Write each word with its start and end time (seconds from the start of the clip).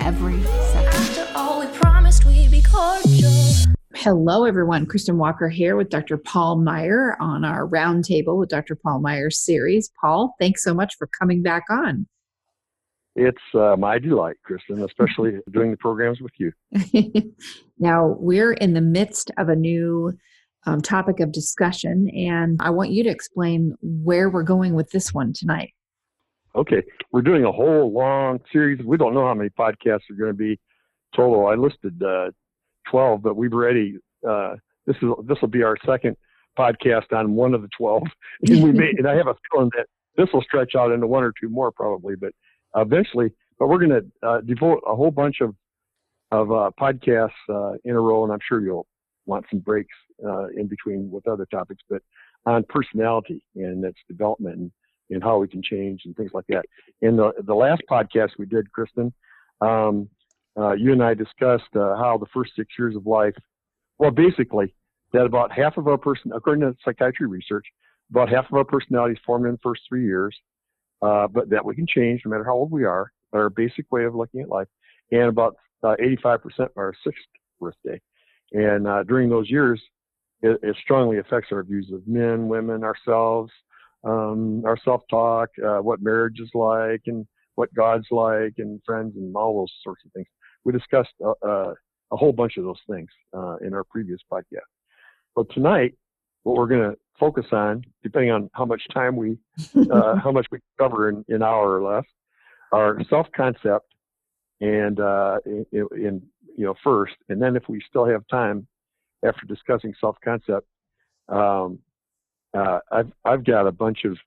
every 0.00 0.42
second. 0.42 1.26
Hello, 4.06 4.44
everyone. 4.44 4.86
Kristen 4.86 5.18
Walker 5.18 5.48
here 5.48 5.74
with 5.74 5.88
Dr. 5.88 6.16
Paul 6.16 6.58
Meier 6.60 7.16
on 7.18 7.44
our 7.44 7.66
Roundtable 7.66 8.38
with 8.38 8.48
Dr. 8.48 8.76
Paul 8.76 9.00
Meier 9.00 9.30
series. 9.30 9.90
Paul, 10.00 10.36
thanks 10.38 10.62
so 10.62 10.72
much 10.72 10.94
for 10.96 11.08
coming 11.18 11.42
back 11.42 11.64
on. 11.70 12.06
It's 13.16 13.42
uh, 13.52 13.74
my 13.76 13.98
delight, 13.98 14.36
Kristen, 14.44 14.84
especially 14.84 15.38
doing 15.50 15.72
the 15.72 15.76
programs 15.76 16.20
with 16.20 16.30
you. 16.38 16.52
now, 17.80 18.14
we're 18.20 18.52
in 18.52 18.74
the 18.74 18.80
midst 18.80 19.32
of 19.38 19.48
a 19.48 19.56
new 19.56 20.12
um, 20.66 20.82
topic 20.82 21.18
of 21.18 21.32
discussion, 21.32 22.08
and 22.10 22.60
I 22.60 22.70
want 22.70 22.90
you 22.90 23.02
to 23.02 23.10
explain 23.10 23.74
where 23.82 24.30
we're 24.30 24.44
going 24.44 24.74
with 24.74 24.90
this 24.92 25.12
one 25.12 25.32
tonight. 25.32 25.72
Okay, 26.56 26.82
we're 27.12 27.22
doing 27.22 27.44
a 27.44 27.52
whole 27.52 27.92
long 27.92 28.40
series. 28.50 28.82
We 28.82 28.96
don't 28.96 29.12
know 29.12 29.26
how 29.26 29.34
many 29.34 29.50
podcasts 29.50 30.08
are 30.10 30.16
going 30.18 30.30
to 30.30 30.36
be 30.36 30.58
total. 31.14 31.46
I 31.48 31.54
listed 31.54 32.02
uh, 32.02 32.30
12, 32.90 33.22
but 33.22 33.36
we've 33.36 33.52
already 33.52 33.96
uh, 34.26 34.54
this 34.86 34.96
is 35.02 35.10
this 35.26 35.38
will 35.42 35.48
be 35.48 35.62
our 35.62 35.76
second 35.84 36.16
podcast 36.58 37.12
on 37.12 37.34
one 37.34 37.52
of 37.52 37.60
the 37.60 37.68
12, 37.76 38.02
and 38.48 38.62
we 38.64 38.72
may, 38.72 38.90
and 38.96 39.06
I 39.06 39.14
have 39.16 39.26
a 39.26 39.34
feeling 39.50 39.70
that 39.76 39.86
this 40.16 40.28
will 40.32 40.40
stretch 40.40 40.74
out 40.74 40.92
into 40.92 41.06
one 41.06 41.24
or 41.24 41.32
two 41.38 41.50
more 41.50 41.70
probably, 41.70 42.16
but 42.16 42.32
eventually. 42.74 43.32
But 43.58 43.68
we're 43.68 43.78
going 43.78 43.90
to 43.90 44.26
uh, 44.26 44.40
devote 44.40 44.82
a 44.86 44.94
whole 44.96 45.10
bunch 45.10 45.42
of 45.42 45.54
of 46.32 46.50
uh, 46.50 46.70
podcasts 46.80 47.30
uh, 47.50 47.74
in 47.84 47.94
a 47.94 48.00
row, 48.00 48.24
and 48.24 48.32
I'm 48.32 48.40
sure 48.48 48.62
you'll 48.62 48.86
want 49.26 49.44
some 49.50 49.60
breaks 49.60 49.94
uh, 50.24 50.46
in 50.56 50.68
between 50.68 51.10
with 51.10 51.28
other 51.28 51.46
topics, 51.46 51.82
but 51.90 52.00
on 52.46 52.64
personality 52.68 53.42
and 53.56 53.84
its 53.84 53.98
development 54.08 54.56
and, 54.56 54.72
and 55.10 55.22
how 55.22 55.38
we 55.38 55.48
can 55.48 55.62
change 55.62 56.02
and 56.04 56.16
things 56.16 56.30
like 56.34 56.46
that. 56.48 56.64
In 57.00 57.16
the 57.16 57.32
the 57.46 57.54
last 57.54 57.82
podcast 57.90 58.30
we 58.38 58.46
did, 58.46 58.70
Kristen, 58.72 59.12
um, 59.60 60.08
uh, 60.58 60.72
you 60.72 60.92
and 60.92 61.02
I 61.02 61.14
discussed 61.14 61.74
uh, 61.74 61.96
how 61.96 62.18
the 62.18 62.26
first 62.32 62.52
six 62.56 62.68
years 62.78 62.96
of 62.96 63.06
life, 63.06 63.34
well, 63.98 64.10
basically, 64.10 64.74
that 65.12 65.24
about 65.24 65.52
half 65.52 65.76
of 65.76 65.86
our 65.86 65.98
person, 65.98 66.32
according 66.34 66.62
to 66.62 66.76
psychiatry 66.84 67.26
research, 67.26 67.66
about 68.10 68.28
half 68.28 68.46
of 68.46 68.54
our 68.54 68.64
personality 68.64 69.14
is 69.14 69.20
formed 69.24 69.46
in 69.46 69.52
the 69.52 69.58
first 69.62 69.82
three 69.88 70.04
years, 70.04 70.36
uh, 71.02 71.26
but 71.26 71.50
that 71.50 71.64
we 71.64 71.74
can 71.74 71.86
change 71.86 72.22
no 72.24 72.30
matter 72.30 72.44
how 72.44 72.54
old 72.54 72.70
we 72.70 72.84
are, 72.84 73.12
our 73.32 73.50
basic 73.50 73.90
way 73.90 74.04
of 74.04 74.14
looking 74.14 74.40
at 74.40 74.48
life, 74.48 74.68
and 75.10 75.28
about 75.28 75.56
85% 75.84 76.36
uh, 76.58 76.64
of 76.64 76.70
our 76.76 76.94
sixth 77.04 77.22
birthday. 77.60 78.00
And 78.52 78.86
uh, 78.86 79.02
during 79.02 79.28
those 79.28 79.50
years, 79.50 79.80
it, 80.42 80.58
it, 80.62 80.76
strongly 80.82 81.18
affects 81.18 81.48
our 81.50 81.62
views 81.62 81.90
of 81.92 82.06
men, 82.06 82.48
women, 82.48 82.84
ourselves, 82.84 83.50
um, 84.06 84.62
our 84.64 84.78
self-talk, 84.84 85.50
uh, 85.66 85.78
what 85.78 86.00
marriage 86.00 86.40
is 86.40 86.50
like, 86.54 87.02
and 87.06 87.26
what 87.56 87.72
God's 87.74 88.06
like, 88.10 88.54
and 88.58 88.80
friends, 88.86 89.14
and 89.16 89.34
all 89.36 89.60
those 89.60 89.72
sorts 89.82 90.02
of 90.04 90.12
things 90.12 90.26
we 90.66 90.72
discussed 90.72 91.14
uh, 91.24 91.32
uh, 91.48 91.74
a 92.12 92.16
whole 92.16 92.32
bunch 92.32 92.56
of 92.56 92.64
those 92.64 92.80
things 92.90 93.08
uh, 93.32 93.56
in 93.64 93.72
our 93.72 93.84
previous 93.84 94.20
podcast. 94.30 94.68
But 95.34 95.46
tonight, 95.54 95.94
what 96.42 96.56
we're 96.56 96.66
going 96.66 96.90
to 96.90 96.96
focus 97.18 97.46
on, 97.52 97.84
depending 98.02 98.32
on 98.32 98.50
how 98.52 98.64
much 98.64 98.82
time 98.92 99.16
we, 99.16 99.38
uh, 99.90 100.16
how 100.22 100.32
much 100.32 100.46
we 100.50 100.58
cover 100.78 101.08
in 101.08 101.24
an 101.28 101.42
hour 101.42 101.80
or 101.80 101.96
less, 101.96 102.04
are 102.72 103.00
self-concept 103.08 103.86
and 104.60 104.98
uh, 104.98 105.38
in, 105.46 105.66
in, 105.72 106.22
you 106.56 106.64
know 106.64 106.74
first, 106.82 107.14
and 107.28 107.40
then 107.40 107.54
if 107.54 107.62
we 107.68 107.80
still 107.88 108.06
have 108.06 108.22
time 108.28 108.66
after 109.24 109.46
discussing 109.46 109.94
self-concept, 110.00 110.66
um, 111.28 111.78
uh, 112.54 112.80
I've 112.90 113.12
I've 113.24 113.44
got 113.44 113.66
a 113.66 113.72
bunch 113.72 114.04
of 114.04 114.18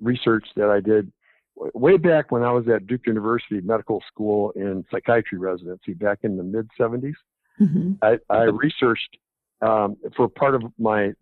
research 0.00 0.46
that 0.56 0.68
I 0.68 0.80
did 0.80 1.10
way 1.56 1.96
back 1.96 2.30
when 2.30 2.42
I 2.42 2.52
was 2.52 2.66
at 2.68 2.86
Duke 2.86 3.06
University 3.06 3.60
Medical 3.60 4.02
School 4.08 4.50
in 4.56 4.84
psychiatry 4.90 5.38
residency 5.38 5.94
back 5.94 6.20
in 6.22 6.36
the 6.36 6.42
mid 6.42 6.68
70s, 6.78 7.14
mm-hmm. 7.60 7.92
I, 8.02 8.18
I, 8.28 8.44
researched 8.44 9.16
um, 9.62 9.96
for 10.16 10.28
part 10.28 10.54
of 10.54 10.62
my 10.78 11.12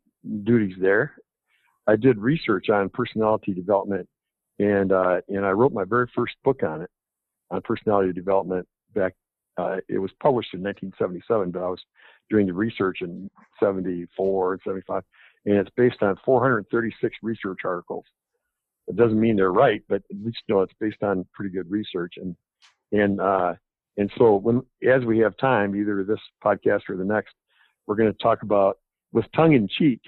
duties 0.45 0.77
there. 0.81 1.15
I 1.87 1.97
did 1.97 2.19
research 2.19 2.71
on 2.71 2.89
personality 2.89 3.53
development, 3.53 4.09
and 4.59 4.93
uh, 4.93 5.21
and 5.29 5.45
I 5.45 5.51
wrote 5.51 5.73
my 5.73 5.85
very 5.85 6.07
first 6.15 6.35
book 6.45 6.63
on 6.63 6.83
it, 6.83 6.91
on 7.51 7.61
personality 7.63 8.13
development. 8.13 8.67
Back, 8.95 9.15
uh, 9.59 9.79
it 9.89 9.99
was 9.99 10.11
published 10.21 10.55
in 10.55 10.63
1977, 10.63 11.51
but 11.51 11.63
I 11.63 11.69
was 11.69 11.81
doing 12.31 12.47
the 12.47 12.53
research 12.53 12.99
in 13.01 13.29
74 13.61 14.53
and 14.55 14.63
75, 14.65 15.03
and 15.45 15.57
it's 15.57 15.71
based 15.77 16.03
on 16.03 16.17
436 16.25 17.17
research 17.23 17.61
articles 17.65 18.05
it 18.89 18.97
doesn't 18.97 19.21
mean 19.21 19.37
they're 19.37 19.53
right, 19.53 19.83
but 19.89 20.03
at 20.11 20.17
least 20.25 20.39
you 20.47 20.55
know 20.55 20.63
it's 20.63 20.75
based 20.81 21.03
on 21.03 21.27
pretty 21.33 21.51
good 21.51 21.71
research. 21.71 22.15
And 22.17 22.37
and 22.93 23.21
uh, 23.21 23.55
and 23.97 24.11
so 24.19 24.37
when 24.37 24.63
as 24.89 25.05
we 25.05 25.19
have 25.19 25.37
time, 25.37 25.77
either 25.77 26.05
this 26.05 26.21
podcast 26.45 26.83
or 26.89 26.97
the 26.97 27.05
next, 27.05 27.35
we're 27.87 27.97
going 27.97 28.13
to 28.13 28.19
talk 28.19 28.43
about 28.43 28.79
with 29.13 29.27
tongue 29.35 29.55
in 29.55 29.69
cheek 29.69 30.01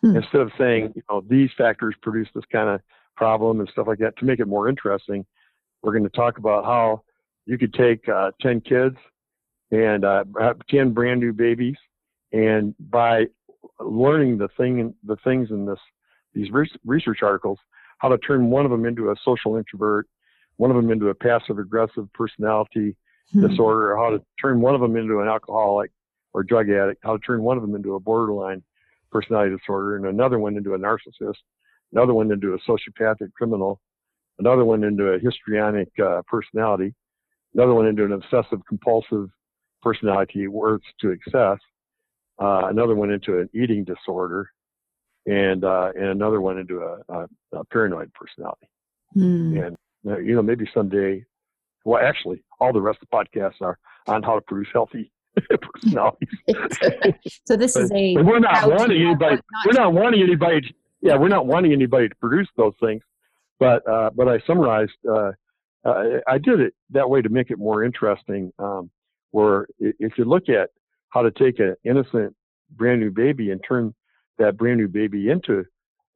hmm. 0.00 0.16
instead 0.16 0.40
of 0.40 0.50
saying 0.58 0.92
you 0.94 1.02
know 1.08 1.22
these 1.28 1.50
factors 1.56 1.94
produce 2.02 2.28
this 2.34 2.44
kind 2.50 2.68
of 2.68 2.80
problem 3.16 3.60
and 3.60 3.68
stuff 3.70 3.86
like 3.86 3.98
that. 3.98 4.16
To 4.18 4.24
make 4.24 4.40
it 4.40 4.48
more 4.48 4.68
interesting, 4.68 5.24
we're 5.82 5.92
going 5.92 6.04
to 6.04 6.16
talk 6.16 6.38
about 6.38 6.64
how 6.64 7.02
you 7.46 7.58
could 7.58 7.74
take 7.74 8.08
uh, 8.08 8.32
ten 8.40 8.60
kids 8.60 8.96
and 9.70 10.04
uh, 10.04 10.24
ten 10.68 10.92
brand 10.92 11.20
new 11.20 11.32
babies, 11.32 11.76
and 12.32 12.74
by 12.90 13.26
learning 13.80 14.38
the 14.38 14.48
thing 14.56 14.94
the 15.04 15.16
things 15.24 15.50
in 15.50 15.66
this 15.66 15.78
these 16.34 16.48
research 16.84 17.18
articles 17.22 17.58
how 17.98 18.08
to 18.08 18.18
turn 18.18 18.50
one 18.50 18.64
of 18.64 18.70
them 18.70 18.84
into 18.84 19.10
a 19.10 19.14
social 19.24 19.56
introvert, 19.56 20.06
one 20.56 20.70
of 20.70 20.76
them 20.76 20.90
into 20.90 21.08
a 21.08 21.14
passive 21.14 21.58
aggressive 21.58 22.12
personality 22.12 22.96
hmm. 23.32 23.46
disorder, 23.46 23.96
how 23.96 24.10
to 24.10 24.22
turn 24.40 24.60
one 24.60 24.74
of 24.74 24.80
them 24.80 24.96
into 24.96 25.20
an 25.20 25.28
alcoholic 25.28 25.90
or 26.32 26.42
drug 26.42 26.68
addict, 26.68 27.00
how 27.02 27.16
to 27.16 27.18
turn 27.20 27.42
one 27.42 27.56
of 27.56 27.62
them 27.62 27.74
into 27.74 27.94
a 27.94 28.00
borderline 28.00 28.62
personality 29.10 29.56
disorder, 29.56 29.96
and 29.96 30.06
another 30.06 30.38
one 30.38 30.56
into 30.56 30.74
a 30.74 30.78
narcissist, 30.78 31.36
another 31.92 32.12
one 32.12 32.30
into 32.30 32.54
a 32.54 32.58
sociopathic 32.70 33.32
criminal, 33.32 33.80
another 34.38 34.64
one 34.64 34.84
into 34.84 35.12
a 35.12 35.18
histrionic 35.18 35.88
uh, 36.04 36.20
personality, 36.26 36.94
another 37.54 37.72
one 37.72 37.86
into 37.86 38.04
an 38.04 38.12
obsessive 38.12 38.60
compulsive 38.68 39.30
personality, 39.82 40.48
words 40.48 40.84
to 41.00 41.10
excess, 41.10 41.58
uh, 42.38 42.66
another 42.66 42.94
one 42.94 43.10
into 43.10 43.38
an 43.38 43.48
eating 43.54 43.84
disorder, 43.84 44.50
and 45.26 45.64
uh, 45.64 45.92
and 45.94 46.06
another 46.06 46.40
one 46.40 46.58
into 46.58 46.80
a, 46.80 46.98
a, 47.08 47.28
a 47.52 47.64
paranoid 47.66 48.12
personality. 48.14 48.68
Mm. 49.16 49.66
And 49.66 50.26
you 50.26 50.34
know, 50.34 50.42
maybe 50.42 50.68
someday. 50.72 51.24
Well, 51.84 52.04
actually, 52.04 52.42
all 52.60 52.72
the 52.72 52.80
rest 52.80 52.98
of 53.00 53.08
the 53.08 53.40
podcasts 53.40 53.60
are 53.60 53.78
on 54.08 54.22
how 54.22 54.34
to 54.34 54.40
produce 54.40 54.68
healthy 54.72 55.12
personalities. 55.62 56.28
so 57.44 57.56
this 57.56 57.74
but, 57.74 57.84
is 57.84 57.92
a. 57.92 58.16
we're 58.16 58.40
not 58.40 58.68
wanting 58.68 59.00
anybody. 59.00 59.36
Not 59.36 59.66
we're 59.66 59.82
not 59.82 59.92
wanting 59.92 60.22
anybody. 60.22 60.60
To, 60.62 60.74
yeah, 61.00 61.16
we're 61.16 61.28
not 61.28 61.46
wanting 61.46 61.72
anybody 61.72 62.08
to 62.08 62.14
produce 62.16 62.48
those 62.56 62.74
things. 62.80 63.02
But 63.58 63.88
uh, 63.88 64.10
but 64.14 64.28
I 64.28 64.40
summarized. 64.46 64.92
Uh, 65.08 65.32
uh, 65.84 66.02
I 66.26 66.38
did 66.38 66.60
it 66.60 66.74
that 66.90 67.08
way 67.08 67.22
to 67.22 67.28
make 67.28 67.50
it 67.50 67.58
more 67.58 67.84
interesting. 67.84 68.52
Um, 68.58 68.90
where 69.30 69.66
if 69.78 70.16
you 70.16 70.24
look 70.24 70.48
at 70.48 70.70
how 71.10 71.22
to 71.22 71.30
take 71.30 71.58
an 71.58 71.76
innocent 71.84 72.34
brand 72.72 73.00
new 73.00 73.10
baby 73.10 73.50
and 73.50 73.60
turn 73.66 73.94
that 74.38 74.56
brand 74.56 74.78
new 74.78 74.88
baby 74.88 75.30
into 75.30 75.64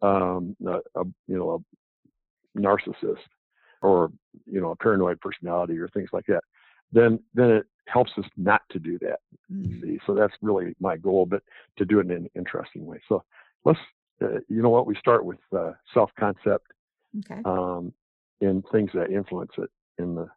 um, 0.02 0.56
a, 0.66 0.78
a, 1.00 1.04
you 1.26 1.37
know 1.37 1.62
a 2.56 2.58
narcissist 2.58 3.19
or 3.82 4.10
you 4.46 4.60
know 4.60 4.70
a 4.70 4.76
paranoid 4.76 5.20
personality 5.20 5.78
or 5.78 5.88
things 5.88 6.10
like 6.12 6.26
that, 6.26 6.42
then 6.92 7.19
then 7.34 7.50
it 7.50 7.66
helps 7.87 8.12
us 8.19 8.25
not 8.37 8.62
to 8.70 8.78
do 8.78 8.98
that. 9.00 9.20
Mm-hmm. 9.52 9.82
See, 9.82 9.98
so 10.06 10.14
that's 10.14 10.34
really 10.42 10.75
my 10.81 10.96
goal, 10.96 11.26
but 11.26 11.42
to 11.76 11.84
do 11.84 11.98
it 11.98 12.06
in 12.06 12.12
an 12.12 12.31
interesting 12.34 12.87
way. 12.87 13.00
So 13.08 13.22
let's 13.64 13.78
uh, 14.22 14.40
you 14.48 14.62
know 14.62 14.70
what 14.70 14.87
we 14.87 14.94
start 14.96 15.25
with 15.25 15.38
uh, 15.56 15.72
self 15.94 16.10
concept 16.19 16.66
okay. 17.19 17.40
um, 17.44 17.92
and 18.40 18.64
things 18.72 18.90
that 18.94 19.10
influence 19.10 19.52
it 19.58 19.70
in 19.98 20.14
the 20.14 20.28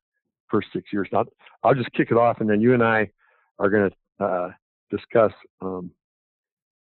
first 0.50 0.68
six 0.74 0.92
years. 0.92 1.08
Now 1.12 1.26
I'll 1.64 1.76
just 1.76 1.92
kick 1.94 2.10
it 2.12 2.18
off, 2.18 2.40
and 2.40 2.50
then 2.50 2.62
you 2.62 2.74
and 2.74 2.84
I 2.84 3.10
are 3.60 3.70
going 3.70 3.90
to 3.90 3.96
uh, 4.20 4.50
discuss. 4.90 5.34
Um, 5.62 5.92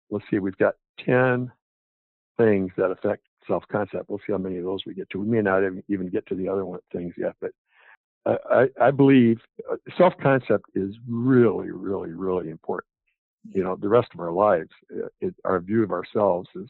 let's 0.09 0.25
see, 0.29 0.39
we've 0.39 0.57
got 0.57 0.75
ten 1.03 1.51
things 2.37 2.71
that 2.77 2.91
affect 2.91 3.23
self-concept. 3.47 4.09
We'll 4.09 4.19
see 4.19 4.33
how 4.33 4.37
many 4.39 4.57
of 4.57 4.65
those 4.65 4.81
we 4.85 4.93
get 4.93 5.09
to. 5.11 5.19
We 5.19 5.27
may 5.27 5.41
not 5.41 5.61
even 5.87 6.09
get 6.09 6.25
to 6.27 6.35
the 6.35 6.49
other 6.49 6.65
one 6.65 6.79
things 6.91 7.13
yet, 7.17 7.35
but 7.39 7.51
I, 8.25 8.69
I 8.81 8.91
believe 8.91 9.39
uh, 9.71 9.75
self-concept 9.97 10.65
is 10.73 10.95
really, 11.07 11.69
really, 11.69 12.11
really 12.11 12.49
important. 12.49 12.89
You 13.53 13.63
know, 13.63 13.75
the 13.75 13.87
rest 13.87 14.09
of 14.15 14.19
our 14.19 14.31
lives, 14.31 14.71
uh, 14.91 15.07
it, 15.21 15.35
our 15.43 15.59
view 15.59 15.83
of 15.83 15.91
ourselves 15.91 16.49
is 16.55 16.67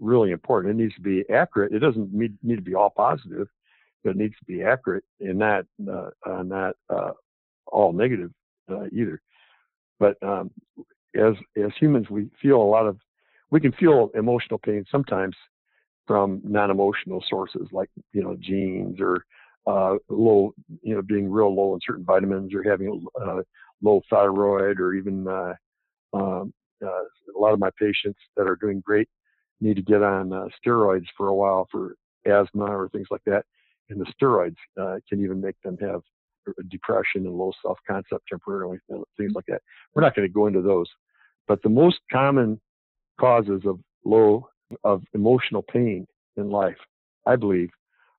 really 0.00 0.30
important. 0.30 0.72
It 0.72 0.82
needs 0.82 0.94
to 0.94 1.02
be 1.02 1.22
accurate. 1.28 1.74
It 1.74 1.80
doesn't 1.80 2.14
need, 2.14 2.38
need 2.42 2.56
to 2.56 2.62
be 2.62 2.74
all 2.74 2.88
positive, 2.88 3.48
but 4.02 4.10
it 4.10 4.16
needs 4.16 4.34
to 4.38 4.44
be 4.46 4.62
accurate 4.62 5.04
and 5.20 5.38
not 5.38 5.66
uh, 5.86 6.08
uh, 6.24 6.42
not 6.42 6.74
uh, 6.88 7.12
all 7.66 7.92
negative 7.92 8.30
uh, 8.70 8.86
either. 8.90 9.20
But 9.98 10.16
um, 10.22 10.50
as 11.14 11.34
as 11.56 11.72
humans, 11.78 12.10
we 12.10 12.28
feel 12.40 12.56
a 12.56 12.62
lot 12.62 12.86
of 12.86 12.98
we 13.50 13.60
can 13.60 13.72
feel 13.72 14.10
emotional 14.14 14.58
pain 14.58 14.84
sometimes 14.90 15.34
from 16.06 16.40
non-emotional 16.44 17.22
sources 17.28 17.68
like 17.72 17.90
you 18.12 18.22
know 18.22 18.36
genes 18.40 18.98
or 19.00 19.24
uh, 19.66 19.96
low 20.08 20.54
you 20.82 20.94
know 20.94 21.02
being 21.02 21.30
real 21.30 21.54
low 21.54 21.74
in 21.74 21.80
certain 21.86 22.04
vitamins 22.04 22.54
or 22.54 22.62
having 22.62 23.04
uh, 23.20 23.40
low 23.82 24.00
thyroid 24.08 24.80
or 24.80 24.94
even 24.94 25.26
uh, 25.26 25.54
um, 26.14 26.52
uh, 26.84 27.04
a 27.34 27.38
lot 27.38 27.52
of 27.52 27.58
my 27.58 27.70
patients 27.78 28.18
that 28.36 28.46
are 28.46 28.56
doing 28.56 28.80
great 28.84 29.08
need 29.60 29.74
to 29.74 29.82
get 29.82 30.02
on 30.02 30.32
uh, 30.32 30.46
steroids 30.64 31.06
for 31.16 31.28
a 31.28 31.34
while 31.34 31.66
for 31.70 31.96
asthma 32.26 32.64
or 32.64 32.88
things 32.90 33.08
like 33.10 33.24
that 33.26 33.44
and 33.90 34.00
the 34.00 34.12
steroids 34.20 34.56
uh, 34.80 34.96
can 35.08 35.22
even 35.22 35.40
make 35.40 35.60
them 35.62 35.76
have 35.80 36.02
depression 36.68 37.26
and 37.26 37.34
low 37.34 37.52
self-concept 37.62 38.22
temporarily 38.28 38.78
things 39.16 39.32
like 39.34 39.46
that 39.46 39.60
we're 39.94 40.02
not 40.02 40.14
going 40.14 40.26
to 40.26 40.32
go 40.32 40.46
into 40.46 40.62
those 40.62 40.86
but 41.48 41.62
the 41.62 41.68
most 41.68 41.98
common 42.12 42.60
causes 43.18 43.62
of 43.64 43.78
low 44.04 44.48
of 44.84 45.02
emotional 45.14 45.62
pain 45.62 46.06
in 46.36 46.50
life, 46.50 46.76
I 47.24 47.36
believe, 47.36 47.70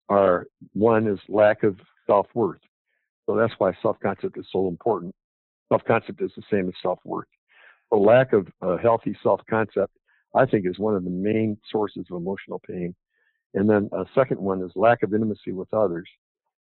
are 0.09 0.47
one 0.73 1.07
is 1.07 1.19
lack 1.27 1.63
of 1.63 1.77
self 2.05 2.27
worth. 2.33 2.61
So 3.25 3.35
that's 3.35 3.53
why 3.57 3.73
self 3.81 3.97
concept 4.01 4.37
is 4.37 4.45
so 4.51 4.67
important. 4.67 5.13
Self 5.69 5.83
concept 5.85 6.21
is 6.21 6.31
the 6.35 6.43
same 6.51 6.67
as 6.67 6.73
self 6.81 6.99
worth. 7.03 7.27
The 7.91 7.97
lack 7.97 8.33
of 8.33 8.47
a 8.61 8.77
healthy 8.77 9.15
self 9.21 9.41
concept, 9.49 9.93
I 10.35 10.45
think, 10.45 10.65
is 10.65 10.79
one 10.79 10.95
of 10.95 11.03
the 11.03 11.09
main 11.09 11.57
sources 11.71 12.05
of 12.09 12.17
emotional 12.17 12.61
pain. 12.67 12.95
And 13.53 13.69
then 13.69 13.89
a 13.91 14.05
second 14.13 14.39
one 14.39 14.61
is 14.61 14.71
lack 14.75 15.03
of 15.03 15.13
intimacy 15.13 15.51
with 15.51 15.73
others, 15.73 16.07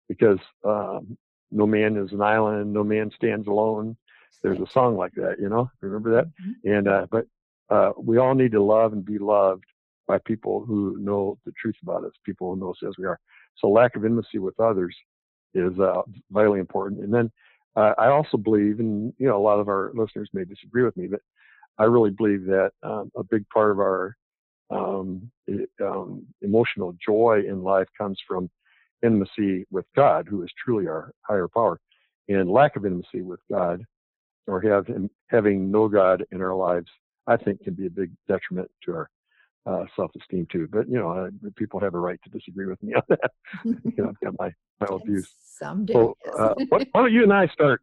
because 0.07 0.40
um, 0.63 1.18
no 1.51 1.65
man 1.65 1.97
is 1.97 2.12
an 2.12 2.21
island, 2.21 2.74
no 2.74 2.83
man 2.83 3.12
stands 3.15 3.47
alone. 3.47 3.97
There's 4.44 4.59
a 4.59 4.71
song 4.71 4.95
like 4.97 5.13
that, 5.15 5.38
you 5.39 5.50
know. 5.50 5.71
Remember 5.81 6.15
that? 6.15 6.25
Mm-hmm. 6.25 6.69
And 6.71 6.88
uh, 6.88 7.07
but 7.09 7.25
uh, 7.69 7.92
we 7.97 8.18
all 8.18 8.36
need 8.36 8.51
to 8.51 8.62
love 8.62 8.94
and 8.94 9.03
be 9.03 9.18
loved 9.18 9.63
by 10.07 10.19
people 10.19 10.63
who 10.65 10.97
know 11.00 11.38
the 11.45 11.51
truth 11.59 11.75
about 11.81 12.03
us, 12.03 12.12
people 12.24 12.53
who 12.53 12.59
know 12.59 12.71
us 12.71 12.77
as 12.88 12.95
we 12.97 13.06
are. 13.06 13.19
So 13.57 13.69
lack 13.69 13.95
of 13.95 14.06
intimacy 14.06 14.38
with 14.38 14.59
others 14.59 14.95
is 15.53 15.80
uh, 15.80 16.01
vitally 16.31 16.59
important. 16.59 17.01
And 17.01 17.13
then 17.13 17.31
uh, 17.75 17.94
I 17.97 18.09
also 18.09 18.38
believe, 18.38 18.80
and 18.80 19.13
you 19.18 19.27
know, 19.27 19.38
a 19.38 19.42
lot 19.42 19.59
of 19.59 19.68
our 19.68 19.92
listeners 19.95 20.30
may 20.33 20.45
disagree 20.45 20.83
with 20.83 20.95
me, 20.95 21.07
but 21.07 21.21
I 21.77 21.86
really 21.86 22.12
believe 22.12 22.45
that 22.45 22.71
um, 22.83 23.12
a 23.18 23.24
big 23.24 23.47
part 23.50 23.71
of 23.71 23.80
our 23.80 24.15
um, 24.69 25.30
um, 25.83 26.25
emotional 26.42 26.95
joy 27.06 27.44
in 27.47 27.63
life 27.63 27.88
comes 27.97 28.19
from 28.27 28.50
intimacy 29.06 29.66
with 29.72 29.86
God, 29.96 30.28
who 30.30 30.44
is 30.44 30.50
truly 30.63 30.88
our 30.88 31.12
higher 31.22 31.48
power. 31.48 31.80
And 32.28 32.50
lack 32.50 32.75
of 32.75 32.86
intimacy 32.86 33.22
with 33.22 33.40
God, 33.52 33.84
or 34.48 34.60
have, 34.62 34.88
having 35.28 35.72
no 35.72 35.88
God 35.88 36.25
in 36.31 36.42
our 36.42 36.56
lives, 36.56 36.88
I 37.28 37.38
think 37.38 37.63
can 37.63 37.74
be 37.75 37.86
a 37.86 37.90
big 37.90 38.12
detriment 38.28 38.69
to 38.86 38.94
our 38.94 39.10
uh, 39.66 39.86
self-esteem 39.96 40.48
too. 40.52 40.68
But 40.72 40.88
you 40.88 40.98
know, 40.98 41.12
uh, 41.12 41.30
people 41.56 41.80
have 41.80 41.94
a 41.94 42.00
right 42.00 42.19
to 42.24 42.30
disagree 42.30 42.66
with 42.66 42.81
me 42.84 42.94
on 42.94 43.02
that. 43.10 43.31
you 43.63 43.94
know, 43.98 44.10
I've 44.10 44.19
got 44.19 44.36
my 44.40 44.52
my 44.80 44.88
own 44.90 45.02
views. 45.06 45.28
Some 45.44 45.86
do. 45.86 45.94
So, 45.94 46.18
uh, 46.38 46.54
why, 46.69 46.86
why 46.92 47.02
don't 47.02 47.13
you 47.13 47.24
and 47.24 47.34
I 47.34 47.48
start 47.48 47.81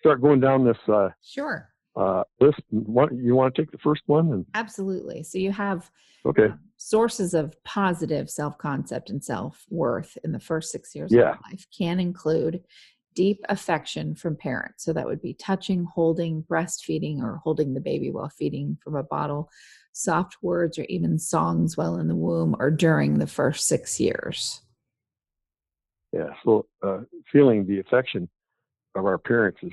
start 0.00 0.22
going 0.22 0.40
down 0.40 0.64
this? 0.64 0.78
Uh, 0.86 1.08
sure. 1.22 1.67
Uh, 1.98 2.22
list. 2.40 2.60
You 2.70 3.34
want 3.34 3.54
to 3.54 3.60
take 3.60 3.72
the 3.72 3.78
first 3.78 4.02
one? 4.06 4.32
And, 4.32 4.46
Absolutely. 4.54 5.24
So 5.24 5.38
you 5.38 5.50
have 5.50 5.90
okay 6.24 6.44
uh, 6.44 6.56
sources 6.76 7.34
of 7.34 7.52
positive 7.64 8.30
self-concept 8.30 9.10
and 9.10 9.22
self-worth 9.22 10.16
in 10.22 10.30
the 10.30 10.38
first 10.38 10.70
six 10.70 10.94
years 10.94 11.10
yeah. 11.12 11.32
of 11.32 11.38
life 11.50 11.66
can 11.76 11.98
include 11.98 12.62
deep 13.16 13.40
affection 13.48 14.14
from 14.14 14.36
parents. 14.36 14.84
So 14.84 14.92
that 14.92 15.06
would 15.06 15.20
be 15.20 15.34
touching, 15.34 15.84
holding, 15.92 16.44
breastfeeding, 16.44 17.20
or 17.20 17.40
holding 17.42 17.74
the 17.74 17.80
baby 17.80 18.12
while 18.12 18.28
feeding 18.28 18.78
from 18.80 18.94
a 18.94 19.02
bottle, 19.02 19.50
soft 19.92 20.36
words, 20.40 20.78
or 20.78 20.84
even 20.84 21.18
songs 21.18 21.76
while 21.76 21.96
in 21.96 22.06
the 22.06 22.14
womb 22.14 22.54
or 22.60 22.70
during 22.70 23.18
the 23.18 23.26
first 23.26 23.66
six 23.66 23.98
years. 23.98 24.62
Yeah, 26.12 26.30
so 26.44 26.66
uh, 26.80 27.00
feeling 27.32 27.66
the 27.66 27.80
affection 27.80 28.28
of 28.94 29.04
our 29.04 29.18
parents 29.18 29.58
is 29.64 29.72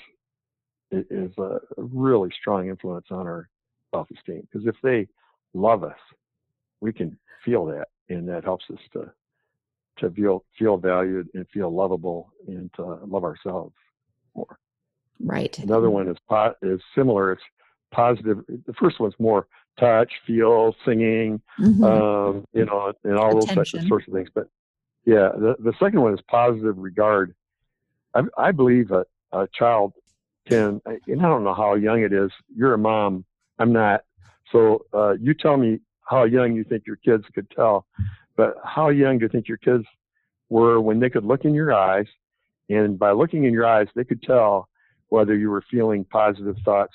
is 0.92 1.32
a 1.38 1.60
really 1.78 2.30
strong 2.40 2.70
influence 2.70 3.08
on 3.12 3.28
our 3.28 3.50
self-esteem 3.94 4.48
because 4.52 4.68
if 4.68 4.76
they 4.84 5.08
love 5.54 5.84
us, 5.84 5.98
we 6.82 6.94
can 6.94 7.18
feel 7.44 7.66
that, 7.66 7.88
and 8.10 8.28
that 8.30 8.44
helps 8.44 8.66
us 8.72 8.80
to 8.94 9.12
to 9.98 10.10
feel 10.12 10.44
feel 10.60 10.78
valued 10.78 11.28
and 11.34 11.48
feel 11.54 11.74
lovable 11.74 12.34
and 12.48 12.72
to 12.74 12.84
love 13.06 13.24
ourselves 13.24 13.74
more. 14.36 14.60
Right. 15.20 15.58
Another 15.60 15.90
one 15.90 16.10
is 16.10 16.18
pot 16.28 16.58
is 16.62 16.82
similar. 16.94 17.32
It's 17.32 17.42
positive. 17.92 18.44
The 18.48 18.74
first 18.74 19.00
one's 19.00 19.14
more 19.20 19.48
touch, 19.80 20.12
feel, 20.28 20.76
singing, 20.86 21.42
mm-hmm. 21.60 21.84
um, 21.84 22.46
you 22.54 22.66
know, 22.66 22.94
and 23.04 23.18
all 23.18 23.38
Attention. 23.38 23.56
those 23.56 23.74
of 23.74 23.88
sorts 23.88 24.08
of 24.08 24.14
things. 24.14 24.30
But 24.34 24.50
yeah, 25.06 25.30
the 25.38 25.56
the 25.60 25.74
second 25.80 26.02
one 26.02 26.14
is 26.14 26.20
positive 26.30 26.78
regard. 26.78 27.34
I, 28.14 28.22
I 28.38 28.52
believe 28.52 28.92
a, 28.92 29.06
a 29.32 29.48
child 29.54 29.94
can, 30.48 30.82
and 30.86 31.22
I 31.22 31.28
don't 31.28 31.44
know 31.44 31.54
how 31.54 31.76
young 31.76 32.02
it 32.02 32.14
is. 32.14 32.32
You're 32.56 32.74
a 32.74 32.78
mom. 32.78 33.26
I'm 33.60 33.74
not. 33.74 34.02
So 34.52 34.86
uh, 34.94 35.14
you 35.20 35.34
tell 35.34 35.58
me 35.58 35.80
how 36.04 36.24
young 36.24 36.56
you 36.56 36.64
think 36.64 36.84
your 36.86 36.98
kids 36.98 37.24
could 37.34 37.50
tell 37.50 37.88
but 38.36 38.56
how 38.64 38.90
young 38.90 39.18
do 39.18 39.26
you 39.26 39.30
think 39.30 39.48
your 39.48 39.58
kids 39.58 39.86
were 40.50 40.82
when 40.82 41.00
they 41.00 41.10
could 41.10 41.26
look 41.26 41.46
in 41.46 41.54
your 41.54 41.74
eyes, 41.74 42.08
and 42.70 43.00
by 43.00 43.12
looking 43.12 43.46
in 43.46 43.54
your 43.54 43.66
eyes, 43.66 43.88
they 43.96 44.04
could 44.04 44.22
tell 44.22 44.68
whether 45.10 45.36
you 45.36 45.50
were 45.50 45.64
feeling 45.72 46.06
positive 46.06 46.56
thoughts 46.66 46.94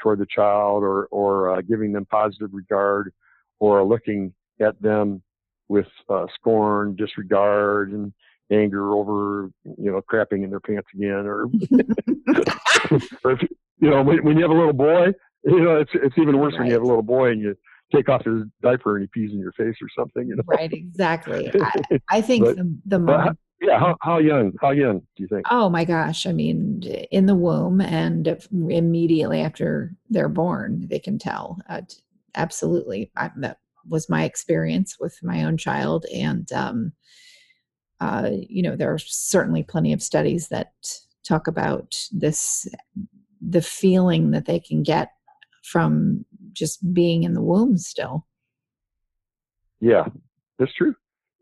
toward 0.00 0.18
the 0.18 0.26
child, 0.26 0.82
or 0.82 1.06
or 1.06 1.56
uh, 1.56 1.60
giving 1.60 1.92
them 1.92 2.06
positive 2.06 2.50
regard, 2.52 3.12
or 3.58 3.84
looking 3.84 4.32
at 4.60 4.80
them 4.80 5.22
with 5.68 5.86
uh, 6.08 6.26
scorn, 6.34 6.96
disregard, 6.96 7.92
and 7.92 8.12
anger 8.50 8.92
over 8.92 9.50
you 9.64 9.90
know 9.90 10.00
crapping 10.10 10.44
in 10.44 10.50
their 10.50 10.60
pants 10.60 10.88
again, 10.94 11.26
or, 11.26 11.44
or 13.24 13.32
if, 13.32 13.42
you 13.80 13.90
know 13.90 14.02
when, 14.02 14.24
when 14.24 14.36
you 14.36 14.42
have 14.42 14.50
a 14.50 14.58
little 14.58 14.72
boy, 14.72 15.06
you 15.44 15.60
know 15.60 15.76
it's 15.76 15.90
it's 15.94 16.16
even 16.18 16.38
worse 16.38 16.52
right. 16.52 16.60
when 16.60 16.66
you 16.68 16.74
have 16.74 16.82
a 16.82 16.86
little 16.86 17.02
boy 17.02 17.30
and 17.30 17.40
you 17.40 17.54
take 17.94 18.08
off 18.08 18.24
his 18.24 18.42
diaper 18.62 18.96
and 18.96 19.02
he 19.02 19.20
pees 19.20 19.32
in 19.32 19.38
your 19.38 19.52
face 19.52 19.76
or 19.80 19.88
something. 19.96 20.28
You 20.28 20.36
know? 20.36 20.42
Right, 20.46 20.72
exactly. 20.72 21.50
I, 21.62 22.00
I 22.10 22.20
think 22.20 22.44
but, 22.44 22.56
the, 22.56 22.78
the 22.86 22.98
moment. 22.98 23.38
Yeah, 23.60 23.80
how, 23.80 23.96
how 24.02 24.18
young? 24.18 24.52
How 24.60 24.70
young 24.70 25.00
do 25.00 25.22
you 25.22 25.26
think? 25.26 25.46
Oh 25.50 25.68
my 25.68 25.84
gosh! 25.84 26.26
I 26.26 26.32
mean, 26.32 26.82
in 27.10 27.26
the 27.26 27.34
womb 27.34 27.80
and 27.80 28.38
immediately 28.52 29.40
after 29.40 29.96
they're 30.10 30.28
born, 30.28 30.86
they 30.88 31.00
can 31.00 31.18
tell. 31.18 31.58
Uh, 31.68 31.80
absolutely, 32.36 33.10
I, 33.16 33.32
that 33.38 33.58
was 33.88 34.08
my 34.08 34.22
experience 34.22 34.98
with 35.00 35.18
my 35.24 35.42
own 35.42 35.56
child, 35.56 36.06
and 36.14 36.50
um, 36.52 36.92
uh, 38.00 38.30
you 38.48 38.62
know, 38.62 38.76
there 38.76 38.92
are 38.92 38.98
certainly 38.98 39.62
plenty 39.62 39.92
of 39.92 40.02
studies 40.02 40.48
that 40.48 40.72
talk 41.24 41.46
about 41.46 41.94
this 42.12 42.66
the 43.40 43.62
feeling 43.62 44.30
that 44.32 44.46
they 44.46 44.58
can 44.58 44.82
get 44.82 45.12
from 45.62 46.24
just 46.52 46.92
being 46.92 47.22
in 47.22 47.34
the 47.34 47.42
womb 47.42 47.76
still. 47.76 48.26
Yeah, 49.80 50.06
that's 50.58 50.74
true. 50.74 50.94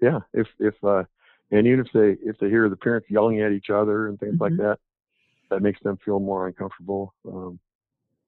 Yeah, 0.02 0.20
if 0.34 0.46
if 0.58 0.74
uh, 0.84 1.04
and 1.50 1.66
even 1.66 1.80
if 1.80 1.86
they 1.92 2.16
if 2.28 2.38
they 2.38 2.48
hear 2.48 2.68
the 2.68 2.76
parents 2.76 3.08
yelling 3.10 3.40
at 3.40 3.52
each 3.52 3.70
other 3.70 4.08
and 4.08 4.18
things 4.18 4.34
mm-hmm. 4.34 4.42
like 4.42 4.56
that, 4.56 4.78
that 5.50 5.62
makes 5.62 5.80
them 5.82 5.98
feel 6.04 6.20
more 6.20 6.46
uncomfortable. 6.46 7.14
Um, 7.26 7.58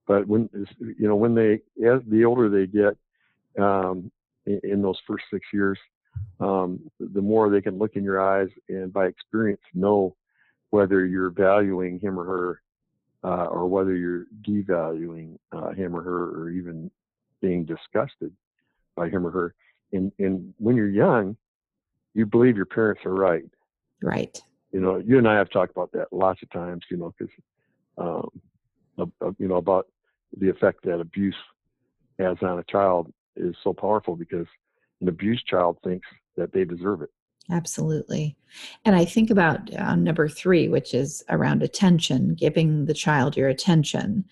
but 0.06 0.26
when 0.26 0.48
you 0.80 1.08
know 1.08 1.16
when 1.16 1.34
they 1.34 1.60
as 1.86 2.00
the 2.08 2.24
older 2.24 2.48
they 2.48 2.66
get 2.66 2.96
um, 3.62 4.10
in, 4.46 4.60
in, 4.62 4.82
those 4.82 4.98
first 5.06 5.24
six 5.30 5.46
years, 5.52 5.78
um, 6.40 6.80
the 7.00 7.22
more 7.22 7.50
they 7.50 7.60
can 7.60 7.78
look 7.78 7.96
in 7.96 8.04
your 8.04 8.20
eyes 8.20 8.48
and 8.68 8.92
by 8.92 9.06
experience 9.06 9.60
know 9.74 10.14
whether 10.70 11.04
you're 11.04 11.30
valuing 11.30 11.98
him 11.98 12.18
or 12.18 12.24
her 12.24 12.62
uh, 13.24 13.46
or 13.46 13.66
whether 13.66 13.96
you're 13.96 14.26
devaluing 14.46 15.38
uh, 15.52 15.70
him 15.70 15.94
or 15.96 16.02
her 16.02 16.40
or 16.40 16.50
even 16.50 16.90
being 17.40 17.64
disgusted 17.64 18.32
by 18.94 19.08
him 19.08 19.26
or 19.26 19.30
her. 19.30 19.54
And, 19.92 20.12
and 20.18 20.54
when 20.58 20.76
you're 20.76 20.88
young, 20.88 21.36
you 22.14 22.26
believe 22.26 22.56
your 22.56 22.66
parents 22.66 23.02
are 23.04 23.14
right. 23.14 23.44
Right. 24.02 24.40
You 24.72 24.80
know, 24.80 24.96
you 24.98 25.18
and 25.18 25.26
I 25.26 25.36
have 25.36 25.50
talked 25.50 25.72
about 25.72 25.92
that 25.92 26.12
lots 26.12 26.42
of 26.42 26.50
times, 26.50 26.84
you 26.90 26.98
know, 26.98 27.14
because, 27.18 27.34
um, 27.96 28.30
you 29.38 29.48
know, 29.48 29.56
about 29.56 29.86
the 30.36 30.48
effect 30.50 30.84
that 30.84 31.00
abuse 31.00 31.34
has 32.18 32.36
on 32.42 32.58
a 32.58 32.64
child 32.64 33.12
is 33.36 33.54
so 33.64 33.72
powerful 33.72 34.14
because 34.14 34.46
an 35.00 35.08
abused 35.08 35.46
child 35.46 35.78
thinks 35.84 36.06
that 36.36 36.52
they 36.52 36.64
deserve 36.64 37.02
it. 37.02 37.10
Absolutely. 37.50 38.36
And 38.84 38.94
I 38.94 39.04
think 39.04 39.30
about 39.30 39.74
uh, 39.74 39.96
number 39.96 40.28
three, 40.28 40.68
which 40.68 40.92
is 40.92 41.24
around 41.30 41.62
attention, 41.62 42.34
giving 42.34 42.84
the 42.84 42.94
child 42.94 43.36
your 43.36 43.48
attention. 43.48 44.24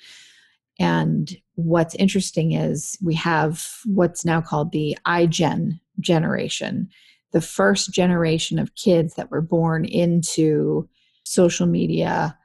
And 0.79 1.35
what's 1.55 1.95
interesting 1.95 2.53
is 2.53 2.99
we 3.03 3.15
have 3.15 3.67
what's 3.87 4.25
now 4.25 4.43
called 4.43 4.73
the 4.73 4.99
iGen 5.07 5.81
generation, 6.01 6.91
the 7.33 7.41
first 7.41 7.93
generation 7.93 8.59
of 8.59 8.75
kids 8.75 9.15
that 9.15 9.31
were 9.31 9.41
born 9.41 9.87
into 9.87 10.87
social 11.25 11.67
media, 11.67 12.37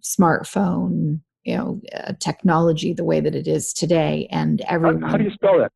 smartphone, 0.00 1.20
you 1.44 1.56
know, 1.56 1.80
uh, 1.94 2.14
technology 2.18 2.94
the 2.94 3.04
way 3.04 3.20
that 3.20 3.34
it 3.34 3.46
is 3.46 3.74
today. 3.74 4.26
And 4.30 4.62
everyone. 4.62 5.02
How, 5.02 5.10
how 5.10 5.16
do 5.18 5.24
you 5.24 5.30
spell 5.30 5.58
that? 5.58 5.72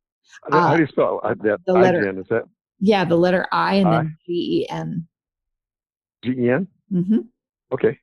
How, 0.49 0.57
uh, 0.57 0.67
how 0.69 0.75
do 0.75 0.81
you 0.81 0.87
spell 0.87 1.19
uh, 1.23 1.33
that? 1.43 1.59
The 1.65 1.73
letter, 1.73 2.19
is 2.19 2.25
that 2.29 2.43
yeah, 2.79 3.05
the 3.05 3.15
letter 3.15 3.47
I 3.51 3.75
and 3.75 3.87
I. 3.87 3.97
then 3.97 4.17
G 4.25 4.33
E 4.33 4.67
N. 4.69 5.07
G 6.23 6.31
E 6.31 6.49
N? 6.49 6.67
Mm-hmm. 6.91 7.19
Okay. 7.73 7.97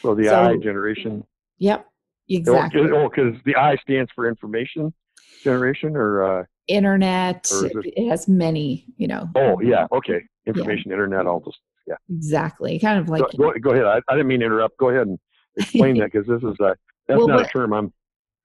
So 0.00 0.14
the 0.14 0.24
so, 0.24 0.42
I 0.42 0.56
generation. 0.56 1.24
Yep. 1.58 1.86
Exactly. 2.28 2.82
Oh, 2.92 3.08
because 3.08 3.34
the 3.44 3.56
I 3.56 3.76
stands 3.76 4.10
for 4.14 4.28
information 4.28 4.92
generation 5.42 5.96
or 5.96 6.40
uh, 6.40 6.44
internet. 6.68 7.50
Or 7.52 7.66
it, 7.66 7.72
it, 7.96 8.08
has 8.08 8.28
many, 8.28 8.86
you 8.96 9.08
know. 9.08 9.28
Oh 9.34 9.60
yeah. 9.60 9.86
Okay. 9.92 10.22
Information, 10.46 10.90
yeah. 10.90 10.94
internet, 10.94 11.26
all 11.26 11.40
those. 11.40 11.54
Yeah. 11.86 11.96
Exactly. 12.10 12.78
Kind 12.78 13.00
of 13.00 13.08
like. 13.08 13.22
Go, 13.36 13.52
go, 13.52 13.58
go 13.58 13.70
ahead. 13.70 13.84
I, 13.84 14.00
I, 14.08 14.16
didn't 14.16 14.28
mean 14.28 14.40
to 14.40 14.46
interrupt. 14.46 14.78
Go 14.78 14.90
ahead 14.90 15.06
and 15.06 15.18
explain 15.56 15.98
that 15.98 16.12
because 16.12 16.26
this 16.26 16.42
is 16.42 16.56
a 16.60 16.76
that's 17.08 17.18
well, 17.18 17.28
not 17.28 17.36
what, 17.38 17.46
a 17.46 17.52
term 17.52 17.72
I'm. 17.72 17.92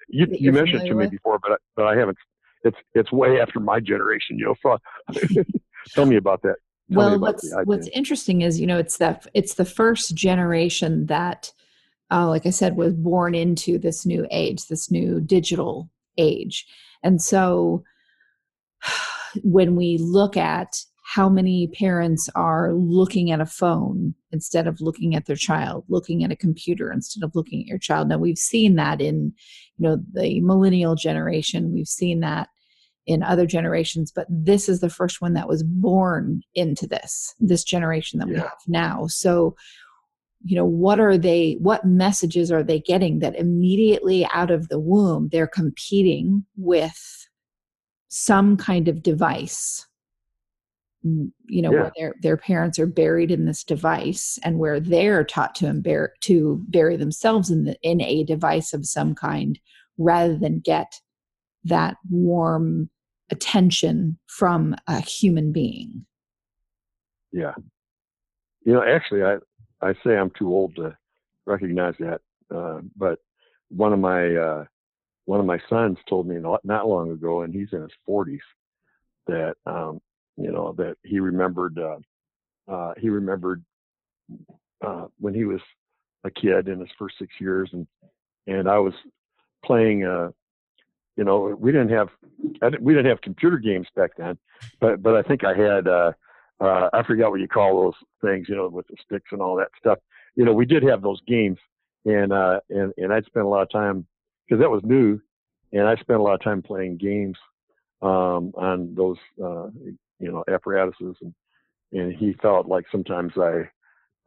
You, 0.09 0.27
you 0.31 0.51
mentioned 0.51 0.81
to 0.81 0.89
me 0.89 0.95
with? 0.95 1.11
before, 1.11 1.37
but 1.39 1.53
I, 1.53 1.55
but 1.75 1.85
I 1.85 1.95
haven't. 1.97 2.17
It's 2.63 2.77
it's 2.93 3.11
way 3.11 3.39
after 3.39 3.59
my 3.59 3.79
generation, 3.79 4.37
you 4.37 4.45
know. 4.45 4.55
So 4.61 4.77
Tell 5.93 6.05
me 6.05 6.17
about 6.17 6.41
that. 6.43 6.55
Tell 6.91 6.97
well, 6.97 7.07
about 7.09 7.21
what's 7.21 7.53
what's 7.65 7.87
interesting 7.89 8.41
is 8.41 8.59
you 8.59 8.67
know 8.67 8.77
it's 8.77 8.97
that 8.97 9.27
it's 9.33 9.55
the 9.55 9.65
first 9.65 10.15
generation 10.15 11.05
that, 11.07 11.51
uh, 12.11 12.27
like 12.27 12.45
I 12.45 12.51
said, 12.51 12.75
was 12.75 12.93
born 12.93 13.35
into 13.35 13.77
this 13.77 14.05
new 14.05 14.27
age, 14.31 14.67
this 14.67 14.89
new 14.89 15.19
digital 15.19 15.89
age, 16.17 16.65
and 17.03 17.21
so 17.21 17.83
when 19.43 19.75
we 19.75 19.97
look 19.97 20.37
at 20.37 20.81
how 21.03 21.29
many 21.29 21.67
parents 21.67 22.29
are 22.35 22.73
looking 22.73 23.31
at 23.31 23.41
a 23.41 23.45
phone 23.45 24.13
instead 24.31 24.67
of 24.67 24.81
looking 24.81 25.15
at 25.15 25.25
their 25.25 25.35
child 25.35 25.83
looking 25.87 26.23
at 26.23 26.31
a 26.31 26.35
computer 26.35 26.91
instead 26.91 27.23
of 27.23 27.35
looking 27.35 27.61
at 27.61 27.67
your 27.67 27.77
child 27.77 28.07
now 28.07 28.17
we've 28.17 28.37
seen 28.37 28.75
that 28.75 29.01
in 29.01 29.33
you 29.77 29.87
know 29.87 29.97
the 30.13 30.41
millennial 30.41 30.95
generation 30.95 31.73
we've 31.73 31.87
seen 31.87 32.19
that 32.19 32.49
in 33.07 33.23
other 33.23 33.45
generations, 33.45 34.11
but 34.11 34.27
this 34.29 34.67
is 34.67 34.81
the 34.81 34.89
first 34.89 35.21
one 35.21 35.33
that 35.33 35.47
was 35.47 35.63
born 35.63 36.41
into 36.53 36.85
this, 36.85 37.33
this 37.39 37.63
generation 37.63 38.19
that 38.19 38.27
we 38.27 38.35
have 38.35 38.51
now. 38.67 39.07
So, 39.07 39.55
you 40.43 40.57
know, 40.57 40.65
what 40.65 40.99
are 40.99 41.17
they, 41.17 41.57
what 41.59 41.85
messages 41.85 42.51
are 42.51 42.63
they 42.63 42.81
getting 42.81 43.19
that 43.19 43.35
immediately 43.35 44.27
out 44.33 44.51
of 44.51 44.67
the 44.67 44.79
womb 44.79 45.29
they're 45.31 45.47
competing 45.47 46.45
with 46.57 47.27
some 48.09 48.57
kind 48.57 48.89
of 48.89 49.01
device? 49.01 49.86
You 51.47 51.61
know, 51.61 51.71
yeah. 51.71 51.81
where 51.81 51.91
their 51.97 52.13
their 52.21 52.37
parents 52.37 52.79
are 52.79 52.87
buried 52.87 53.31
in 53.31 53.45
this 53.45 53.63
device, 53.63 54.39
and 54.43 54.59
where 54.59 54.79
they're 54.79 55.23
taught 55.23 55.55
to 55.55 55.65
embar- 55.65 56.09
to 56.21 56.63
bury 56.67 56.97
themselves 56.97 57.49
in 57.49 57.65
the 57.65 57.77
in 57.81 58.01
a 58.01 58.23
device 58.23 58.73
of 58.73 58.85
some 58.85 59.15
kind, 59.15 59.59
rather 59.97 60.37
than 60.37 60.59
get 60.59 60.93
that 61.63 61.97
warm 62.09 62.89
attention 63.29 64.17
from 64.27 64.75
a 64.87 65.01
human 65.01 65.51
being. 65.51 66.05
Yeah. 67.31 67.53
You 68.63 68.73
know, 68.73 68.83
actually, 68.83 69.23
I, 69.23 69.37
I 69.81 69.93
say 70.03 70.17
I'm 70.17 70.31
too 70.37 70.49
old 70.49 70.75
to 70.75 70.97
recognize 71.45 71.95
that. 71.99 72.21
Uh, 72.53 72.81
but 72.95 73.19
one 73.69 73.93
of 73.93 73.99
my, 73.99 74.35
uh, 74.35 74.65
one 75.25 75.39
of 75.39 75.45
my 75.45 75.59
sons 75.69 75.97
told 76.09 76.27
me 76.27 76.35
not, 76.35 76.63
not 76.63 76.87
long 76.87 77.11
ago, 77.11 77.41
and 77.41 77.53
he's 77.53 77.69
in 77.73 77.81
his 77.81 77.91
40s, 78.07 78.39
that, 79.27 79.55
um, 79.65 79.99
you 80.37 80.51
know, 80.51 80.73
that 80.77 80.95
he 81.03 81.19
remembered, 81.19 81.77
uh, 81.79 81.97
uh, 82.71 82.93
he 82.97 83.09
remembered, 83.09 83.63
uh, 84.85 85.05
when 85.19 85.33
he 85.33 85.45
was 85.45 85.61
a 86.23 86.31
kid 86.31 86.67
in 86.67 86.79
his 86.79 86.89
first 86.97 87.15
six 87.17 87.33
years 87.39 87.69
and, 87.73 87.87
and 88.45 88.69
I 88.69 88.77
was 88.77 88.93
playing, 89.65 90.05
uh, 90.05 90.29
you 91.15 91.23
know, 91.23 91.55
we 91.59 91.71
didn't 91.71 91.89
have 91.89 92.09
didn't, 92.61 92.81
we 92.81 92.93
didn't 92.93 93.09
have 93.09 93.21
computer 93.21 93.57
games 93.57 93.87
back 93.95 94.11
then, 94.17 94.37
but 94.79 95.01
but 95.01 95.15
I 95.15 95.23
think 95.23 95.43
I 95.43 95.55
had 95.55 95.87
uh, 95.87 96.11
uh, 96.59 96.89
I 96.93 97.03
forgot 97.03 97.31
what 97.31 97.39
you 97.39 97.47
call 97.47 97.81
those 97.81 97.93
things, 98.21 98.47
you 98.47 98.55
know, 98.55 98.67
with 98.67 98.87
the 98.87 98.95
sticks 99.03 99.29
and 99.31 99.41
all 99.41 99.55
that 99.57 99.69
stuff. 99.77 99.99
You 100.35 100.45
know, 100.45 100.53
we 100.53 100.65
did 100.65 100.83
have 100.83 101.01
those 101.01 101.19
games, 101.27 101.57
and 102.05 102.31
uh, 102.31 102.59
and 102.69 102.93
and 102.97 103.11
I'd 103.11 103.25
spend 103.25 103.45
a 103.45 103.49
lot 103.49 103.63
of 103.63 103.71
time 103.71 104.05
because 104.47 104.61
that 104.61 104.69
was 104.69 104.83
new, 104.83 105.19
and 105.73 105.87
I 105.87 105.95
spent 105.95 106.19
a 106.19 106.23
lot 106.23 106.35
of 106.35 106.43
time 106.43 106.61
playing 106.61 106.97
games 106.97 107.37
um, 108.01 108.53
on 108.55 108.93
those 108.95 109.17
uh, 109.43 109.67
you 110.19 110.31
know 110.31 110.43
apparatuses, 110.47 111.15
and 111.21 111.33
and 111.93 112.13
he 112.13 112.33
felt 112.41 112.67
like 112.67 112.85
sometimes 112.91 113.33
I 113.37 113.69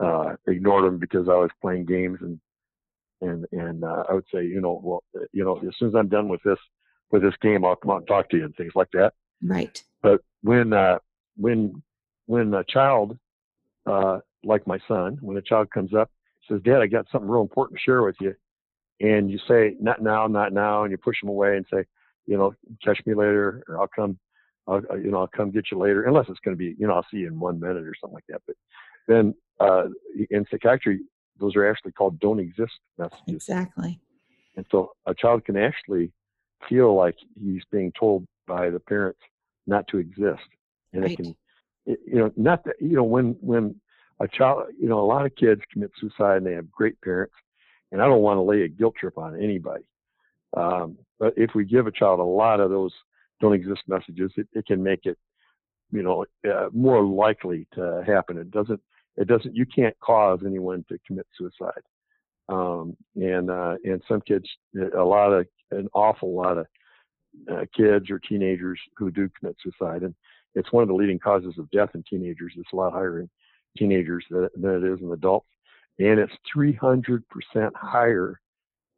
uh, 0.03 0.37
ignored 0.47 0.87
him 0.87 0.99
because 0.99 1.29
I 1.29 1.35
was 1.35 1.51
playing 1.61 1.87
games 1.87 2.19
and 2.21 2.41
and 3.21 3.47
and 3.53 3.85
uh, 3.85 4.05
I 4.09 4.15
would 4.15 4.27
say, 4.33 4.45
you 4.45 4.61
know, 4.61 4.81
well, 4.83 5.03
you 5.33 5.45
know, 5.45 5.59
as 5.59 5.75
soon 5.79 5.89
as 5.89 5.95
I'm 5.95 6.09
done 6.09 6.29
with 6.29 6.43
this 6.43 6.59
with 7.11 7.23
this 7.23 7.35
game, 7.43 7.65
I'll 7.65 7.77
come 7.77 7.91
out 7.91 7.99
and 7.99 8.07
talk 8.07 8.31
to 8.31 8.37
you 8.37 8.45
and 8.45 8.57
things 8.57 8.73
like 8.75 8.91
that. 8.93 9.13
Right. 9.43 9.83
But 10.03 10.23
when 10.43 10.73
uh, 10.73 10.99
when 11.37 11.83
when 12.27 12.55
a 12.55 12.65
child 12.65 13.19
uh, 13.87 14.21
like 14.45 14.67
my 14.67 14.79
son, 14.89 15.19
when 15.21 15.37
a 15.37 15.43
child 15.43 15.71
comes 15.71 15.95
up 15.95 16.11
says, 16.49 16.61
"Dad, 16.63 16.81
I 16.81 16.87
got 16.87 17.07
something 17.11 17.31
real 17.31 17.43
important 17.43 17.79
to 17.79 17.83
share 17.83 18.03
with 18.03 18.17
you," 18.21 18.35
and 19.01 19.31
you 19.31 19.39
say, 19.49 19.77
"Not 19.81 20.03
now, 20.03 20.27
not 20.27 20.53
now," 20.53 20.85
and 20.85 20.91
you 20.91 20.99
push 20.99 21.21
them 21.21 21.31
away 21.31 21.57
and 21.57 21.67
say, 21.73 21.85
"You 22.27 22.37
know, 22.37 22.55
catch 22.83 23.01
me 23.07 23.15
later, 23.15 23.63
or 23.69 23.81
I'll 23.81 23.89
come." 23.89 24.19
I'll, 24.67 24.83
you 24.97 25.11
know, 25.11 25.19
I'll 25.19 25.27
come 25.27 25.51
get 25.51 25.67
you 25.71 25.79
later, 25.79 26.05
unless 26.05 26.27
it's 26.29 26.41
going 26.41 26.57
to 26.57 26.59
be, 26.59 26.75
you 26.79 26.87
know, 26.87 26.95
I'll 26.95 27.07
see 27.11 27.19
you 27.19 27.29
in 27.29 27.41
one 27.41 27.59
minute 27.59 27.85
or 27.85 27.95
something 28.01 28.15
like 28.15 28.25
that. 28.29 28.43
But 28.47 28.57
then 29.09 29.35
uh, 29.59 29.87
in 30.31 30.45
psychiatry, 30.51 31.01
those 31.39 31.57
are 31.57 31.69
actually 31.69 31.93
called 31.93 32.21
don't 32.21 32.39
exist 32.39 32.73
messages. 32.99 33.23
Exactly. 33.29 33.99
And 34.57 34.67
so 34.71 34.93
a 35.07 35.15
child 35.15 35.45
can 35.45 35.57
actually 35.57 36.13
feel 36.69 36.95
like 36.95 37.17
he's 37.43 37.63
being 37.71 37.93
told 37.99 38.27
by 38.47 38.71
the 38.71 38.81
parents 38.81 39.21
not 39.67 39.87
to 39.89 39.99
exist, 39.99 40.43
and 40.93 41.03
right. 41.03 41.13
it 41.13 41.17
can, 41.17 41.37
you 41.87 42.19
know, 42.19 42.33
not 42.37 42.65
that 42.65 42.75
you 42.81 42.97
know 42.97 43.05
when 43.05 43.37
when 43.41 43.81
a 44.21 44.29
child, 44.29 44.65
you 44.79 44.89
know, 44.89 45.01
a 45.01 45.07
lot 45.07 45.25
of 45.25 45.35
kids 45.37 45.61
commit 45.73 45.91
suicide 45.99 46.39
and 46.39 46.47
they 46.47 46.53
have 46.53 46.71
great 46.71 47.01
parents, 47.01 47.35
and 47.93 48.03
I 48.03 48.07
don't 48.07 48.23
want 48.23 48.39
to 48.39 48.43
lay 48.43 48.63
a 48.63 48.69
guilt 48.69 48.95
trip 48.99 49.17
on 49.17 49.41
anybody. 49.41 49.85
Um, 50.57 50.99
but 51.19 51.33
if 51.37 51.55
we 51.55 51.65
give 51.65 51.87
a 51.87 51.93
child 51.93 52.21
a 52.21 52.25
lot 52.25 52.61
of 52.61 52.71
those 52.71 52.93
don't 53.41 53.55
exist 53.55 53.83
messages, 53.89 54.33
it, 54.37 54.49
it 54.53 54.67
can 54.67 54.83
make 54.83 55.01
it, 55.05 55.19
you 55.91 56.03
know, 56.03 56.25
uh, 56.49 56.69
more 56.73 57.03
likely 57.03 57.67
to 57.75 58.03
happen. 58.07 58.39
It 58.39 58.51
doesn't. 58.51 58.81
It 59.17 59.27
doesn't. 59.27 59.55
You 59.55 59.67
can't 59.67 59.99
cause 60.01 60.41
anyone 60.47 60.85
to 60.89 60.99
commit 61.07 61.27
suicide. 61.37 61.83
Um, 62.49 62.97
and 63.17 63.51
uh, 63.51 63.77
and 63.85 64.03
some 64.09 64.21
kids, 64.23 64.47
a 64.97 65.03
lot 65.03 65.33
of 65.33 65.47
an 65.71 65.89
awful 65.95 66.35
lot 66.35 66.59
of 66.59 66.67
uh, 67.51 67.65
kids 67.77 68.11
or 68.11 68.19
teenagers 68.19 68.81
who 68.97 69.11
do 69.11 69.29
commit 69.39 69.57
suicide, 69.63 70.03
and 70.03 70.15
it's 70.55 70.73
one 70.73 70.83
of 70.83 70.89
the 70.89 70.95
leading 70.95 71.19
causes 71.19 71.55
of 71.59 71.71
death 71.71 71.91
in 71.95 72.05
teenagers. 72.09 72.53
It's 72.57 72.73
a 72.73 72.77
lot 72.77 72.93
higher 72.93 73.21
in 73.21 73.31
teenagers 73.77 74.25
than, 74.31 74.49
than 74.57 74.85
it 74.85 74.93
is 74.93 75.01
in 75.01 75.13
adults, 75.13 75.49
and 75.99 76.19
it's 76.19 76.33
300% 76.57 77.23
higher 77.75 78.41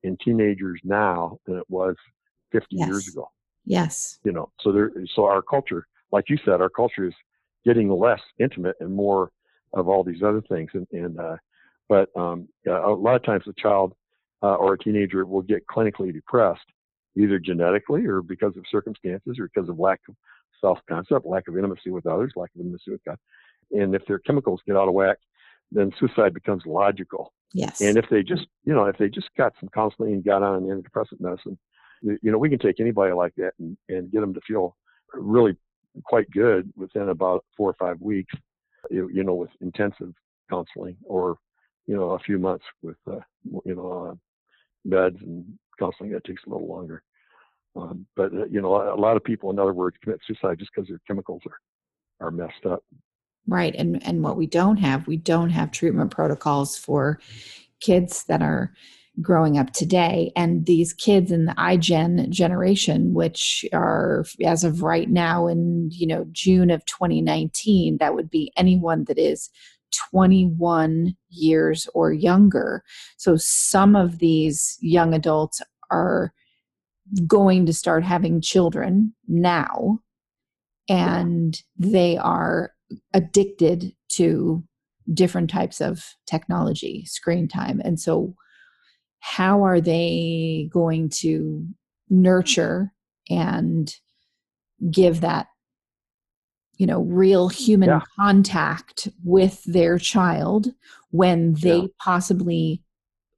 in 0.02 0.16
teenagers 0.24 0.80
now 0.84 1.38
than 1.46 1.56
it 1.56 1.66
was 1.68 1.96
50 2.52 2.66
Yes. 2.70 2.88
years 2.88 3.08
ago. 3.08 3.28
Yes. 3.64 4.18
You 4.24 4.32
know, 4.32 4.50
so 4.60 4.72
there, 4.72 4.90
so 5.14 5.24
our 5.24 5.42
culture, 5.42 5.86
like 6.10 6.28
you 6.28 6.38
said, 6.44 6.60
our 6.60 6.68
culture 6.68 7.06
is 7.06 7.14
getting 7.64 7.88
less 7.88 8.20
intimate 8.38 8.76
and 8.80 8.92
more 8.92 9.30
of 9.72 9.88
all 9.88 10.02
these 10.04 10.22
other 10.22 10.42
things. 10.48 10.70
And, 10.74 10.86
and 10.92 11.18
uh, 11.18 11.36
but 11.88 12.08
um, 12.16 12.48
a 12.66 12.90
lot 12.90 13.16
of 13.16 13.24
times 13.24 13.44
a 13.46 13.52
child 13.60 13.94
uh, 14.42 14.54
or 14.54 14.74
a 14.74 14.78
teenager 14.78 15.24
will 15.24 15.42
get 15.42 15.66
clinically 15.66 16.12
depressed, 16.12 16.66
either 17.16 17.38
genetically 17.38 18.04
or 18.06 18.22
because 18.22 18.56
of 18.56 18.64
circumstances 18.70 19.38
or 19.38 19.48
because 19.54 19.68
of 19.68 19.78
lack 19.78 20.00
of 20.08 20.16
self-concept, 20.60 21.26
lack 21.26 21.48
of 21.48 21.56
intimacy 21.56 21.90
with 21.90 22.06
others, 22.06 22.32
lack 22.36 22.50
of 22.54 22.60
intimacy 22.60 22.90
with 22.90 23.04
God. 23.04 23.16
And 23.70 23.94
if 23.94 24.04
their 24.06 24.18
chemicals 24.18 24.60
get 24.66 24.76
out 24.76 24.88
of 24.88 24.94
whack, 24.94 25.18
then 25.70 25.92
suicide 25.98 26.34
becomes 26.34 26.64
logical. 26.66 27.32
Yes. 27.54 27.80
And 27.80 27.96
if 27.96 28.06
they 28.10 28.22
just, 28.22 28.46
you 28.64 28.74
know, 28.74 28.84
if 28.86 28.98
they 28.98 29.08
just 29.08 29.28
got 29.36 29.52
some 29.60 29.68
counseling 29.70 30.12
and 30.12 30.24
got 30.24 30.42
on 30.42 30.62
antidepressant 30.62 31.20
medicine, 31.20 31.58
you 32.02 32.30
know, 32.30 32.38
we 32.38 32.50
can 32.50 32.58
take 32.58 32.80
anybody 32.80 33.12
like 33.12 33.34
that 33.36 33.52
and, 33.58 33.76
and 33.88 34.10
get 34.10 34.20
them 34.20 34.34
to 34.34 34.40
feel 34.46 34.76
really 35.14 35.56
quite 36.04 36.30
good 36.30 36.72
within 36.76 37.10
about 37.10 37.44
four 37.56 37.70
or 37.70 37.76
five 37.78 38.00
weeks, 38.00 38.34
you, 38.90 39.08
you 39.12 39.24
know, 39.24 39.34
with 39.34 39.50
intensive 39.60 40.12
counseling 40.50 40.96
or, 41.04 41.38
you 41.86 41.96
know, 41.96 42.10
a 42.10 42.18
few 42.20 42.38
months 42.38 42.64
with, 42.82 42.96
uh, 43.10 43.20
you 43.64 43.74
know, 43.74 44.10
uh, 44.10 44.14
meds 44.88 45.20
and 45.22 45.44
counseling 45.78 46.10
that 46.10 46.24
takes 46.24 46.42
a 46.46 46.50
little 46.50 46.68
longer. 46.68 47.02
Um, 47.76 48.06
but, 48.16 48.32
uh, 48.34 48.46
you 48.50 48.60
know, 48.60 48.74
a 48.92 49.00
lot 49.00 49.16
of 49.16 49.24
people, 49.24 49.50
in 49.50 49.58
other 49.58 49.72
words, 49.72 49.96
commit 50.02 50.20
suicide 50.26 50.58
just 50.58 50.70
because 50.74 50.88
their 50.88 51.00
chemicals 51.06 51.42
are, 51.46 52.26
are 52.26 52.30
messed 52.30 52.66
up. 52.66 52.82
Right. 53.46 53.74
And 53.76 54.04
and 54.06 54.22
what 54.22 54.36
we 54.36 54.46
don't 54.46 54.76
have, 54.76 55.06
we 55.06 55.16
don't 55.16 55.50
have 55.50 55.72
treatment 55.72 56.12
protocols 56.12 56.78
for 56.78 57.18
kids 57.80 58.24
that 58.24 58.40
are 58.40 58.72
growing 59.20 59.58
up 59.58 59.72
today. 59.72 60.32
And 60.34 60.64
these 60.64 60.92
kids 60.92 61.30
in 61.30 61.44
the 61.44 61.54
iGen 61.54 62.30
generation, 62.30 63.12
which 63.12 63.64
are 63.72 64.24
as 64.44 64.64
of 64.64 64.82
right 64.82 65.10
now 65.10 65.46
in, 65.46 65.90
you 65.92 66.06
know, 66.06 66.26
June 66.32 66.70
of 66.70 66.84
2019, 66.86 67.98
that 67.98 68.14
would 68.14 68.30
be 68.30 68.52
anyone 68.56 69.04
that 69.04 69.18
is 69.18 69.50
21 70.10 71.14
years 71.28 71.86
or 71.94 72.12
younger. 72.12 72.82
So 73.18 73.36
some 73.36 73.94
of 73.94 74.18
these 74.18 74.78
young 74.80 75.12
adults 75.12 75.60
are 75.90 76.32
going 77.26 77.66
to 77.66 77.72
start 77.72 78.04
having 78.04 78.40
children 78.40 79.12
now 79.28 79.98
and 80.88 81.62
they 81.76 82.16
are 82.16 82.72
addicted 83.12 83.92
to 84.12 84.62
different 85.12 85.50
types 85.50 85.80
of 85.80 86.04
technology, 86.26 87.04
screen 87.06 87.48
time. 87.48 87.80
And 87.84 87.98
so, 88.00 88.34
how 89.24 89.62
are 89.64 89.80
they 89.80 90.68
going 90.72 91.08
to 91.08 91.64
nurture 92.10 92.92
and 93.30 93.94
give 94.90 95.20
that, 95.20 95.46
you 96.76 96.86
know, 96.86 97.02
real 97.02 97.48
human 97.48 97.88
Yeah. 97.88 98.00
contact 98.16 99.08
with 99.24 99.62
their 99.64 99.96
child 99.96 100.74
when 101.10 101.54
they 101.54 101.76
Yeah. 101.82 101.86
possibly, 102.00 102.82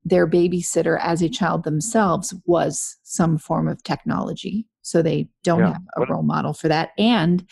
their 0.06 0.26
babysitter 0.26 0.98
as 1.00 1.20
a 1.22 1.28
child 1.28 1.64
themselves 1.64 2.34
was 2.46 2.96
some 3.02 3.36
form 3.36 3.68
of 3.68 3.82
technology? 3.82 4.66
So, 4.80 5.02
they 5.02 5.28
don't 5.42 5.60
Yeah. 5.60 5.72
have 5.74 5.82
a 5.96 6.06
role 6.10 6.22
model 6.22 6.54
for 6.54 6.68
that. 6.68 6.90
And 6.98 7.46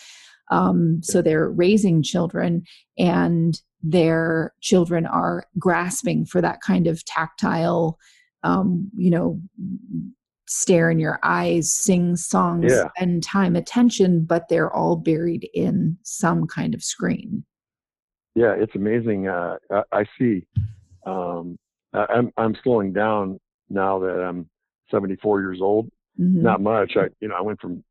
um, 0.51 1.03
so 1.03 1.23
they're 1.23 1.51
raising 1.51 2.03
children, 2.03 2.65
and 2.99 3.61
their 3.83 4.53
children 4.61 5.07
are 5.07 5.47
grasping 5.59 6.25
for 6.27 6.41
that 6.43 6.61
kind 6.61 6.87
of 6.87 7.05
tactile, 7.07 7.99
um, 8.43 8.91
you 8.97 9.11
know, 9.11 9.41
stare 10.47 10.91
in 10.91 10.99
your 10.99 11.19
eyes, 11.23 11.73
sing 11.75 12.17
songs, 12.17 12.67
Yeah. 12.73 12.89
spend 12.97 13.23
time, 13.23 13.57
attention, 13.57 14.25
but 14.25 14.49
they're 14.49 14.73
all 14.73 14.97
buried 14.97 15.49
in 15.55 15.97
some 16.03 16.47
kind 16.47 16.75
of 16.75 16.83
screen. 16.83 17.45
Yeah, 18.35 18.55
it's 18.55 18.75
amazing. 18.75 19.29
Uh, 19.29 19.57
I, 19.71 19.83
I 19.93 20.05
see. 20.19 20.47
Um, 21.07 21.57
I, 21.93 22.07
I'm 22.09 22.33
I'm 22.37 22.57
slowing 22.62 22.93
down 22.93 23.38
now 23.69 23.99
that 24.01 24.23
I'm 24.23 24.49
74 24.90 25.40
years 25.40 25.61
old. 25.61 25.88
Mhm. 26.21 26.37
Not 26.43 26.61
much. 26.61 26.93
I 26.97 27.09
you 27.21 27.29
know 27.29 27.35
I 27.37 27.40
went 27.43 27.61
from 27.61 27.83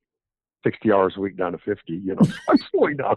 60 0.64 0.92
hours 0.92 1.14
a 1.18 1.20
week 1.22 1.38
down 1.38 1.52
to 1.54 1.58
50. 1.60 1.94
You 1.94 2.16
know, 2.16 2.22
I'm 2.50 2.58
slowing 2.72 2.98
down. 2.98 3.16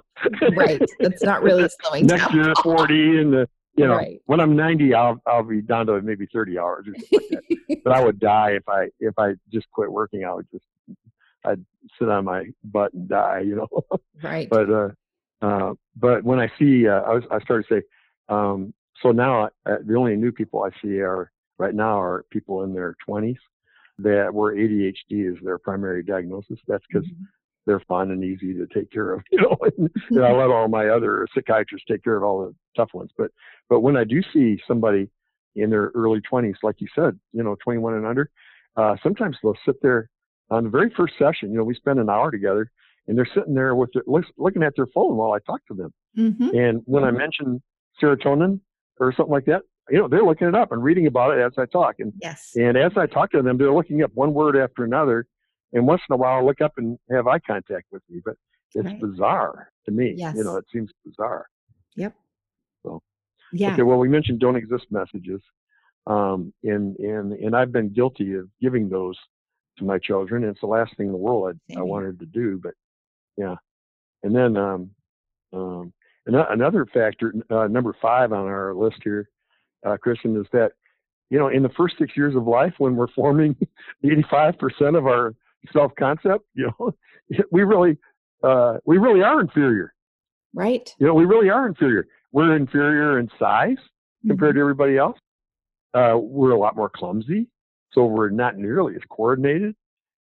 right. 0.57 0.81
That's 1.01 1.23
not 1.23 1.43
really 1.43 1.69
slowing 1.83 2.07
down. 2.07 2.19
Next 2.19 2.33
down. 2.33 2.45
year 2.45 2.55
40, 2.63 3.19
and 3.21 3.33
the 3.33 3.49
you 3.77 3.87
know 3.87 3.97
Right. 3.97 4.21
when 4.27 4.41
I'm 4.41 4.55
90, 4.57 4.95
I'll 4.95 5.21
I'll 5.27 5.43
be 5.43 5.61
down 5.63 5.87
to 5.87 6.01
maybe 6.01 6.27
30 6.33 6.59
hours 6.59 6.87
or 6.89 6.95
something 6.99 7.19
like 7.21 7.47
that. 7.69 7.79
But 7.85 7.93
I 7.93 8.05
would 8.05 8.19
die 8.19 8.51
if 8.53 8.69
I 8.69 8.89
if 9.01 9.19
I 9.19 9.35
just 9.53 9.71
quit 9.71 9.91
working. 9.93 10.25
I 10.25 10.33
would 10.33 10.47
just 10.51 10.65
I'd 11.45 11.65
sit 11.99 12.09
on 12.09 12.25
my 12.25 12.47
butt 12.65 12.93
and 12.95 13.09
die. 13.09 13.41
You 13.41 13.57
know. 13.57 13.99
right. 14.23 14.49
but 14.57 14.71
uh, 14.71 14.89
uh, 15.43 15.75
but 15.97 16.25
when 16.25 16.41
I 16.41 16.51
see, 16.59 16.89
uh, 16.89 17.01
I, 17.03 17.13
was, 17.15 17.25
I 17.31 17.39
started 17.41 17.67
to 17.69 17.75
say, 17.75 17.83
um, 18.31 18.73
so 19.03 19.11
now 19.13 19.51
uh, 19.67 19.77
the 19.85 19.97
only 19.97 20.17
new 20.17 20.33
people 20.33 20.63
I 20.63 20.71
see 20.81 21.01
are 21.01 21.31
right 21.59 21.75
now 21.75 22.01
are 22.01 22.25
people 22.31 22.63
in 22.65 22.73
their 22.73 22.97
20s 23.07 23.37
that 23.99 24.33
where 24.33 24.55
ADHD 24.55 25.31
is 25.31 25.37
their 25.45 25.59
primary 25.59 26.03
diagnosis. 26.03 26.59
That's 26.67 26.85
because 26.91 27.07
Mhm. 27.07 27.27
They're 27.67 27.81
fun 27.81 28.11
and 28.11 28.23
easy 28.25 28.55
to 28.55 28.67
take 28.67 28.91
care 28.91 29.13
of, 29.13 29.23
you 29.31 29.41
know. 29.41 29.57
And, 29.79 29.91
know, 30.11 30.25
I 30.25 30.33
let 30.33 30.51
all 30.51 30.69
my 30.69 30.89
other 30.89 31.27
psychiatrists 31.35 31.87
take 31.91 32.05
care 32.05 32.17
of 32.17 32.23
all 32.23 32.47
the 32.47 32.55
tough 32.77 32.91
ones. 32.95 33.11
But 33.17 33.31
but 33.69 33.81
when 33.81 33.97
I 33.97 34.05
do 34.05 34.23
see 34.33 34.61
somebody 34.67 35.09
in 35.57 35.71
their 35.71 35.93
early 35.95 36.21
20s, 36.21 36.57
like 36.63 36.81
you 36.81 36.89
said, 36.95 37.19
you 37.33 37.43
know, 37.43 37.57
21 37.63 37.95
and 37.95 38.07
under, 38.07 38.29
uh, 38.77 38.97
sometimes 39.03 39.37
they'll 39.43 39.57
sit 39.65 39.81
there 39.83 40.11
on 40.51 40.65
the 40.65 40.71
very 40.71 40.91
first 40.97 41.15
session. 41.19 41.51
You 41.53 41.59
know, 41.59 41.65
we 41.65 41.75
spend 41.75 41.99
an 42.01 42.11
hour 42.11 42.31
together, 42.31 42.71
and 43.07 43.17
they're 43.17 43.29
sitting 43.35 43.55
there 43.55 43.75
with 43.75 43.91
their, 43.95 44.03
looking 44.37 44.63
at 44.63 44.75
their 44.77 44.89
phone 44.89 45.17
while 45.17 45.33
I 45.33 45.39
talk 45.47 45.61
to 45.69 45.75
them. 45.75 45.93
Mhm. 46.19 46.55
And 46.55 46.83
when 46.87 47.05
I 47.05 47.11
mention 47.13 47.63
serotonin 48.03 48.61
or 48.99 49.13
something 49.13 49.33
like 49.33 49.45
that, 49.47 49.63
you 49.91 49.99
know, 49.99 50.09
they're 50.09 50.25
looking 50.25 50.49
it 50.49 50.55
up 50.55 50.73
and 50.73 50.83
reading 50.83 51.07
about 51.07 51.37
it 51.37 51.41
as 51.41 51.53
I 51.59 51.67
talk. 51.67 51.97
And 51.99 52.13
Yes. 52.21 52.57
and 52.59 52.77
as 52.77 52.93
I 52.97 53.07
talk 53.07 53.31
to 53.33 53.43
them, 53.43 53.59
they're 53.59 53.73
looking 53.73 54.03
up 54.03 54.11
one 54.15 54.33
word 54.35 54.57
after 54.57 54.83
another. 54.85 55.27
And 55.75 55.87
once 55.87 56.01
in 56.09 56.15
a 56.15 56.17
while, 56.17 56.39
I'll 56.39 56.47
look 56.47 56.61
up 56.61 56.73
and 56.79 56.99
have 57.11 57.27
eye 57.27 57.41
contact 57.41 57.87
with 57.93 58.03
me. 58.09 58.21
But 58.25 58.37
it's 58.75 58.87
Right. 58.87 59.01
bizarre 59.01 59.71
to 59.85 59.91
me. 59.91 60.15
Yes. 60.17 60.35
You 60.37 60.45
know, 60.45 60.57
it 60.57 60.65
seems 60.73 60.91
bizarre. 61.05 61.47
Yep. 61.97 62.15
So, 62.83 63.03
Yeah. 63.53 63.73
Okay, 63.75 63.83
well, 63.83 63.99
we 63.99 64.09
mentioned 64.09 64.41
don't 64.41 64.57
exist 64.57 64.87
messages. 64.91 65.41
Um, 66.07 66.53
and, 66.65 66.97
and, 66.99 67.33
and 67.33 67.57
I've 67.57 67.73
been 67.73 67.89
guilty 67.93 68.35
of 68.35 68.49
giving 68.61 68.89
those 68.89 69.17
to 69.79 69.85
my 69.85 69.99
children. 69.99 70.45
It's 70.45 70.61
the 70.61 70.67
last 70.67 70.97
thing 70.97 71.07
in 71.07 71.13
the 71.13 71.19
world 71.19 71.57
I, 71.75 71.79
I 71.79 71.83
wanted 71.83 72.19
to 72.21 72.27
do. 72.27 72.61
But 72.63 72.75
yeah. 73.37 73.57
And 74.23 74.35
then 74.35 74.57
um, 74.57 74.91
um, 75.53 75.93
ano- 76.29 76.47
another 76.51 76.87
factor, 76.87 77.33
uh, 77.51 77.67
number 77.69 77.95
five 78.01 78.33
on 78.33 78.47
our 78.47 78.75
list 78.75 78.99
here, 79.03 79.29
uh, 79.87 79.97
Kristen, 79.97 80.37
is 80.41 80.47
that, 80.53 80.73
you 81.31 81.39
know, 81.39 81.49
in 81.49 81.63
the 81.63 81.69
first 81.71 81.97
six 81.99 82.17
years 82.17 82.35
of 82.37 82.47
life 82.47 82.75
when 82.79 82.97
we're 82.97 83.09
forming 83.09 83.57
85% 84.05 84.97
of 84.99 85.07
our 85.07 85.35
self-concept, 85.73 86.45
you 86.55 86.71
know, 86.79 86.95
we 87.51 87.63
really, 87.63 87.99
uh, 88.43 88.79
we 88.85 88.99
really 88.99 89.23
are 89.23 89.41
inferior. 89.41 89.95
Right. 90.53 90.89
You 90.99 91.07
know, 91.07 91.15
we 91.15 91.25
really 91.25 91.51
are 91.51 91.67
inferior. 91.67 92.07
We're 92.33 92.57
inferior 92.57 93.19
in 93.19 93.29
size 93.39 93.79
compared 94.27 94.55
to 94.57 94.61
everybody 94.61 94.97
else. 94.97 95.19
Uh, 95.95 96.17
we're 96.19 96.51
a 96.51 96.59
lot 96.59 96.77
more 96.77 96.91
clumsy, 96.91 97.49
so 97.93 98.05
we're 98.05 98.31
not 98.31 98.57
nearly 98.57 98.95
as 98.95 99.03
coordinated 99.09 99.75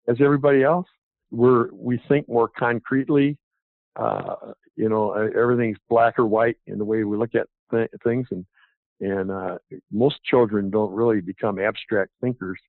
as 0.08 0.17
everybody 0.19 0.63
else. 0.63 0.88
We're 1.32 1.69
we 1.74 2.00
think 2.08 2.30
more 2.30 2.48
concretely. 2.48 3.38
Uh, 3.95 4.36
you 4.76 4.89
know, 4.89 5.13
everything's 5.13 5.78
black 5.89 6.19
or 6.19 6.26
white 6.26 6.58
in 6.67 6.78
the 6.78 6.86
way 6.86 7.04
we 7.04 7.17
look 7.17 7.34
at 7.34 7.48
th- 7.71 7.89
things, 8.04 8.28
and 8.30 8.45
and 9.02 9.32
uh, 9.32 9.58
most 9.91 10.24
children 10.24 10.69
don't 10.69 10.93
really 10.93 11.21
become 11.21 11.60
abstract 11.60 12.12
thinkers 12.21 12.60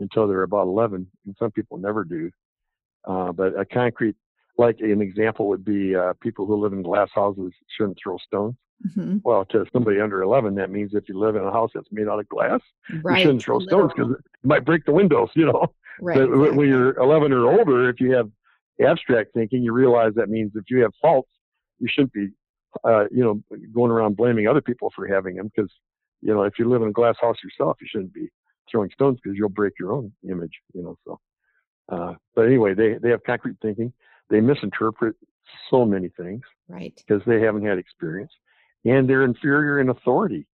until 0.00 0.26
they're 0.26 0.42
about 0.42 0.66
11, 0.66 1.06
and 1.26 1.36
some 1.38 1.50
people 1.50 1.78
never 1.78 2.04
do. 2.04 2.30
Uh, 3.06 3.32
but 3.32 3.58
a 3.58 3.64
concrete, 3.64 4.16
like 4.58 4.80
an 4.80 5.00
example 5.00 5.48
would 5.48 5.64
be 5.64 5.94
uh, 5.94 6.12
people 6.20 6.46
who 6.46 6.56
live 6.56 6.72
in 6.72 6.82
glass 6.82 7.08
houses 7.14 7.52
shouldn't 7.76 7.98
throw 8.02 8.16
stones. 8.18 8.54
Mhm. 8.96 9.20
Well, 9.24 9.44
to 9.46 9.66
somebody 9.72 10.00
under 10.00 10.22
11, 10.22 10.54
that 10.56 10.70
means 10.70 10.94
if 10.94 11.08
you 11.08 11.18
live 11.18 11.36
in 11.36 11.42
a 11.44 11.52
house 11.52 11.70
that's 11.74 11.88
made 11.92 12.08
out 12.08 12.18
of 12.18 12.28
glass, 12.28 12.60
Right. 13.02 13.18
you 13.18 13.22
shouldn't 13.24 13.42
throw 13.42 13.60
stones 13.60 13.92
because 13.94 14.12
it 14.12 14.18
might 14.42 14.64
break 14.64 14.84
the 14.86 14.92
windows, 14.92 15.28
you 15.34 15.46
know. 15.46 15.66
Right. 16.00 16.16
but 16.16 16.24
exactly. 16.30 16.56
when 16.58 16.68
you're 16.68 16.98
11 16.98 17.32
or 17.32 17.46
older, 17.46 17.88
if 17.90 18.00
you 18.00 18.12
have 18.12 18.30
abstract 18.82 19.34
thinking, 19.34 19.62
you 19.62 19.72
realize 19.74 20.14
that 20.14 20.30
means 20.30 20.52
if 20.54 20.64
you 20.70 20.80
have 20.82 20.92
faults, 21.00 21.28
you 21.78 21.88
shouldn't 21.90 22.12
be, 22.14 22.28
uh, 22.84 23.04
you 23.10 23.22
know, 23.22 23.42
going 23.74 23.90
around 23.90 24.16
blaming 24.16 24.46
other 24.46 24.62
people 24.62 24.90
for 24.96 25.06
having 25.06 25.36
them 25.36 25.50
because, 25.54 25.70
you 26.22 26.32
know, 26.32 26.42
if 26.44 26.58
you 26.58 26.66
live 26.68 26.80
in 26.80 26.88
a 26.88 26.92
glass 26.92 27.16
house 27.20 27.36
yourself, 27.44 27.76
you 27.82 27.86
shouldn't 27.90 28.14
be 28.14 28.30
throwing 28.70 28.90
stones 28.90 29.18
because 29.22 29.36
you'll 29.36 29.48
break 29.48 29.74
your 29.78 29.92
own 29.92 30.12
image, 30.28 30.52
you 30.74 30.82
know. 30.82 30.96
So, 31.06 31.20
uh, 31.88 32.14
but 32.34 32.46
anyway, 32.46 32.74
they 32.74 32.94
they 33.02 33.10
have 33.10 33.22
concrete 33.24 33.56
thinking. 33.62 33.92
They 34.28 34.40
misinterpret 34.40 35.16
so 35.70 35.84
many 35.84 36.08
things 36.16 36.42
Right. 36.68 36.94
because 36.96 37.22
they 37.26 37.40
haven't 37.40 37.64
had 37.66 37.78
experience 37.78 38.32
and 38.84 39.08
they're 39.08 39.24
inferior 39.24 39.80
in 39.80 39.88
authority. 39.88 40.46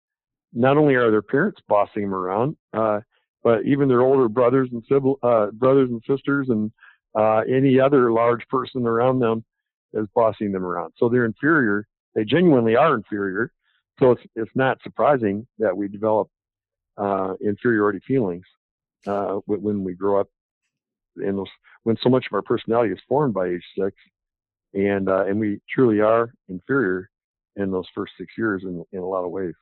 Not 0.53 0.77
only 0.77 0.95
are 0.95 1.11
their 1.11 1.23
parents 1.23 1.61
bossing 1.69 2.03
them 2.03 2.15
around, 2.15 2.57
uh, 2.73 3.01
but 3.43 3.65
even 3.65 3.89
their 3.89 4.01
older 4.01 4.29
brothers 4.29 4.69
and 4.73 4.83
sibling, 4.89 5.17
uh, 5.23 5.51
brothers 5.53 5.91
and 5.91 6.03
sisters 6.09 6.49
and 6.49 6.73
uh, 7.15 7.41
any 7.49 7.79
other 7.79 8.11
large 8.13 8.47
person 8.49 8.87
around 8.87 9.21
them 9.21 9.45
is 9.93 10.07
bossing 10.15 10.53
them 10.53 10.65
around. 10.65 10.93
So 10.97 11.09
they're 11.09 11.25
inferior. 11.25 11.87
They 12.15 12.25
genuinely 12.25 12.77
are 12.77 12.95
inferior. 12.95 13.53
So 14.01 14.13
it's 14.13 14.23
it's 14.35 14.51
not 14.55 14.79
surprising 14.83 15.47
that 15.59 15.77
we 15.77 15.89
develop 15.89 16.29
uh, 16.97 17.35
inferiority 17.45 18.01
feelings 18.07 18.45
uh, 19.07 19.37
when 19.47 19.85
we 19.85 19.95
grow 19.95 20.21
up, 20.21 20.29
and 21.17 21.47
when 21.85 21.97
so 22.03 22.09
much 22.09 22.27
of 22.27 22.35
our 22.35 22.43
personality 22.43 22.93
is 22.93 23.01
formed 23.09 23.35
by 23.35 23.47
age 23.49 23.65
six, 23.79 23.97
and 24.75 25.09
uh, 25.09 25.25
and 25.27 25.39
we 25.39 25.61
truly 25.69 26.01
are 26.01 26.33
inferior 26.49 27.09
in 27.57 27.71
those 27.71 27.87
first 27.95 28.13
six 28.19 28.33
years 28.37 28.63
in 28.65 28.85
in 28.93 29.01
a 29.01 29.07
lot 29.07 29.25
of 29.25 29.31
ways. 29.31 29.55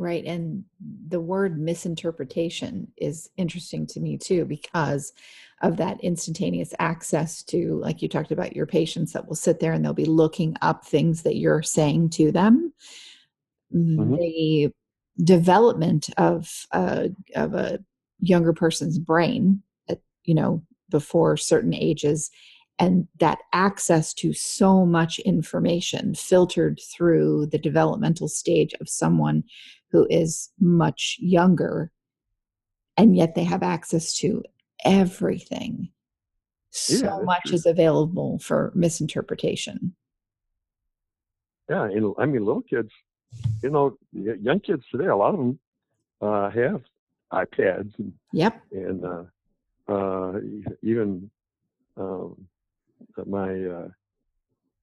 Right. 0.00 0.24
And 0.24 0.64
the 1.08 1.18
word 1.18 1.58
misinterpretation 1.58 2.92
is 2.96 3.28
interesting 3.36 3.84
to 3.88 4.00
me 4.00 4.16
too, 4.16 4.44
because 4.44 5.12
of 5.60 5.76
that 5.78 6.00
instantaneous 6.04 6.72
access 6.78 7.42
to, 7.44 7.80
like 7.80 8.00
you 8.00 8.08
talked 8.08 8.30
about, 8.30 8.54
your 8.54 8.66
patients 8.66 9.12
that 9.12 9.26
will 9.26 9.34
sit 9.34 9.58
there 9.58 9.72
and 9.72 9.84
they'll 9.84 9.92
be 9.92 10.04
looking 10.04 10.56
up 10.62 10.84
things 10.84 11.22
that 11.22 11.34
you're 11.34 11.64
saying 11.64 12.10
to 12.10 12.30
them. 12.30 12.72
Mm-hmm. 13.74 14.14
The 14.14 14.72
development 15.22 16.10
of, 16.16 16.66
uh, 16.72 17.08
of 17.34 17.54
a 17.54 17.78
younger 18.20 18.52
person's 18.52 18.98
brain, 18.98 19.62
at, 19.88 20.00
you 20.24 20.34
know, 20.34 20.62
before 20.90 21.36
certain 21.36 21.74
ages 21.74 22.30
and 22.78 23.08
that 23.18 23.38
access 23.52 24.14
to 24.14 24.32
so 24.32 24.86
much 24.86 25.18
information 25.20 26.14
filtered 26.14 26.80
through 26.94 27.46
the 27.46 27.58
developmental 27.58 28.28
stage 28.28 28.72
of 28.80 28.88
someone 28.88 29.42
who 29.90 30.06
is 30.10 30.50
much 30.60 31.16
younger 31.20 31.90
and 32.96 33.16
yet 33.16 33.34
they 33.34 33.44
have 33.44 33.62
access 33.62 34.14
to 34.14 34.42
everything 34.84 35.88
so 36.70 37.04
yeah, 37.04 37.18
much 37.24 37.44
true. 37.46 37.54
is 37.54 37.66
available 37.66 38.38
for 38.38 38.72
misinterpretation 38.74 39.94
yeah 41.68 41.84
and 41.84 42.14
i 42.18 42.26
mean 42.26 42.44
little 42.44 42.62
kids 42.62 42.92
you 43.62 43.70
know 43.70 43.96
young 44.12 44.60
kids 44.60 44.82
today 44.90 45.06
a 45.06 45.16
lot 45.16 45.34
of 45.34 45.38
them 45.38 45.58
uh, 46.20 46.50
have 46.50 46.82
ipads 47.32 47.92
and 47.98 48.12
yep 48.32 48.62
and 48.72 49.04
uh, 49.04 49.22
uh, 49.92 50.38
even 50.82 51.30
um, 51.96 52.36
my 53.26 53.64
uh, 53.64 53.88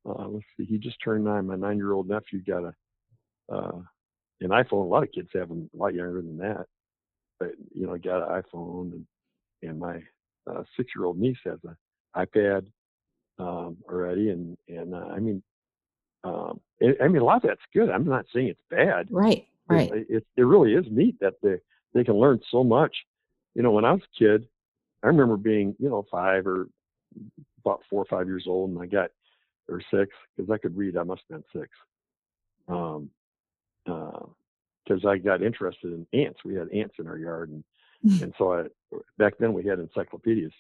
uh, 0.08 0.28
let's 0.28 0.46
see 0.58 0.66
he 0.66 0.78
just 0.78 0.98
turned 1.04 1.24
nine 1.24 1.48
my 1.48 1.56
nine 1.56 1.78
year 1.78 1.94
old 1.94 2.08
nephew 2.08 2.42
got 2.44 2.64
a 2.64 2.74
uh, 3.52 3.80
an 4.42 4.50
iPhone. 4.50 4.86
A 4.86 4.90
lot 4.90 5.04
of 5.04 5.12
kids 5.12 5.30
have 5.34 5.50
them 5.50 5.70
a 5.74 5.78
lot 5.78 5.94
younger 5.94 6.22
than 6.22 6.38
that. 6.38 6.66
But 7.40 7.52
you 7.74 7.86
know, 7.86 7.98
got 7.98 8.30
an 8.30 8.42
iPhone, 8.42 8.94
and 8.94 9.06
and 9.62 9.80
my 9.80 10.02
uh, 10.50 10.64
six-year-old 10.78 11.18
niece 11.18 11.38
has 11.46 11.60
an 11.64 11.76
iPad 12.16 12.68
um, 13.40 13.78
already, 13.90 14.30
and 14.30 14.58
and 14.68 14.94
uh, 14.94 15.08
I 15.14 15.20
mean, 15.20 15.44
um, 16.26 16.60
it, 16.80 16.98
I 17.02 17.08
mean, 17.08 17.22
a 17.22 17.26
lot 17.26 17.38
of 17.38 17.44
that's 17.44 17.62
good. 17.74 17.90
I'm 17.90 18.06
not 18.06 18.26
saying 18.34 18.48
it's 18.48 18.60
bad. 18.70 19.08
Right. 19.12 19.48
Right. 19.68 19.92
It, 19.92 20.08
it, 20.10 20.28
it 20.36 20.42
really 20.42 20.74
is 20.74 20.86
neat 20.90 21.20
that 21.22 21.36
they 21.42 21.56
they 21.94 22.04
can 22.04 22.16
learn 22.16 22.40
so 22.52 22.64
much. 22.64 22.96
You 23.54 23.64
know, 23.64 23.72
when 23.72 23.86
I 23.86 23.92
was 23.92 24.02
a 24.02 24.20
kid, 24.20 24.48
I 25.04 25.08
remember 25.08 25.38
being 25.38 25.76
you 25.80 25.90
know 25.90 26.06
five 26.12 26.46
or 26.48 26.68
about 27.64 27.82
four 27.90 28.02
or 28.02 28.06
five 28.06 28.28
years 28.28 28.46
old, 28.48 28.72
and 28.72 28.82
I 28.82 28.86
got 28.88 29.12
or 29.70 29.82
six 29.92 30.12
because 30.36 30.52
I 30.52 30.58
could 30.58 30.76
read. 30.76 30.98
I 30.98 31.04
must 31.04 31.22
have 31.30 31.42
been 31.42 31.62
six. 31.62 31.70
Um, 32.68 33.10
because 33.86 35.06
uh, 35.06 35.10
I 35.10 35.18
got 35.18 35.44
interested 35.44 35.94
in 35.94 36.20
ants. 36.20 36.40
We 36.44 36.56
had 36.56 36.70
ants 36.72 36.96
in 37.00 37.08
our 37.08 37.18
yard, 37.18 37.50
and 37.52 37.64
and 38.22 38.34
so 38.38 38.54
I 38.54 38.64
back 39.18 39.34
then 39.40 39.54
we 39.54 39.64
had 39.64 39.80
encyclopedias. 39.80 40.54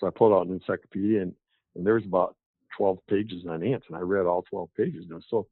So 0.00 0.08
I 0.08 0.10
pulled 0.10 0.32
out 0.32 0.46
an 0.46 0.54
encyclopedia, 0.54 1.22
and, 1.22 1.32
and 1.76 1.86
there 1.86 1.94
was 1.94 2.04
about 2.04 2.36
12 2.76 2.98
pages 3.08 3.44
on 3.48 3.62
ants, 3.62 3.86
and 3.88 3.96
I 3.96 4.00
read 4.00 4.26
all 4.26 4.42
12 4.42 4.68
pages. 4.76 5.02
And 5.02 5.12
it 5.12 5.14
was 5.14 5.24
so 5.30 5.46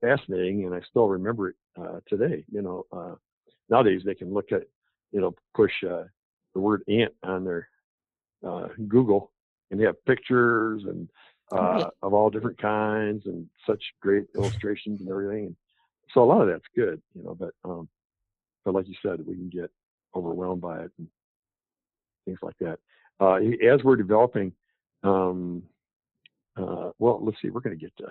fascinating, 0.00 0.64
and 0.64 0.74
I 0.74 0.80
still 0.88 1.08
remember 1.08 1.50
it 1.50 1.56
uh, 1.80 2.00
today. 2.08 2.44
You 2.50 2.62
know, 2.62 2.86
uh, 2.92 3.14
nowadays 3.68 4.02
they 4.04 4.14
can 4.14 4.32
look 4.32 4.52
at, 4.52 4.62
you 5.12 5.20
know, 5.20 5.34
push 5.54 5.72
uh, 5.84 6.04
the 6.54 6.60
word 6.60 6.82
ant 6.88 7.12
on 7.22 7.44
their 7.44 7.68
uh, 8.46 8.68
Google, 8.86 9.32
and 9.70 9.80
they 9.80 9.84
have 9.84 10.04
pictures 10.04 10.84
and 10.84 11.08
uh, 11.52 11.88
of 12.02 12.12
all 12.12 12.30
different 12.30 12.60
kinds 12.60 13.24
and 13.26 13.46
such 13.66 13.82
great 14.00 14.26
illustrations 14.36 15.00
and 15.00 15.08
everything. 15.08 15.46
And 15.46 15.56
so 16.12 16.22
a 16.22 16.24
lot 16.24 16.42
of 16.42 16.48
that's 16.48 16.64
good, 16.76 17.00
you 17.14 17.22
know, 17.22 17.34
but 17.34 17.54
um, 17.64 17.88
but 18.64 18.74
like 18.74 18.88
you 18.88 18.94
said, 19.02 19.26
we 19.26 19.34
can 19.34 19.48
get 19.48 19.70
overwhelmed 20.14 20.60
by 20.60 20.80
it 20.80 20.90
and 20.98 21.08
things 22.26 22.38
like 22.42 22.56
that. 22.60 22.78
Uh, 23.20 23.36
as 23.66 23.82
we're 23.82 23.96
developing, 23.96 24.52
um, 25.02 25.62
uh, 26.58 26.90
well, 26.98 27.20
let's 27.22 27.38
see, 27.40 27.50
we're 27.50 27.60
going 27.60 27.76
to 27.76 27.80
get 27.80 27.96
to 27.98 28.08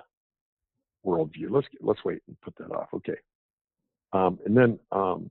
worldview. 1.05 1.49
Let's 1.49 1.67
let's 1.81 2.03
wait 2.03 2.21
and 2.27 2.39
put 2.41 2.55
that 2.57 2.71
off. 2.71 2.89
Okay, 2.93 3.17
um, 4.13 4.39
and 4.45 4.55
then 4.55 4.79
um, 4.91 5.29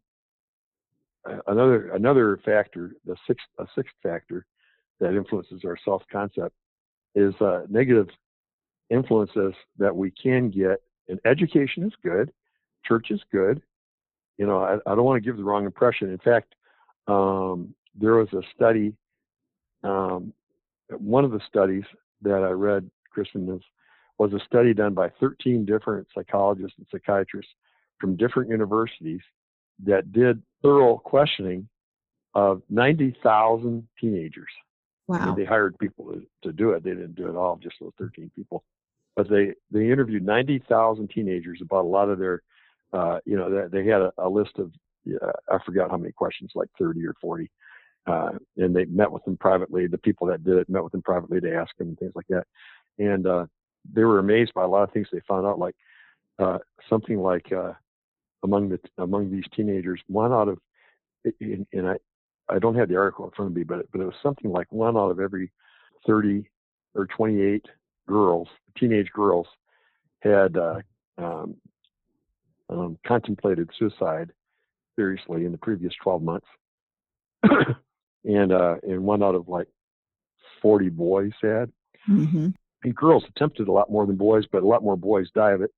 another 1.46 1.90
another 1.90 2.38
factor, 2.44 2.92
the 3.04 3.16
sixth 3.26 3.46
a 3.58 3.66
sixth 3.74 3.94
factor 4.02 4.46
that 5.00 5.14
influences 5.14 5.62
our 5.64 5.76
self 5.84 6.02
concept 6.10 6.54
is 7.14 7.34
uh, 7.40 7.62
negative 7.68 8.08
influences 8.90 9.54
that 9.78 9.94
we 9.94 10.10
can 10.10 10.50
get. 10.50 10.80
And 11.08 11.20
education 11.24 11.84
is 11.84 11.92
good, 12.02 12.32
church 12.84 13.10
is 13.10 13.20
good. 13.32 13.62
You 14.38 14.46
know, 14.46 14.58
I, 14.58 14.74
I 14.90 14.94
don't 14.94 15.04
want 15.04 15.22
to 15.22 15.26
give 15.26 15.36
the 15.36 15.44
wrong 15.44 15.64
impression. 15.64 16.10
In 16.10 16.18
fact, 16.18 16.54
um, 17.06 17.74
there 17.98 18.16
was 18.16 18.28
a 18.32 18.42
study, 18.54 18.92
um, 19.82 20.32
one 20.90 21.24
of 21.24 21.30
the 21.30 21.40
studies 21.48 21.84
that 22.22 22.42
I 22.42 22.50
read, 22.50 22.90
Kristen, 23.16 23.46
was, 23.46 23.60
was 24.18 24.32
a 24.32 24.44
study 24.44 24.74
done 24.74 24.92
by 24.92 25.08
13 25.20 25.64
different 25.64 26.06
psychologists 26.14 26.76
and 26.76 26.86
psychiatrists 26.92 27.50
from 27.98 28.16
different 28.16 28.50
universities 28.50 29.20
that 29.84 30.12
did 30.12 30.42
thorough 30.62 30.98
questioning 30.98 31.68
of 32.34 32.60
90,000 32.68 33.88
teenagers. 33.98 34.50
Wow. 35.08 35.18
I 35.18 35.26
mean, 35.26 35.36
they 35.36 35.44
hired 35.44 35.78
people 35.78 36.12
to, 36.12 36.22
to 36.42 36.52
do 36.52 36.72
it. 36.72 36.84
They 36.84 36.90
didn't 36.90 37.14
do 37.14 37.28
it 37.28 37.36
all, 37.36 37.56
just 37.56 37.76
those 37.80 37.92
13 37.98 38.30
people. 38.36 38.64
But 39.14 39.30
they, 39.30 39.54
they 39.70 39.90
interviewed 39.90 40.26
90,000 40.26 41.08
teenagers 41.08 41.60
about 41.62 41.84
a 41.84 41.88
lot 41.88 42.10
of 42.10 42.18
their 42.18 42.42
uh, 42.92 43.18
you 43.24 43.36
know, 43.36 43.50
they, 43.50 43.82
they 43.82 43.88
had 43.88 44.00
a, 44.00 44.12
a 44.18 44.28
list 44.28 44.52
of, 44.58 44.72
uh, 45.22 45.32
I 45.50 45.58
forgot 45.64 45.90
how 45.90 45.96
many 45.96 46.12
questions, 46.12 46.52
like 46.54 46.68
30 46.78 47.04
or 47.06 47.14
40. 47.20 47.50
Uh, 48.06 48.30
and 48.56 48.74
they 48.74 48.84
met 48.84 49.10
with 49.10 49.24
them 49.24 49.36
privately. 49.36 49.86
The 49.86 49.98
people 49.98 50.26
that 50.28 50.44
did 50.44 50.56
it 50.56 50.68
met 50.68 50.84
with 50.84 50.92
them 50.92 51.02
privately 51.02 51.40
to 51.40 51.54
ask 51.54 51.76
them 51.76 51.88
and 51.88 51.98
things 51.98 52.12
like 52.14 52.26
that. 52.28 52.44
And 52.98 53.26
uh, 53.26 53.46
they 53.92 54.04
were 54.04 54.18
amazed 54.18 54.54
by 54.54 54.64
a 54.64 54.68
lot 54.68 54.84
of 54.84 54.92
things 54.92 55.08
they 55.12 55.20
found 55.28 55.46
out, 55.46 55.58
like 55.58 55.74
uh, 56.38 56.58
something 56.88 57.18
like 57.18 57.52
uh, 57.52 57.72
among 58.42 58.68
the 58.68 58.78
among 58.98 59.30
these 59.30 59.44
teenagers, 59.54 60.00
one 60.06 60.32
out 60.32 60.48
of, 60.48 60.58
and, 61.40 61.66
and 61.72 61.88
I, 61.88 61.96
I 62.48 62.58
don't 62.58 62.76
have 62.76 62.88
the 62.88 62.96
article 62.96 63.24
in 63.24 63.30
front 63.32 63.50
of 63.50 63.56
me, 63.56 63.64
but 63.64 63.90
but 63.92 64.00
it 64.00 64.04
was 64.04 64.14
something 64.22 64.50
like 64.50 64.70
one 64.72 64.96
out 64.96 65.10
of 65.10 65.20
every 65.20 65.52
30 66.06 66.48
or 66.94 67.06
28 67.06 67.66
girls, 68.06 68.48
teenage 68.78 69.10
girls, 69.12 69.46
had 70.20 70.56
uh, 70.56 70.80
um, 71.18 71.56
um, 72.70 72.98
contemplated 73.06 73.70
suicide 73.78 74.32
seriously 74.96 75.44
in 75.44 75.52
the 75.52 75.58
previous 75.58 75.92
12 76.02 76.22
months. 76.22 76.46
and 78.24 78.52
uh, 78.52 78.76
and 78.82 79.02
one 79.02 79.22
out 79.22 79.34
of 79.34 79.48
like 79.48 79.68
40 80.62 80.88
boys 80.90 81.32
had. 81.42 81.70
Mm-hmm. 82.08 82.48
And 82.86 82.94
girls 82.94 83.24
attempted 83.28 83.66
a 83.66 83.72
lot 83.72 83.90
more 83.90 84.06
than 84.06 84.14
boys, 84.14 84.44
but 84.52 84.62
a 84.62 84.66
lot 84.66 84.84
more 84.84 84.96
boys 84.96 85.28
die 85.34 85.50
of 85.50 85.60
it 85.60 85.72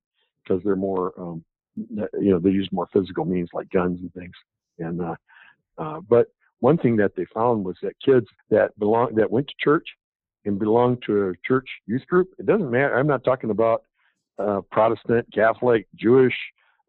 because 0.45 0.63
they're 0.63 0.77
more, 0.77 1.15
um, 1.19 1.43
you 1.75 2.07
know, 2.31 2.39
they 2.39 2.51
use 2.51 2.69
more 2.71 2.87
physical 2.93 3.25
means 3.25 3.49
like 3.55 3.71
guns 3.71 3.99
and 4.03 4.13
things. 4.13 4.35
And 4.79 5.01
uh, 5.01 5.15
uh, 5.79 6.01
but 6.07 6.27
one 6.61 6.77
thing 6.77 6.97
that 6.97 7.17
they 7.17 7.25
found 7.33 7.65
was 7.65 7.77
that 7.83 7.95
kids 8.05 8.27
that 8.51 8.79
belong 8.79 9.15
that 9.15 9.31
went 9.31 9.49
to 9.49 9.55
church 9.59 9.87
and 10.45 10.59
belonged 10.59 11.03
to 11.07 11.31
a 11.31 11.33
church 11.47 11.67
youth 11.87 12.07
group. 12.09 12.29
It 12.39 12.45
doesn't 12.45 12.71
matter. 12.71 12.99
I'm 12.99 13.07
not 13.07 13.25
talking 13.25 13.49
about 13.49 13.85
uh, 14.39 14.61
Protestant, 14.71 15.27
Catholic, 15.33 15.87
Jewish, 15.95 16.35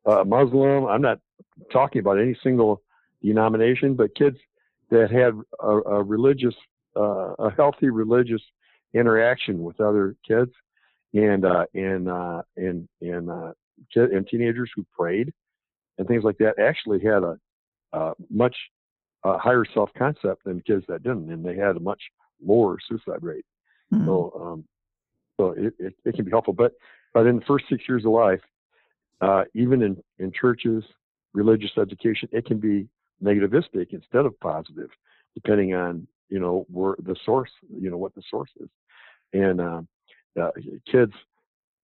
uh, 0.06 0.26
Muslim. 0.26 0.86
I'm 0.86 1.02
not 1.02 1.20
talking 1.72 2.02
about 2.02 2.20
any 2.20 2.38
single 2.44 2.82
denomination, 3.24 3.94
but 3.94 4.14
kids 4.16 4.36
that 4.92 5.12
had 5.12 5.34
a, 5.62 5.98
a 5.98 6.04
religious, 6.04 6.56
uh, 6.98 7.36
a 7.40 7.52
healthy 7.56 7.90
religious 7.90 8.42
interaction 8.94 9.64
with 9.64 9.80
other 9.80 10.16
kids, 10.28 10.52
and 11.14 11.46
uh, 11.46 11.66
and 11.74 12.10
uh, 12.10 12.42
and 12.58 12.88
and 13.02 13.30
uh, 13.30 13.52
kid, 13.94 14.12
and 14.12 14.28
teenagers 14.28 14.70
who 14.76 14.86
prayed 14.98 15.34
and 16.00 16.08
things 16.08 16.24
like 16.24 16.38
that 16.40 16.58
actually 16.58 17.00
had 17.00 17.24
a, 17.24 17.38
a 17.94 18.14
much 18.32 18.56
uh, 19.24 19.38
higher 19.38 19.66
self 19.74 19.90
concept 19.98 20.44
than 20.46 20.62
kids 20.62 20.84
that 20.88 21.04
didn't, 21.04 21.32
and 21.32 21.46
they 21.46 21.56
had 21.56 21.76
a 21.76 21.80
much 21.80 22.02
lower 22.44 22.78
suicide 22.88 23.22
rate. 23.22 23.46
Mm-hmm. 23.94 24.06
So 24.06 24.34
um, 24.42 24.66
so 25.38 25.52
it, 25.52 25.74
it, 25.78 25.94
it 26.06 26.16
can 26.16 26.26
be 26.26 26.32
helpful, 26.32 26.54
but 26.54 26.72
but 27.14 27.28
in 27.28 27.38
the 27.40 27.46
first 27.46 27.66
six 27.70 27.84
years 27.88 28.06
of 28.06 28.12
life, 28.12 28.42
uh, 29.22 29.44
even 29.54 29.82
in, 29.82 29.98
in 30.20 30.32
churches, 30.32 30.84
religious 31.34 31.72
education, 31.78 32.30
it 32.32 32.46
can 32.46 32.60
be 32.60 32.88
negativistic 33.22 33.88
instead 33.92 34.26
of 34.26 34.40
positive 34.40 34.90
depending 35.36 35.76
on 35.76 36.08
you 36.30 36.40
know 36.40 36.66
where 36.70 36.96
the 37.04 37.16
source, 37.26 37.52
you 37.80 37.90
know 37.90 37.98
what 37.98 38.16
the 38.16 38.24
source 38.30 38.50
is, 38.60 38.70
and 39.34 39.62
uh, 39.62 39.82
uh, 40.40 40.52
kids 40.90 41.14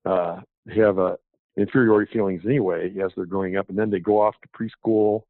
uh, 0.05 0.41
have 0.73 0.97
a 0.97 1.17
inferiority 1.57 2.11
feelings 2.11 2.41
anyway 2.45 2.93
as 3.03 3.11
they're 3.15 3.25
growing 3.25 3.57
up, 3.57 3.69
and 3.69 3.77
then 3.77 3.89
they 3.89 3.99
go 3.99 4.21
off 4.21 4.35
to 4.41 4.49
preschool, 4.49 5.23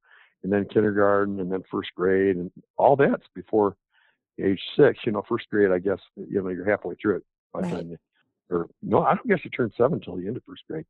and 0.44 0.52
then 0.52 0.66
kindergarten, 0.66 1.40
and 1.40 1.52
then 1.52 1.64
first 1.70 1.90
grade, 1.96 2.36
and 2.36 2.52
all 2.78 2.96
that's 2.96 3.26
before 3.34 3.76
age 4.42 4.62
six. 4.78 5.00
You 5.06 5.12
know, 5.12 5.24
first 5.28 5.50
grade, 5.50 5.72
I 5.72 5.80
guess 5.80 6.00
you 6.16 6.42
know 6.42 6.50
you're 6.50 6.70
halfway 6.70 6.96
through 6.96 7.18
it 7.18 7.24
by 7.54 7.62
Right. 7.62 7.72
time 7.72 7.90
you, 7.90 7.98
or 8.50 8.68
no, 8.82 9.04
I 9.04 9.16
don't 9.16 9.28
guess 9.28 9.40
you 9.44 9.50
turn 9.50 9.72
seven 9.78 10.00
until 10.00 10.18
the 10.18 10.28
end 10.28 10.38
of 10.38 10.44
first 10.48 10.64
grade, 10.70 10.86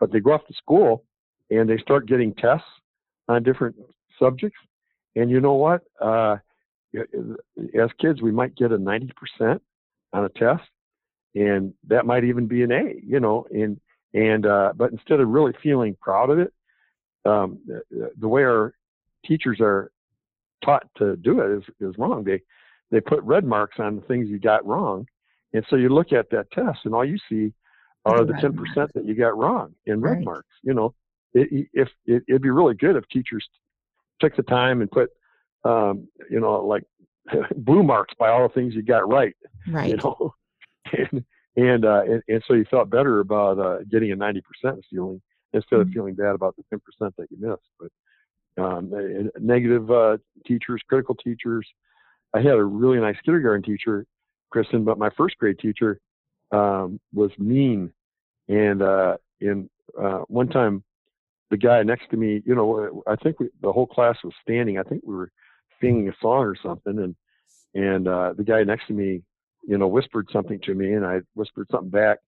but 0.00 0.12
they 0.12 0.20
go 0.20 0.32
off 0.32 0.46
to 0.46 0.54
school 0.54 1.04
and 1.50 1.68
they 1.68 1.78
start 1.78 2.06
getting 2.06 2.34
tests 2.34 2.66
on 3.28 3.42
different 3.42 3.76
subjects, 4.18 4.58
and 5.16 5.30
you 5.30 5.40
know 5.40 5.54
what? 5.54 5.82
Uh, 6.00 6.36
as 6.94 7.90
kids, 8.00 8.22
we 8.22 8.32
might 8.32 8.54
get 8.56 8.72
a 8.72 8.78
90% 8.78 9.60
on 10.12 10.24
a 10.24 10.28
test, 10.30 10.62
and 11.34 11.74
that 11.86 12.06
might 12.06 12.24
even 12.24 12.46
be 12.46 12.62
an 12.62 12.72
A, 12.72 12.94
you 13.04 13.20
know, 13.20 13.46
and 13.50 13.78
and 14.14 14.46
uh, 14.46 14.72
but 14.74 14.90
instead 14.92 15.20
of 15.20 15.28
really 15.28 15.52
feeling 15.62 15.96
proud 16.00 16.30
of 16.30 16.38
it, 16.38 16.52
um, 17.26 17.58
the, 17.66 18.10
the 18.18 18.28
way 18.28 18.42
our 18.42 18.72
teachers 19.26 19.58
are 19.60 19.90
taught 20.64 20.86
to 20.96 21.16
do 21.16 21.40
it 21.40 21.58
is 21.58 21.64
is 21.80 21.98
wrong. 21.98 22.24
They 22.24 22.40
they 22.90 23.00
put 23.00 23.22
red 23.22 23.44
marks 23.44 23.76
on 23.78 23.96
the 23.96 24.02
things 24.02 24.28
you 24.28 24.38
got 24.38 24.66
wrong, 24.66 25.06
and 25.52 25.64
so 25.68 25.76
you 25.76 25.90
look 25.90 26.12
at 26.12 26.30
that 26.30 26.50
test, 26.52 26.80
and 26.84 26.94
all 26.94 27.04
you 27.04 27.18
see 27.28 27.52
are 28.06 28.20
The 28.20 28.24
the 28.24 28.32
red 28.32 28.42
ten 28.42 28.56
marks. 28.56 28.70
percent 28.70 28.94
that 28.94 29.04
you 29.04 29.14
got 29.14 29.36
wrong 29.36 29.74
in 29.86 30.00
red 30.00 30.16
Right. 30.16 30.24
marks. 30.24 30.48
You 30.62 30.72
know, 30.72 30.94
it, 31.34 31.68
if 31.74 31.88
it, 32.06 32.22
it'd 32.28 32.42
be 32.42 32.50
really 32.50 32.74
good 32.74 32.96
if 32.96 33.06
teachers 33.08 33.46
took 34.20 34.34
the 34.36 34.42
time 34.44 34.80
and 34.80 34.90
put, 34.90 35.10
um, 35.68 36.08
you 36.30 36.40
know, 36.40 36.64
like 36.64 36.84
blue 37.56 37.82
marks 37.82 38.14
by 38.18 38.28
all 38.30 38.42
the 38.46 38.54
things 38.54 38.74
you 38.74 38.82
got 38.82 39.08
right 39.08 39.36
Right. 39.66 39.90
you 39.90 39.96
know, 39.98 40.34
and 40.92 41.24
and, 41.56 41.84
uh, 41.84 42.02
and 42.10 42.22
and 42.28 42.42
so 42.46 42.54
you 42.54 42.64
felt 42.70 42.88
better 42.90 43.20
about 43.20 43.58
uh, 43.58 43.78
getting 43.90 44.12
a 44.12 44.16
ninety 44.16 44.40
percent 44.40 44.82
feeling 44.90 45.20
instead 45.52 45.80
of 45.80 45.88
Mhm. 45.88 45.94
feeling 45.94 46.14
bad 46.14 46.34
about 46.34 46.56
the 46.56 46.64
ten 46.70 46.80
percent 46.80 47.14
that 47.18 47.28
you 47.30 47.38
missed. 47.40 47.68
But 47.80 47.90
um, 48.62 48.92
negative 49.38 49.90
uh, 49.90 50.16
teachers, 50.46 50.80
critical 50.88 51.14
teachers. 51.14 51.66
I 52.34 52.38
had 52.40 52.54
a 52.54 52.64
really 52.64 52.98
nice 52.98 53.16
kindergarten 53.24 53.62
teacher, 53.62 54.04
Kristen, 54.50 54.84
but 54.84 54.98
my 54.98 55.10
first 55.16 55.38
grade 55.38 55.58
teacher 55.58 56.00
um, 56.50 57.00
was 57.14 57.30
mean, 57.38 57.92
and 58.48 58.82
uh, 58.82 59.16
in 59.40 59.68
uh, 60.00 60.20
one 60.28 60.48
time 60.48 60.82
the 61.50 61.56
guy 61.56 61.82
next 61.82 62.10
to 62.10 62.16
me, 62.16 62.42
you 62.44 62.54
know, 62.54 63.02
I 63.06 63.16
think 63.16 63.40
we, 63.40 63.48
the 63.62 63.72
whole 63.72 63.86
class 63.86 64.16
was 64.22 64.34
standing. 64.42 64.78
I 64.78 64.82
think 64.82 65.02
we 65.04 65.14
were 65.14 65.30
singing 65.80 66.08
a 66.08 66.12
song 66.20 66.44
or 66.44 66.56
something, 66.62 66.98
and 66.98 67.16
and 67.74 68.08
uh, 68.08 68.34
the 68.36 68.44
guy 68.44 68.62
next 68.62 68.86
to 68.88 68.92
me, 68.92 69.22
you 69.66 69.78
know, 69.78 69.86
whispered 69.86 70.28
something 70.32 70.58
to 70.64 70.74
me, 70.74 70.92
and 70.94 71.04
I 71.04 71.20
whispered 71.34 71.68
something 71.70 71.90
back. 71.90 72.18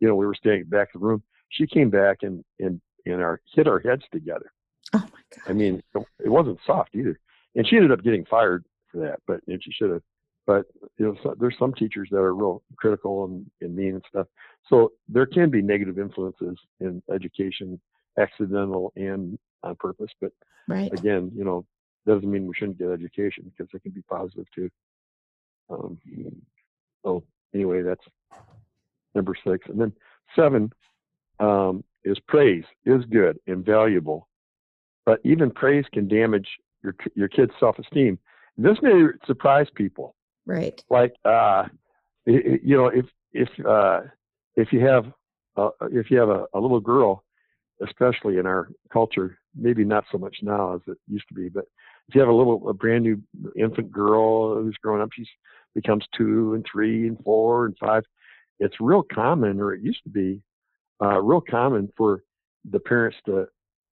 You 0.00 0.08
know, 0.08 0.14
we 0.14 0.26
were 0.26 0.34
staying 0.34 0.64
back 0.64 0.88
in 0.94 1.00
the 1.00 1.06
room. 1.06 1.22
She 1.50 1.66
came 1.66 1.90
back 1.90 2.18
and 2.22 2.44
and 2.58 2.80
and 3.06 3.22
our 3.22 3.40
hit 3.54 3.66
our 3.66 3.78
heads 3.78 4.02
together. 4.12 4.52
Oh 4.92 4.98
my 4.98 5.20
God. 5.34 5.50
I 5.50 5.52
mean, 5.52 5.82
it 5.94 6.28
wasn't 6.28 6.58
soft 6.66 6.94
either, 6.94 7.18
and 7.54 7.66
she 7.66 7.76
ended 7.76 7.92
up 7.92 8.02
getting 8.02 8.24
fired 8.26 8.64
for 8.90 8.98
that. 8.98 9.20
But 9.26 9.40
and 9.46 9.62
she 9.62 9.72
should 9.72 9.90
have. 9.90 10.02
But 10.46 10.64
you 10.96 11.06
know, 11.06 11.16
so, 11.22 11.34
there's 11.38 11.56
some 11.58 11.74
teachers 11.74 12.08
that 12.10 12.18
are 12.18 12.34
real 12.34 12.62
critical 12.76 13.24
and, 13.26 13.46
and 13.60 13.76
mean 13.76 13.94
and 13.94 14.04
stuff. 14.08 14.26
So 14.68 14.92
there 15.06 15.26
can 15.26 15.50
be 15.50 15.60
negative 15.60 15.98
influences 15.98 16.58
in 16.80 17.02
education, 17.14 17.78
accidental 18.18 18.92
and 18.96 19.38
on 19.62 19.76
purpose. 19.76 20.10
But 20.20 20.32
Right. 20.68 20.92
again, 20.92 21.32
you 21.34 21.44
know, 21.44 21.64
doesn't 22.08 22.30
mean 22.30 22.46
we 22.46 22.54
shouldn't 22.56 22.78
get 22.78 22.90
education 22.90 23.44
because 23.44 23.72
it 23.72 23.82
can 23.82 23.92
be 23.92 24.02
positive 24.02 24.46
too. 24.54 24.68
Um, 25.70 25.98
so 27.04 27.22
anyway, 27.54 27.82
that's 27.82 28.04
number 29.14 29.34
six, 29.46 29.68
and 29.68 29.80
then 29.80 29.92
seven 30.34 30.72
um, 31.38 31.84
is 32.04 32.18
praise 32.26 32.64
is 32.84 33.04
good 33.10 33.38
and 33.46 33.64
valuable, 33.64 34.28
but 35.06 35.20
even 35.24 35.50
praise 35.50 35.84
can 35.92 36.08
damage 36.08 36.48
your 36.82 36.94
your 37.14 37.28
kid's 37.28 37.52
self-esteem. 37.60 38.18
This 38.56 38.78
may 38.82 39.06
surprise 39.26 39.66
people. 39.74 40.14
Right. 40.46 40.82
Like, 40.90 41.14
uh, 41.24 41.64
you 42.26 42.76
know, 42.76 42.88
if 42.88 43.06
if 43.32 43.48
uh, 43.64 44.00
if 44.56 44.72
you 44.72 44.80
have 44.80 45.04
uh, 45.56 45.70
if 45.92 46.10
you 46.10 46.18
have 46.18 46.30
a, 46.30 46.46
a 46.54 46.58
little 46.58 46.80
girl, 46.80 47.22
especially 47.86 48.38
in 48.38 48.46
our 48.46 48.70
culture, 48.92 49.38
maybe 49.54 49.84
not 49.84 50.04
so 50.10 50.18
much 50.18 50.36
now 50.42 50.74
as 50.74 50.80
it 50.86 50.98
used 51.06 51.28
to 51.28 51.34
be, 51.34 51.48
but 51.48 51.66
if 52.08 52.14
you 52.14 52.20
have 52.20 52.30
a 52.30 52.32
little 52.32 52.68
a 52.68 52.74
brand 52.74 53.04
new 53.04 53.22
infant 53.56 53.92
girl 53.92 54.54
who's 54.54 54.76
growing 54.82 55.02
up, 55.02 55.10
she's 55.12 55.28
becomes 55.74 56.04
two 56.16 56.54
and 56.54 56.64
three 56.70 57.06
and 57.06 57.18
four 57.22 57.66
and 57.66 57.76
five. 57.78 58.02
It's 58.58 58.76
real 58.80 59.02
common, 59.02 59.60
or 59.60 59.74
it 59.74 59.82
used 59.82 60.02
to 60.04 60.10
be, 60.10 60.42
uh, 61.00 61.20
real 61.20 61.40
common 61.40 61.92
for 61.96 62.22
the 62.68 62.80
parents 62.80 63.18
to 63.26 63.46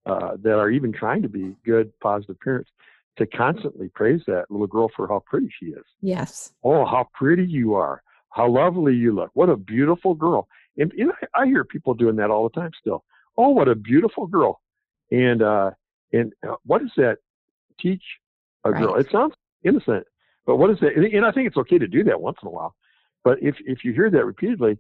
uh, 0.06 0.36
that 0.42 0.58
are 0.58 0.70
even 0.70 0.92
trying 0.92 1.22
to 1.22 1.28
be 1.28 1.54
good, 1.64 1.92
positive 2.00 2.38
parents 2.40 2.70
to 3.18 3.26
constantly 3.26 3.88
praise 3.88 4.20
that 4.26 4.44
little 4.50 4.66
girl 4.66 4.90
for 4.94 5.08
how 5.08 5.22
pretty 5.26 5.48
she 5.58 5.66
is. 5.66 5.84
Yes. 6.00 6.52
Oh, 6.62 6.84
how 6.84 7.08
pretty 7.14 7.44
you 7.44 7.74
are. 7.74 8.02
How 8.30 8.48
lovely 8.48 8.94
you 8.94 9.14
look. 9.14 9.30
What 9.34 9.48
a 9.48 9.56
beautiful 9.56 10.14
girl. 10.14 10.46
And, 10.76 10.92
and 10.92 11.12
I, 11.34 11.42
I 11.42 11.46
hear 11.46 11.64
people 11.64 11.94
doing 11.94 12.16
that 12.16 12.30
all 12.30 12.48
the 12.48 12.60
time 12.60 12.70
still. 12.78 13.04
Oh, 13.38 13.48
what 13.48 13.68
a 13.68 13.74
beautiful 13.74 14.26
girl. 14.26 14.60
And 15.10 15.42
uh, 15.42 15.70
and 16.12 16.32
uh, 16.46 16.56
what 16.64 16.82
does 16.82 16.92
that 16.96 17.18
teach 17.80 18.02
a 18.64 18.72
girl. 18.72 18.96
It 18.96 19.08
sounds 19.10 19.34
innocent, 19.64 20.06
but 20.46 20.56
what 20.56 20.70
is 20.70 20.78
that? 20.80 20.96
And, 20.96 21.24
I 21.24 21.32
think 21.32 21.46
it's 21.46 21.56
okay 21.56 21.78
to 21.78 21.86
do 21.86 22.04
that 22.04 22.20
once 22.20 22.38
in 22.42 22.48
a 22.48 22.50
while. 22.50 22.74
But 23.24 23.42
if 23.42 23.56
if 23.60 23.84
you 23.84 23.92
hear 23.92 24.10
that 24.10 24.24
repeatedly, 24.24 24.78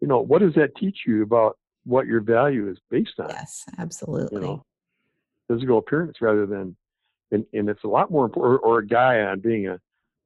you 0.00 0.08
know, 0.08 0.20
what 0.20 0.40
does 0.40 0.54
that 0.54 0.76
teach 0.76 0.98
you 1.06 1.22
about 1.22 1.58
what 1.84 2.06
your 2.06 2.20
value 2.20 2.70
is 2.70 2.78
based 2.90 3.18
on? 3.18 3.28
Yes. 3.30 3.64
Absolutely. 3.78 4.40
you 4.40 4.46
know, 4.46 4.64
physical 5.48 5.78
appearance 5.78 6.16
rather 6.20 6.46
than, 6.46 6.74
and, 7.30 7.44
and 7.52 7.68
it's 7.68 7.84
a 7.84 7.88
lot 7.88 8.10
more 8.10 8.24
important, 8.24 8.54
or, 8.54 8.58
or 8.58 8.78
a 8.78 8.86
guy 8.86 9.20
on 9.20 9.40
being 9.40 9.68
a, 9.68 9.78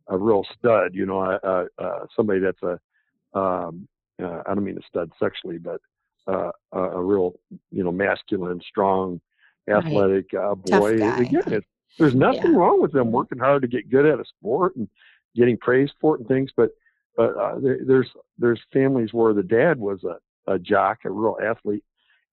a 0.09 0.17
real 0.17 0.45
stud, 0.57 0.95
you 0.95 1.05
know, 1.05 1.21
uh, 1.21 1.65
uh, 1.79 2.07
somebody 2.15 2.41
that's 2.41 2.63
a, 2.63 3.39
um, 3.39 3.89
uh, 4.23 4.43
I 4.47 4.55
don't 4.55 4.65
mean 4.65 4.79
a 4.79 4.87
stud 4.87 5.11
sexually, 5.19 5.59
but 5.59 5.81
uh, 6.29 6.51
a, 6.73 6.81
a 6.81 7.03
real, 7.03 7.35
you 7.71 7.83
know, 7.83 7.93
masculine, 7.93 8.61
strong, 8.69 9.21
Right. 9.69 9.85
athletic 9.85 10.33
uh, 10.33 10.55
boy. 10.55 10.95
Again, 10.95 11.43
it's, 11.47 11.67
there's 11.99 12.15
nothing 12.15 12.53
Yeah. 12.53 12.59
wrong 12.59 12.81
with 12.81 12.93
them 12.93 13.11
working 13.11 13.39
hard 13.39 13.63
to 13.63 13.69
get 13.69 13.91
good 13.91 14.07
at 14.07 14.21
a 14.21 14.25
sport 14.25 14.77
and 14.77 14.89
getting 15.35 15.57
praised 15.57 15.95
for 16.01 16.15
it 16.15 16.21
and 16.21 16.29
things, 16.29 16.51
but 16.57 16.71
but 17.17 17.37
uh, 17.37 17.59
there, 17.59 17.81
there's 17.85 18.09
there's 18.39 18.61
families 18.73 19.13
where 19.13 19.35
the 19.35 19.43
dad 19.43 19.79
was 19.79 20.05
a, 20.05 20.19
a 20.53 20.59
jock, 20.59 20.99
a 21.05 21.11
real 21.11 21.37
athlete, 21.43 21.85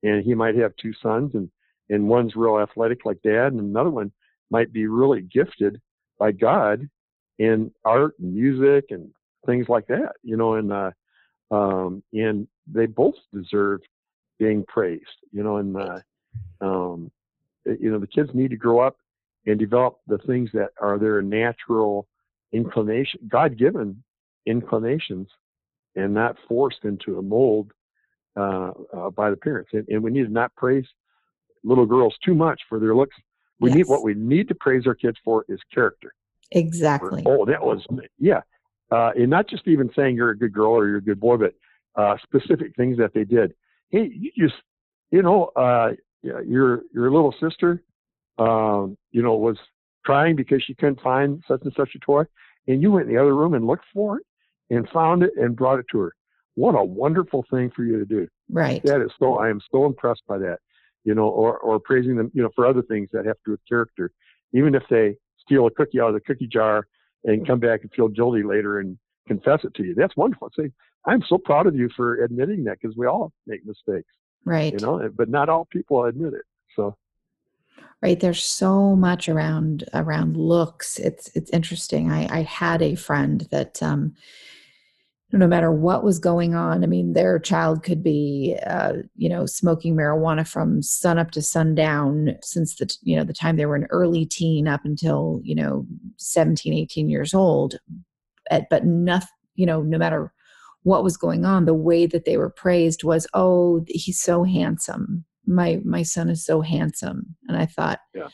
and 0.04 0.24
he 0.24 0.36
might 0.36 0.56
have 0.56 0.76
two 0.76 0.94
sons, 1.02 1.34
and 1.34 1.50
and 1.90 2.08
one's 2.08 2.36
real 2.36 2.60
athletic 2.60 3.06
like 3.06 3.22
dad, 3.24 3.54
and 3.54 3.60
another 3.60 3.90
one 3.90 4.12
might 4.52 4.72
be 4.72 4.86
really 4.86 5.22
gifted 5.22 5.82
by 6.20 6.32
God 6.32 6.88
in 7.40 7.72
art 7.84 8.14
and 8.20 8.34
music 8.34 8.86
and 8.92 9.10
things 9.46 9.68
like 9.70 9.88
that, 9.88 10.14
you 10.24 10.38
know, 10.38 10.54
and 10.56 10.72
uh, 10.72 10.92
um, 11.52 12.04
and 12.14 12.48
they 12.68 12.86
both 12.86 13.16
deserve 13.34 13.82
being 14.40 14.64
praised, 14.68 15.06
you 15.32 15.44
know, 15.44 15.58
and 15.58 15.76
uh, 15.78 16.00
um, 16.62 17.12
you 17.66 17.92
know 17.92 18.00
the 18.00 18.08
kids 18.08 18.30
need 18.34 18.52
to 18.52 18.58
grow 18.58 18.80
up 18.80 18.98
and 19.46 19.60
develop 19.60 20.00
the 20.08 20.18
things 20.20 20.50
that 20.54 20.70
are 20.82 20.98
their 20.98 21.22
natural 21.22 22.08
inclination, 22.52 23.20
God-given 23.28 24.04
inclinations, 24.46 25.28
and 25.96 26.14
not 26.14 26.36
forced 26.48 26.84
into 26.84 27.18
a 27.18 27.22
mold 27.22 27.72
uh, 28.38 28.72
uh, 28.96 29.10
by 29.12 29.30
the 29.30 29.38
parents. 29.38 29.70
And, 29.74 29.86
and 29.90 30.04
we 30.04 30.12
need 30.12 30.26
to 30.26 30.32
not 30.32 30.54
praise 30.56 30.86
little 31.64 31.86
girls 31.86 32.16
too 32.24 32.36
much 32.36 32.62
for 32.70 32.80
their 32.80 32.96
looks. 32.96 33.16
We 33.60 33.72
need 33.72 33.88
what 33.88 34.04
we 34.04 34.14
need 34.14 34.50
to 34.50 34.56
praise 34.56 34.86
our 34.86 34.96
kids 34.96 35.18
for 35.24 35.46
is 35.48 35.60
character. 35.74 36.14
Or, 36.52 36.60
Exactly. 36.60 37.24
oh, 37.26 37.46
that 37.46 37.64
was 37.64 37.86
yeah, 38.20 38.42
uh, 38.92 39.12
and 39.16 39.30
not 39.30 39.48
just 39.48 39.68
even 39.68 39.90
saying 39.96 40.16
you're 40.16 40.32
a 40.32 40.38
good 40.38 40.54
girl 40.54 40.72
or 40.72 40.88
you're 40.88 40.98
a 40.98 41.02
good 41.02 41.20
boy, 41.20 41.38
but 41.38 41.54
uh, 41.96 42.18
specific 42.22 42.76
things 42.76 42.98
that 42.98 43.14
they 43.14 43.24
did. 43.24 43.54
Hey, 43.90 44.12
you 44.14 44.32
just 44.38 44.62
you 45.12 45.22
know, 45.22 45.46
uh, 45.56 45.92
yeah, 46.22 46.42
your 46.46 46.84
your 46.94 47.10
little 47.12 47.34
sister, 47.40 47.82
um, 48.38 48.98
you 49.12 49.22
know, 49.22 49.36
was 49.36 49.58
crying 50.04 50.36
because 50.36 50.62
she 50.64 50.76
couldn't 50.76 51.02
find 51.02 51.44
such 51.48 51.62
and 51.64 51.74
such 51.76 51.96
a 51.96 52.00
toy, 52.00 52.24
and 52.68 52.82
you 52.82 52.92
went 52.92 53.08
in 53.08 53.16
the 53.16 53.22
other 53.22 53.36
room 53.36 53.54
and 53.54 53.66
looked 53.66 53.86
for 53.94 54.18
it 54.20 54.26
and 54.70 54.88
found 54.90 55.24
it 55.24 55.32
and 55.38 55.56
brought 55.56 55.80
it 55.80 55.86
to 55.92 56.00
her. 56.00 56.14
What 56.56 56.72
a 56.74 56.84
wonderful 56.84 57.46
thing 57.52 57.72
for 57.76 57.84
you 57.84 58.00
to 58.00 58.06
do. 58.06 58.28
Right. 58.50 58.82
That 58.84 59.02
is 59.02 59.12
so. 59.20 59.38
I 59.38 59.50
am 59.50 59.62
so 59.72 59.86
impressed 59.86 60.24
by 60.28 60.38
that. 60.40 60.60
You 61.04 61.14
know, 61.14 61.28
or 61.28 61.58
or 61.60 61.80
praising 61.80 62.16
them, 62.16 62.32
you 62.34 62.42
know, 62.42 62.50
for 62.56 62.66
other 62.66 62.82
things 62.82 63.10
that 63.14 63.26
have 63.26 63.36
to 63.36 63.42
do 63.46 63.52
with 63.52 63.62
character, 63.68 64.12
even 64.54 64.74
if 64.74 64.84
they 64.90 65.18
steal 65.40 65.68
a 65.68 65.72
cookie 65.72 66.00
out 66.00 66.10
of 66.10 66.14
the 66.16 66.22
cookie 66.22 66.48
jar 66.48 66.88
and 67.24 67.46
come 67.46 67.60
back 67.60 67.82
and 67.82 67.92
feel 67.92 68.08
guilty 68.08 68.44
later 68.44 68.80
and 68.80 68.98
confess 69.28 69.60
it 69.64 69.74
to 69.76 69.84
you. 69.84 69.96
That's 69.96 70.16
wonderful. 70.16 70.50
Say, 70.58 70.72
I'm 71.06 71.24
so 71.28 71.38
proud 71.38 71.68
of 71.68 71.76
you 71.76 71.90
for 71.96 72.24
admitting 72.24 72.64
that 72.66 72.78
because 72.82 72.96
we 72.98 73.06
all 73.08 73.32
make 73.46 73.66
mistakes, 73.66 74.12
Right. 74.46 74.74
you 74.74 74.80
know, 74.80 75.10
but 75.16 75.30
not 75.30 75.50
all 75.50 75.66
people 75.66 76.06
admit 76.06 76.34
it. 76.34 76.44
So 76.76 76.96
right? 78.02 78.20
There's 78.20 78.44
so 78.44 78.96
much 78.96 79.30
around 79.30 79.84
around 79.94 80.38
looks. 80.38 81.00
It's 81.00 81.30
it's 81.36 81.50
interesting. 81.52 82.12
I 82.12 82.28
i 82.40 82.42
had 82.44 82.82
a 82.82 82.96
friend 82.96 83.48
that 83.52 83.82
um 83.82 84.14
no 85.32 85.48
matter 85.48 85.72
what 85.72 86.04
was 86.04 86.20
going 86.20 86.56
on 86.56 86.84
i 86.84 86.88
mean 86.88 87.14
their 87.14 87.40
child 87.40 87.84
could 87.84 88.04
be 88.04 88.58
uh, 88.66 88.94
you 89.16 89.28
know 89.28 89.46
smoking 89.46 89.96
marijuana 89.96 90.48
from 90.48 90.82
sun 90.82 91.18
up 91.18 91.32
to 91.32 91.42
sundown 91.42 92.36
since 92.42 92.76
the 92.76 92.96
you 93.02 93.16
know 93.16 93.24
the 93.24 93.34
time 93.34 93.58
they 93.58 93.66
were 93.66 93.76
an 93.76 93.88
early 93.90 94.26
teen 94.26 94.68
up 94.68 94.86
until 94.86 95.42
you 95.44 95.56
know 95.56 95.86
17 96.18 96.74
18 96.74 97.10
years 97.10 97.34
old. 97.34 97.76
But 98.70 98.86
nothing 98.86 99.30
you 99.56 99.66
know 99.66 99.82
no 99.82 99.98
matter 99.98 100.32
what 100.84 101.04
was 101.04 101.18
going 101.18 101.46
on 101.46 101.66
the 101.66 101.74
way 101.74 102.06
that 102.06 102.26
they 102.26 102.38
were 102.38 102.50
praised 102.50 103.04
was 103.04 103.28
oh 103.34 103.84
he's 103.88 104.22
so 104.22 104.44
handsome 104.44 105.26
my 105.48 105.82
my 105.84 106.04
son 106.04 106.30
is 106.30 106.46
so 106.46 106.62
handsome 106.62 107.36
and 107.48 107.58
i 107.58 107.66
thought 107.66 108.00
yeah. 108.14 108.28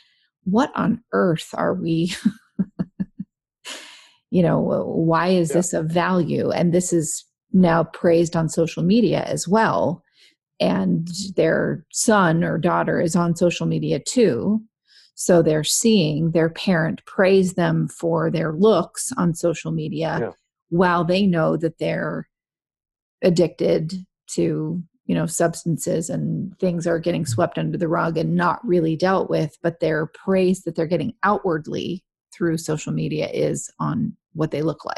what 0.43 0.71
on 0.75 1.03
earth 1.13 1.49
are 1.53 1.73
we 1.73 2.13
you 4.31 4.41
know 4.41 4.59
why 4.59 5.27
is 5.27 5.49
yeah. 5.49 5.55
this 5.55 5.73
of 5.73 5.87
value 5.87 6.51
and 6.51 6.73
this 6.73 6.93
is 6.93 7.25
now 7.53 7.83
praised 7.83 8.35
on 8.35 8.47
social 8.47 8.83
media 8.83 9.23
as 9.23 9.47
well 9.47 10.03
and 10.59 11.09
their 11.35 11.85
son 11.91 12.43
or 12.43 12.57
daughter 12.57 13.01
is 13.01 13.15
on 13.15 13.35
social 13.35 13.65
media 13.65 13.99
too 13.99 14.61
so 15.15 15.41
they're 15.41 15.63
seeing 15.63 16.31
their 16.31 16.49
parent 16.49 17.05
praise 17.05 17.53
them 17.53 17.87
for 17.87 18.31
their 18.31 18.53
looks 18.53 19.11
on 19.17 19.33
social 19.33 19.71
media 19.71 20.17
yeah. 20.19 20.31
while 20.69 21.03
they 21.03 21.25
know 21.25 21.57
that 21.57 21.77
they're 21.77 22.27
addicted 23.21 23.93
to 24.27 24.81
you 25.05 25.15
know 25.15 25.25
substances 25.25 26.09
and 26.09 26.57
things 26.59 26.85
are 26.87 26.99
getting 26.99 27.25
swept 27.25 27.57
under 27.57 27.77
the 27.77 27.87
rug 27.87 28.17
and 28.17 28.35
not 28.35 28.65
really 28.65 28.95
dealt 28.95 29.29
with 29.29 29.57
but 29.61 29.79
their 29.79 30.05
praise 30.05 30.63
that 30.63 30.75
they're 30.75 30.85
getting 30.85 31.13
outwardly 31.23 32.03
through 32.33 32.57
social 32.57 32.93
media 32.93 33.27
is 33.29 33.69
on 33.79 34.15
what 34.33 34.51
they 34.51 34.61
look 34.61 34.85
like. 34.85 34.97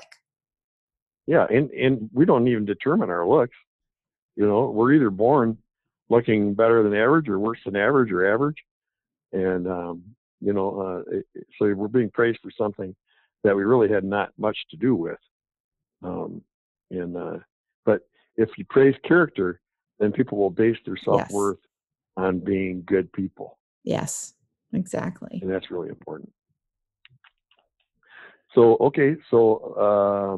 Yeah 1.26 1.46
and 1.50 1.72
and 1.72 2.10
we 2.13 2.26
don't 2.26 2.48
even 2.48 2.66
determine 2.66 3.10
our 3.10 3.28
looks. 3.28 3.56
You 4.36 4.46
know 4.46 4.70
we're 4.70 4.94
either 4.94 5.10
born 5.10 5.58
looking 6.10 6.54
better 6.54 6.84
than 6.84 6.94
average 6.94 7.30
or 7.30 7.39
worse 7.39 7.60
than 7.66 7.76
average 7.76 8.12
or 8.12 8.32
average. 8.32 8.58
And 9.32 9.68
um 9.68 10.04
you 10.42 10.54
know 10.54 11.04
uh 11.10 11.12
so 11.58 11.74
we're 11.74 11.88
being 11.88 12.12
praised 12.12 12.39
for 12.44 12.52
something 12.58 12.96
that 13.44 13.56
we 13.56 13.63
really 13.63 13.89
had 13.89 14.04
not 14.04 14.32
much 14.38 14.58
to 14.72 14.78
do 14.78 14.96
with. 14.96 15.20
Um 16.04 16.42
and 16.92 17.16
uh 17.18 17.38
but 17.86 18.02
if 18.36 18.50
you 18.58 18.66
praise 18.70 18.96
character 19.08 19.60
then 20.04 20.12
people 20.12 20.38
will 20.38 20.50
base 20.50 20.78
their 20.86 20.98
self-worth 20.98 21.58
yes. 21.62 21.70
on 22.18 22.39
being 22.39 22.84
good 22.86 23.12
people 23.13 23.58
yes 23.84 24.34
exactly 24.74 25.39
and 25.42 25.52
that's 25.52 25.72
really 25.72 25.89
important 25.89 26.32
so 28.54 28.78
okay, 28.80 29.16
so 29.32 29.58
uh, 29.80 30.38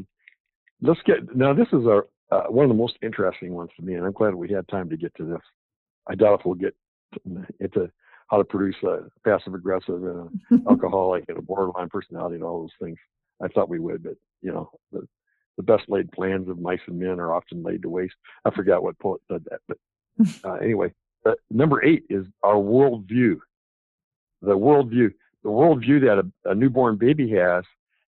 let's 0.81 1.01
get 1.05 1.35
now. 1.35 1.53
This 1.53 1.67
is 1.73 1.85
our 1.85 2.07
uh, 2.31 2.43
one 2.49 2.63
of 2.63 2.69
the 2.69 2.75
most 2.75 2.97
interesting 3.01 3.53
ones 3.53 3.71
to 3.77 3.85
me, 3.85 3.95
and 3.95 4.05
I'm 4.05 4.13
glad 4.13 4.35
we 4.35 4.49
had 4.49 4.67
time 4.67 4.89
to 4.89 4.97
get 4.97 5.13
to 5.15 5.25
this. 5.25 5.41
I 6.07 6.15
doubt 6.15 6.39
if 6.39 6.45
we'll 6.45 6.55
get 6.55 6.75
into 7.59 7.91
how 8.27 8.37
to 8.37 8.43
produce 8.43 8.75
a 8.83 8.99
passive 9.23 9.53
aggressive 9.53 10.03
and 10.03 10.29
an 10.49 10.65
alcoholic 10.69 11.25
and 11.27 11.37
a 11.37 11.41
borderline 11.41 11.89
personality 11.89 12.35
and 12.35 12.43
all 12.43 12.61
those 12.61 12.69
things. 12.81 12.97
I 13.43 13.47
thought 13.49 13.69
we 13.69 13.79
would, 13.79 14.03
but 14.03 14.15
you 14.41 14.51
know, 14.51 14.71
the, 15.57 15.63
best 15.63 15.83
laid 15.87 16.11
plans 16.11 16.49
of 16.49 16.59
mice 16.59 16.79
and 16.87 16.99
men 16.99 17.19
are 17.19 17.33
often 17.33 17.63
laid 17.63 17.81
to 17.83 17.89
waste. 17.89 18.15
I 18.43 18.51
forgot 18.51 18.83
what 18.83 18.99
poet 18.99 19.21
said 19.31 19.43
that, 19.49 19.59
but 19.67 19.77
uh, 20.49 20.55
anyway, 20.55 20.93
uh, 21.25 21.33
number 21.49 21.83
eight 21.83 22.03
is 22.09 22.25
our 22.43 22.55
worldview. 22.55 23.37
The 24.41 24.57
worldview, 24.57 25.13
the 25.43 25.49
worldview 25.49 26.01
that 26.01 26.19
a, 26.19 26.51
a 26.51 26.55
newborn 26.55 26.97
baby 26.97 27.29
has 27.31 27.63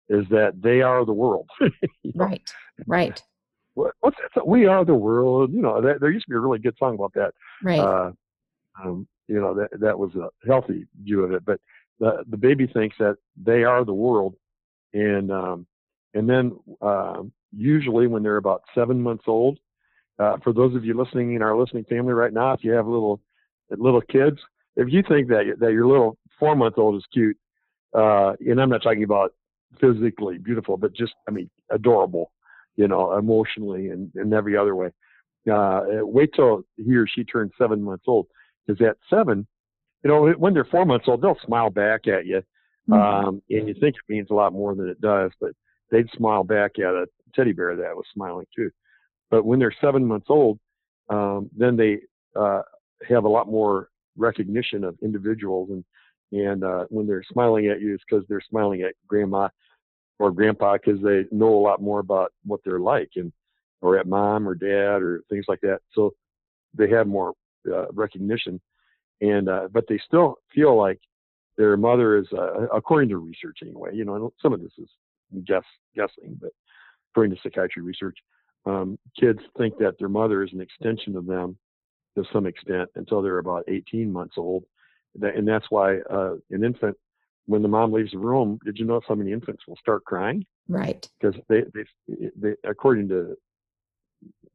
is 0.09 0.25
that 0.31 0.61
they 0.61 0.83
are 0.83 1.05
the 1.05 1.13
world. 1.13 1.49
Right, 2.15 2.49
right. 2.87 3.21
what's 3.75 4.17
that? 4.35 4.47
We 4.47 4.67
are 4.67 4.85
the 4.85 4.95
world. 4.95 5.53
You 5.53 5.61
know, 5.61 5.81
that, 5.83 6.01
there 6.01 6.11
used 6.11 6.27
to 6.27 6.31
be 6.31 6.37
a 6.37 6.41
really 6.41 6.61
good 6.61 6.77
song 6.79 6.95
about 6.95 7.13
that. 7.15 7.35
Right. 7.63 7.81
Uh, 7.81 8.13
um, 8.83 9.09
you 9.29 9.41
know, 9.41 9.55
that 9.55 9.81
that 9.81 9.99
was 9.99 10.15
a 10.15 10.29
healthy 10.47 10.87
view 11.03 11.25
of 11.25 11.33
it. 11.33 11.45
But 11.45 11.61
the 11.99 12.25
the 12.29 12.37
baby 12.37 12.67
thinks 12.67 12.97
that 12.99 13.17
they 13.37 13.65
are 13.65 13.85
the 13.85 13.93
world, 13.93 14.35
and 14.93 15.31
um, 15.31 15.67
and 16.15 16.29
then 16.29 16.59
uh, 16.81 17.23
usually 17.55 18.07
when 18.07 18.23
they're 18.23 18.37
about 18.37 18.63
seven 18.75 19.03
months 19.03 19.25
old, 19.27 19.59
uh, 20.19 20.37
for 20.43 20.53
those 20.53 20.75
of 20.75 20.85
you 20.85 20.97
listening 20.97 21.35
in 21.35 21.43
our 21.43 21.57
listening 21.57 21.85
family 21.85 22.15
right 22.15 22.33
now, 22.33 22.53
if 22.53 22.65
you 22.65 22.73
have 22.73 22.87
little 22.87 23.21
little 23.71 24.01
kids, 24.01 24.39
if 24.77 24.89
you 24.91 25.03
think 25.09 25.29
that 25.29 25.57
that 25.61 25.73
your 25.73 25.87
little 25.87 26.17
four 26.39 26.55
month 26.57 26.79
old 26.79 26.97
is 26.97 27.05
cute, 27.13 27.37
uh, 27.95 28.33
and 28.41 28.61
I'm 28.61 28.71
not 28.71 28.83
talking 28.83 29.05
about 29.05 29.33
physically 29.81 30.39
beautiful, 30.39 30.77
but 30.77 30.95
just, 30.95 31.15
I 31.29 31.31
mean, 31.31 31.51
adorable, 31.71 32.33
you 32.77 32.89
know, 32.89 33.17
emotionally 33.17 33.89
and 33.89 34.11
in 34.15 34.33
every 34.33 34.57
other 34.57 34.75
way. 34.75 34.91
Uh, 35.51 35.83
wait 36.03 36.31
till 36.35 36.65
he 36.77 36.97
or 36.97 37.07
she 37.07 37.25
turns 37.25 37.53
seven 37.57 37.83
months 37.83 38.05
old. 38.07 38.27
Because 38.67 38.85
at 38.85 38.97
seven, 39.09 39.47
you 40.03 40.11
know, 40.11 40.31
when 40.39 40.55
they're 40.55 40.65
four 40.65 40.85
months 40.85 41.07
old, 41.09 41.23
they'll 41.23 41.39
smile 41.45 41.71
back 41.71 42.09
at 42.09 42.27
you. 42.27 42.43
Mm-hmm. 42.89 42.93
Um, 42.95 43.43
and 43.51 43.69
you 43.69 43.75
think 43.75 43.95
it 43.95 44.13
means 44.13 44.29
a 44.31 44.35
lot 44.35 44.53
more 44.53 44.75
than 44.75 44.89
it 44.89 45.01
does, 45.01 45.31
but 45.41 45.53
they'd 45.91 46.11
smile 46.17 46.45
back 46.45 46.79
at 46.79 46.95
a 46.95 47.07
teddy 47.35 47.53
bear 47.53 47.77
that 47.77 47.97
was 47.97 48.07
smiling 48.13 48.47
too. 48.55 48.71
But 49.31 49.45
when 49.45 49.59
they're 49.59 49.75
seven 49.81 50.05
months 50.05 50.27
old, 50.29 50.59
um, 51.09 51.51
then 51.57 51.77
they 51.77 52.01
uh, 52.35 52.63
have 53.09 53.25
a 53.25 53.29
lot 53.29 53.49
more 53.49 53.89
recognition 54.17 54.85
of 54.85 54.97
individuals 55.03 55.71
and 55.71 55.85
and 56.33 56.65
uh, 56.65 56.87
when 56.89 57.07
they're 57.07 57.23
smiling 57.31 57.69
at 57.69 57.81
you, 57.81 57.95
it's 57.95 58.05
because 58.09 58.25
they're 58.29 58.41
smiling 58.41 58.83
at 58.83 58.95
grandma 59.07 59.49
or 60.19 60.33
grandpa 60.33 60.75
because 60.75 61.01
they 61.03 61.25
know 61.31 61.55
a 61.55 61.61
lot 61.61 61.81
more 61.81 62.01
about 62.01 62.33
what 62.45 62.61
they're 62.65 62.81
like 62.81 63.11
and 63.17 63.33
or 63.81 63.99
at 63.99 64.09
mom 64.09 64.49
or 64.49 64.55
dad 64.55 65.03
or 65.03 65.23
things 65.31 65.45
like 65.49 65.61
that. 65.61 65.81
So 65.93 66.15
they 66.75 66.89
have 66.91 67.07
more 67.07 67.35
uh, 67.73 67.91
recognition, 67.93 68.61
and 69.21 69.49
uh, 69.49 69.69
but 69.71 69.85
they 69.89 70.01
still 70.05 70.39
feel 70.55 70.77
like 70.77 71.01
their 71.57 71.77
mother 71.77 72.19
is, 72.19 72.27
uh, 72.37 72.67
according 72.75 73.09
to 73.11 73.19
research 73.19 73.59
anyway. 73.63 73.91
You 73.95 74.05
know, 74.05 74.33
some 74.43 74.53
of 74.53 74.61
this 74.61 74.73
is 74.79 74.89
guess 75.45 75.65
guessing, 75.95 76.39
but 76.41 76.51
according 77.13 77.35
to 77.35 77.41
psychiatry 77.43 77.83
research, 77.83 78.19
um, 78.65 78.99
kids 79.19 79.41
think 79.57 79.79
that 79.79 79.99
their 79.99 80.09
mother 80.09 80.43
is 80.43 80.53
an 80.53 80.61
extension 80.61 81.17
of 81.17 81.27
them 81.27 81.57
to 82.17 82.25
some 82.33 82.47
extent 82.47 82.89
until 82.97 83.23
they're 83.23 83.39
about 83.39 83.65
18 83.69 84.13
months 84.13 84.35
old, 84.37 84.65
and 85.21 85.47
that's 85.47 85.67
why 85.71 85.99
uh, 86.11 86.35
an 86.51 86.65
infant 86.65 86.97
when 87.47 87.63
the 87.63 87.69
mom 87.69 87.93
leaves 87.93 88.13
the 88.13 88.19
room, 88.19 88.59
did 88.65 88.79
you 88.79 88.85
know 88.85 89.01
how 89.09 89.15
many 89.15 89.33
infants 89.33 89.63
will 89.67 89.77
start 89.77 90.05
crying? 90.05 90.45
Right. 90.69 91.09
Because 91.19 91.41
they, 91.49 91.63
they, 91.75 92.31
they, 92.37 92.55
according 92.69 93.09
to 93.09 93.37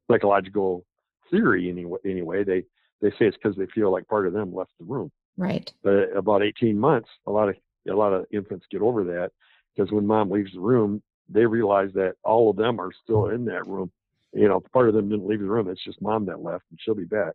psychological 0.10 0.86
theory, 1.32 1.70
anyway, 1.70 2.00
anyway, 2.06 2.44
they, 2.44 2.64
they 3.02 3.10
say 3.12 3.28
it's 3.28 3.38
because 3.42 3.58
they 3.58 3.68
feel 3.68 3.92
like 3.92 4.08
part 4.08 4.28
of 4.28 4.34
them 4.34 4.54
left 4.54 4.72
the 4.78 4.86
room. 4.86 5.10
Right. 5.38 5.72
But 5.84 6.16
about 6.16 6.44
18 6.44 6.78
months, 6.78 7.10
a 7.26 7.32
lot 7.32 7.50
of, 7.50 7.56
a 7.90 7.94
lot 7.94 8.14
of 8.14 8.26
infants 8.32 8.66
get 8.70 8.82
over 8.82 9.04
that 9.06 9.32
because 9.76 9.92
when 9.92 10.06
mom 10.06 10.30
leaves 10.30 10.54
the 10.54 10.60
room, 10.60 11.02
they 11.30 11.46
realize 11.46 11.90
that 11.94 12.16
all 12.24 12.50
of 12.50 12.58
them 12.58 12.80
are 12.80 12.92
still 13.04 13.28
in 13.28 13.46
that 13.46 13.68
room. 13.68 13.92
You 14.34 14.48
know, 14.48 14.62
part 14.74 14.90
of 14.90 14.96
them 14.96 15.10
didn't 15.10 15.28
leave 15.28 15.40
the 15.40 15.46
room. 15.46 15.70
It's 15.70 15.84
just 15.84 16.02
mom 16.02 16.26
that 16.26 16.42
left 16.42 16.64
and 16.70 16.80
she'll 16.82 16.96
be 16.96 17.06
back. 17.06 17.34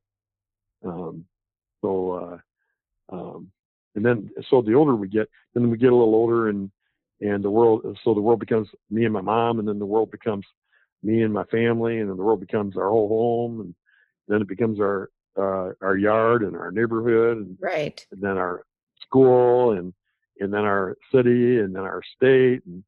Um, 0.85 1.25
so, 1.83 2.41
uh, 3.11 3.15
um, 3.15 3.51
and 3.95 4.05
then 4.05 4.31
so 4.51 4.63
the 4.63 4.75
older 4.75 4.95
we 4.95 5.09
get, 5.09 5.29
then 5.55 5.71
we 5.71 5.79
get 5.79 5.93
a 5.93 5.97
little 5.97 6.15
older 6.15 6.49
and 6.49 6.71
and 7.21 7.43
the 7.43 7.51
world 7.51 7.99
so 8.05 8.15
the 8.15 8.21
world 8.21 8.41
becomes 8.41 8.69
me 8.91 9.05
and 9.05 9.13
my 9.13 9.21
mom 9.21 9.59
and 9.59 9.67
then 9.67 9.79
the 9.79 9.87
world 9.87 10.11
becomes 10.11 10.45
me 11.03 11.23
and 11.23 11.33
my 11.33 11.45
family 11.45 11.99
and 11.99 12.11
then 12.11 12.17
the 12.17 12.23
world 12.23 12.41
becomes 12.41 12.77
our 12.77 12.91
whole 12.91 13.09
home 13.09 13.61
and 13.61 13.75
then 14.29 14.43
it 14.43 14.49
becomes 14.49 14.81
our 14.81 15.11
uh, 15.37 15.73
our 15.83 15.97
yard 15.97 16.43
and 16.43 16.57
our 16.57 16.71
neighborhood 16.71 17.39
and, 17.39 17.57
right 17.61 18.07
and 18.13 18.21
then 18.21 18.37
our 18.37 18.65
school 19.01 19.73
and 19.73 19.93
and 20.41 20.53
then 20.53 20.65
our 20.65 20.97
city 21.15 21.59
and 21.59 21.75
then 21.75 21.83
our 21.83 22.03
state 22.17 22.61
and 22.67 22.83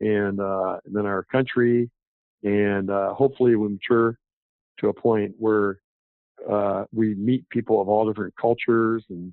and, 0.00 0.40
uh, 0.40 0.78
and 0.84 0.94
then 0.94 1.06
our 1.06 1.22
country 1.24 1.90
and 2.42 2.90
uh, 2.90 3.14
hopefully 3.14 3.54
we 3.56 3.68
mature 3.68 4.18
to 4.78 4.88
a 4.88 4.92
point 4.92 5.32
where 5.38 5.78
uh, 6.50 6.84
we 6.92 7.14
meet 7.14 7.48
people 7.48 7.80
of 7.80 7.88
all 7.88 8.06
different 8.06 8.34
cultures 8.36 9.04
and 9.08 9.32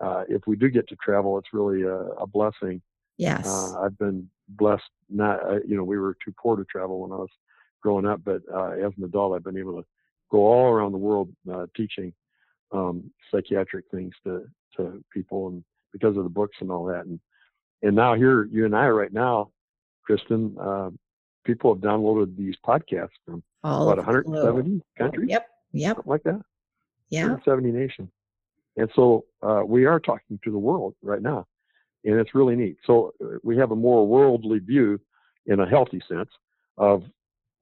uh, 0.00 0.24
if 0.28 0.46
we 0.46 0.56
do 0.56 0.70
get 0.70 0.88
to 0.88 0.96
travel, 0.96 1.38
it's 1.38 1.52
really 1.52 1.82
a, 1.82 1.94
a 1.94 2.26
blessing. 2.26 2.80
Yes. 3.18 3.46
Uh, 3.46 3.80
I've 3.80 3.98
been 3.98 4.28
blessed. 4.48 4.88
Not, 5.10 5.42
uh, 5.44 5.58
you 5.66 5.76
know, 5.76 5.84
we 5.84 5.98
were 5.98 6.16
too 6.24 6.34
poor 6.40 6.56
to 6.56 6.64
travel 6.64 7.00
when 7.00 7.12
I 7.12 7.16
was 7.16 7.28
growing 7.82 8.06
up, 8.06 8.20
but 8.24 8.40
uh, 8.52 8.70
as 8.70 8.92
an 8.96 9.04
adult, 9.04 9.34
I've 9.34 9.44
been 9.44 9.58
able 9.58 9.80
to 9.80 9.86
go 10.30 10.38
all 10.38 10.72
around 10.72 10.92
the 10.92 10.98
world 10.98 11.30
uh, 11.52 11.66
teaching 11.76 12.12
um, 12.72 13.10
psychiatric 13.30 13.86
things 13.90 14.14
to 14.24 14.44
to 14.76 15.02
people, 15.12 15.48
and 15.48 15.64
because 15.92 16.16
of 16.16 16.24
the 16.24 16.30
books 16.30 16.56
and 16.60 16.70
all 16.70 16.84
that. 16.86 17.06
And 17.06 17.20
and 17.82 17.96
now 17.96 18.14
here, 18.14 18.44
you 18.44 18.64
and 18.66 18.76
I 18.76 18.88
right 18.88 19.12
now, 19.12 19.50
Kristin, 20.08 20.54
uh, 20.60 20.90
people 21.44 21.74
have 21.74 21.82
downloaded 21.82 22.36
these 22.36 22.54
podcasts 22.66 23.08
from 23.24 23.42
all 23.64 23.90
about 23.90 24.04
170 24.04 24.82
countries. 24.98 25.28
Yep. 25.30 25.46
Yep. 25.72 25.98
Like 26.04 26.22
that. 26.24 26.40
Yeah. 27.08 27.22
170 27.22 27.72
nations. 27.72 28.08
and 28.76 28.90
so 28.94 29.24
uh, 29.42 29.62
we 29.66 29.84
are 29.86 29.98
talking 29.98 30.38
to 30.44 30.50
the 30.52 30.58
world 30.58 30.94
right 31.02 31.22
now, 31.22 31.46
and 32.04 32.18
it's 32.20 32.34
really 32.34 32.56
neat. 32.56 32.76
So 32.86 33.12
uh, 33.22 33.38
we 33.42 33.56
have 33.56 33.70
a 33.72 33.76
more 33.76 34.06
worldly 34.06 34.58
view, 34.58 35.00
in 35.46 35.60
a 35.60 35.66
healthy 35.68 36.00
sense, 36.08 36.30
of 36.76 37.02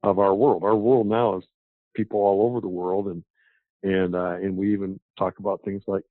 of 0.03 0.19
our 0.19 0.33
world. 0.35 0.63
Our 0.63 0.75
world 0.75 1.07
now 1.07 1.37
is 1.37 1.43
people 1.95 2.19
all 2.19 2.45
over 2.47 2.61
the 2.61 2.67
world, 2.67 3.07
and 3.07 3.23
and 3.83 4.15
uh, 4.15 4.35
and 4.41 4.55
we 4.57 4.73
even 4.73 4.99
talk 5.17 5.39
about 5.39 5.61
things 5.63 5.83
like 5.87 6.03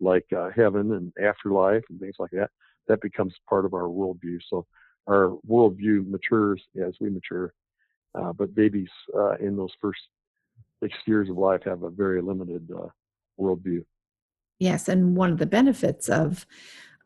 like 0.00 0.26
uh, 0.36 0.50
heaven 0.54 0.92
and 0.92 1.12
afterlife 1.24 1.82
and 1.90 2.00
things 2.00 2.16
like 2.18 2.30
that. 2.32 2.50
That 2.88 3.00
becomes 3.00 3.34
part 3.48 3.64
of 3.64 3.74
our 3.74 3.88
worldview. 3.88 4.38
So 4.48 4.66
our 5.08 5.36
worldview 5.48 6.06
matures 6.08 6.62
as 6.82 6.94
we 7.00 7.10
mature. 7.10 7.52
Uh, 8.14 8.32
but 8.32 8.54
babies 8.54 8.90
uh, 9.16 9.36
in 9.36 9.56
those 9.56 9.72
first 9.80 10.00
six 10.82 10.94
years 11.06 11.28
of 11.28 11.36
life 11.36 11.62
have 11.64 11.82
a 11.82 11.90
very 11.90 12.22
limited 12.22 12.68
uh, 12.74 12.86
worldview. 13.40 13.84
Yes, 14.60 14.88
and 14.88 15.16
one 15.16 15.32
of 15.32 15.38
the 15.38 15.46
benefits 15.46 16.08
of 16.08 16.46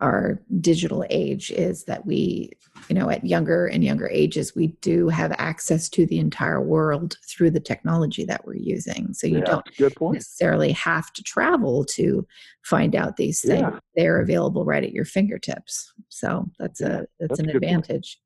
our 0.00 0.40
digital 0.60 1.04
age 1.10 1.50
is 1.50 1.84
that 1.84 2.06
we, 2.06 2.50
you 2.88 2.94
know, 2.94 3.10
at 3.10 3.24
younger 3.24 3.66
and 3.66 3.82
younger 3.82 4.08
ages, 4.08 4.54
we 4.54 4.68
do 4.80 5.08
have 5.08 5.32
access 5.38 5.88
to 5.88 6.06
the 6.06 6.18
entire 6.18 6.60
world 6.62 7.18
through 7.28 7.50
the 7.50 7.60
technology 7.60 8.24
that 8.24 8.46
we're 8.46 8.54
using. 8.54 9.12
So 9.12 9.26
you 9.26 9.38
yeah, 9.38 9.60
don't 9.78 10.12
necessarily 10.12 10.70
have 10.72 11.12
to 11.14 11.22
travel 11.22 11.84
to 11.86 12.26
find 12.62 12.94
out 12.94 13.16
these 13.16 13.40
things. 13.40 13.60
Yeah. 13.60 13.78
They're 13.96 14.20
available 14.20 14.64
right 14.64 14.84
at 14.84 14.92
your 14.92 15.04
fingertips. 15.04 15.92
So 16.08 16.48
that's 16.58 16.80
yeah, 16.80 16.86
a 16.86 16.90
that's, 16.90 17.08
that's 17.20 17.40
an 17.40 17.50
advantage. 17.50 18.20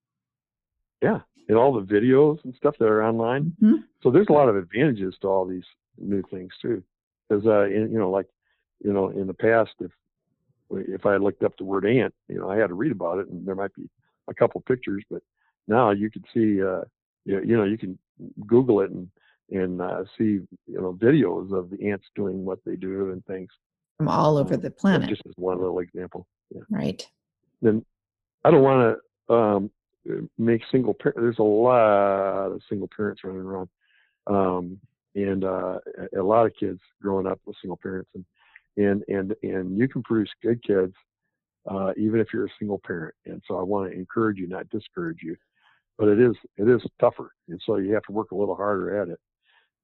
Point. 1.01 1.12
Yeah, 1.12 1.20
and 1.49 1.57
all 1.57 1.73
the 1.73 1.87
videos 1.87 2.45
and 2.45 2.55
stuff 2.55 2.77
that 2.79 2.89
are 2.89 3.03
online. 3.03 3.53
Mm-hmm. 3.62 3.77
So 4.03 4.11
there's 4.11 4.29
a 4.29 4.33
lot 4.33 4.49
of 4.49 4.57
advantages 4.57 5.16
to 5.23 5.29
all 5.29 5.47
these 5.47 5.64
new 5.97 6.23
things 6.31 6.53
too. 6.61 6.83
Because 7.29 7.47
uh, 7.47 7.64
in, 7.64 7.91
you 7.91 7.99
know, 7.99 8.11
like 8.11 8.27
you 8.85 8.93
know, 8.93 9.09
in 9.09 9.27
the 9.27 9.35
past, 9.35 9.70
if 9.81 9.91
if 10.77 11.07
I 11.07 11.16
looked 11.16 11.43
up 11.43 11.57
the 11.57 11.64
word 11.64 11.87
ant, 11.87 12.14
you 12.29 12.39
know, 12.39 12.51
I 12.51 12.57
had 12.57 12.68
to 12.68 12.75
read 12.75 12.93
about 12.93 13.18
it, 13.18 13.29
and 13.29 13.47
there 13.47 13.55
might 13.55 13.75
be 13.75 13.89
a 14.29 14.35
couple 14.35 14.61
pictures, 14.62 15.05
but 15.11 15.23
now 15.68 15.91
you 15.91 16.11
can 16.11 16.23
see, 16.33 16.62
uh, 16.62 16.83
you, 17.25 17.41
you 17.45 17.57
know, 17.57 17.64
you 17.64 17.79
can 17.79 17.99
Google 18.47 18.81
it 18.81 18.91
and 18.91 19.09
and 19.51 19.83
uh, 19.83 20.05
see, 20.16 20.41
you 20.66 20.81
know, 20.81 20.95
videos 20.95 21.53
of 21.53 21.68
the 21.68 21.91
ants 21.91 22.07
doing 22.14 22.45
what 22.45 22.59
they 22.64 22.75
do 22.75 23.11
and 23.11 23.25
things 23.27 23.51
from 23.99 24.09
all 24.09 24.39
over 24.39 24.57
the 24.57 24.70
planet. 24.70 25.09
Just 25.09 25.23
as 25.27 25.35
one 25.37 25.59
little 25.59 25.79
example. 25.81 26.27
Yeah. 26.51 26.62
Right. 26.70 27.07
Then 27.61 27.85
I 28.45 28.51
don't 28.51 28.62
want 28.62 28.99
to 29.29 29.35
um, 29.35 29.70
make 30.39 30.62
single 30.70 30.95
parent. 30.95 31.18
There's 31.20 31.39
a 31.39 31.43
lot 31.43 32.53
of 32.53 32.61
single 32.68 32.89
parents 32.95 33.23
running 33.25 33.43
around, 33.43 33.68
um, 34.27 34.81
and 35.14 35.45
uh, 35.45 35.79
a 36.18 36.23
lot 36.23 36.47
of 36.47 36.53
kids 36.59 36.81
growing 37.01 37.27
up 37.27 37.41
with 37.47 37.57
single 37.61 37.77
parents, 37.77 38.11
and 38.14 38.25
and 38.77 39.03
and 39.09 39.35
and 39.43 39.77
you 39.77 39.89
can 39.89 40.03
produce 40.03 40.31
good 40.43 40.62
kids 40.62 40.95
uh, 41.70 41.93
even 41.97 42.20
if 42.20 42.29
you're 42.33 42.47
a 42.47 42.59
single 42.59 42.81
parent. 42.85 43.14
And 43.27 43.43
so 43.47 43.59
I 43.59 43.62
want 43.62 43.91
to 43.91 43.97
encourage 43.97 44.39
you, 44.39 44.49
not 44.49 44.68
discourage 44.70 45.18
you. 45.23 45.37
But 45.99 46.09
it 46.09 46.20
is 46.20 46.35
it 46.57 46.68
is 46.68 46.81
tougher, 47.01 47.33
and 47.49 47.61
so 47.64 47.77
you 47.77 47.93
have 47.93 48.03
to 48.05 48.12
work 48.12 48.33
a 48.33 48.35
little 48.35 48.57
harder 48.57 49.03
at 49.03 49.09
it. 49.09 49.20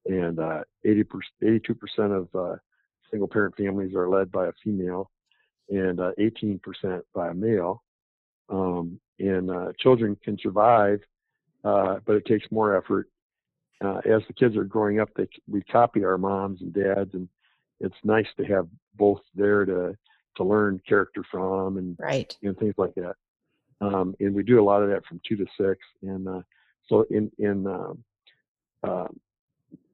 And 0.07 0.41
uh, 0.41 0.63
80 0.85 1.05
82 1.43 1.75
percent 1.75 2.13
of 2.13 2.29
uh, 2.35 2.57
single 3.11 3.29
parent 3.29 3.55
families 3.57 3.95
are 3.95 4.09
led 4.09 4.33
by 4.33 4.47
a 4.47 4.53
female, 4.65 5.11
and 5.69 6.01
uh, 6.01 6.13
18 6.19 6.61
percent 6.61 7.05
by 7.15 7.29
a 7.29 7.35
male. 7.35 7.83
Um, 8.49 8.99
and 9.19 9.51
uh, 9.51 9.73
children 9.79 10.17
can 10.25 10.39
survive, 10.43 11.01
uh, 11.63 11.99
but 12.07 12.17
it 12.17 12.25
takes 12.25 12.51
more 12.51 12.75
effort. 12.75 13.11
as 13.83 14.23
the 14.27 14.35
kids 14.35 14.57
are 14.57 14.65
growing 14.65 15.01
up, 15.01 15.11
they 15.15 15.29
we 15.47 15.63
copy 15.65 16.05
our 16.05 16.17
moms 16.17 16.63
and 16.63 16.73
dads 16.73 17.13
and 17.13 17.29
it's 17.81 17.97
nice 18.05 18.27
to 18.37 18.45
have 18.45 18.67
both 18.97 19.21
there 19.35 19.65
to 19.65 19.97
to 20.37 20.45
learn 20.45 20.81
character 20.89 21.23
from 21.31 21.79
and 21.79 21.97
right 21.99 22.37
and 22.43 22.57
things 22.59 22.75
like 22.79 22.95
that. 22.95 23.15
Um, 23.81 24.15
and 24.21 24.35
we 24.35 24.43
do 24.43 24.61
a 24.61 24.65
lot 24.65 24.83
of 24.83 24.89
that 24.91 25.05
from 25.07 25.21
two 25.29 25.37
to 25.37 25.47
six. 25.61 25.79
And 26.03 26.27
uh, 26.29 26.43
so 26.89 27.05
in 27.11 27.31
in 27.39 27.67
um, 27.67 28.05
uh, 28.83 29.09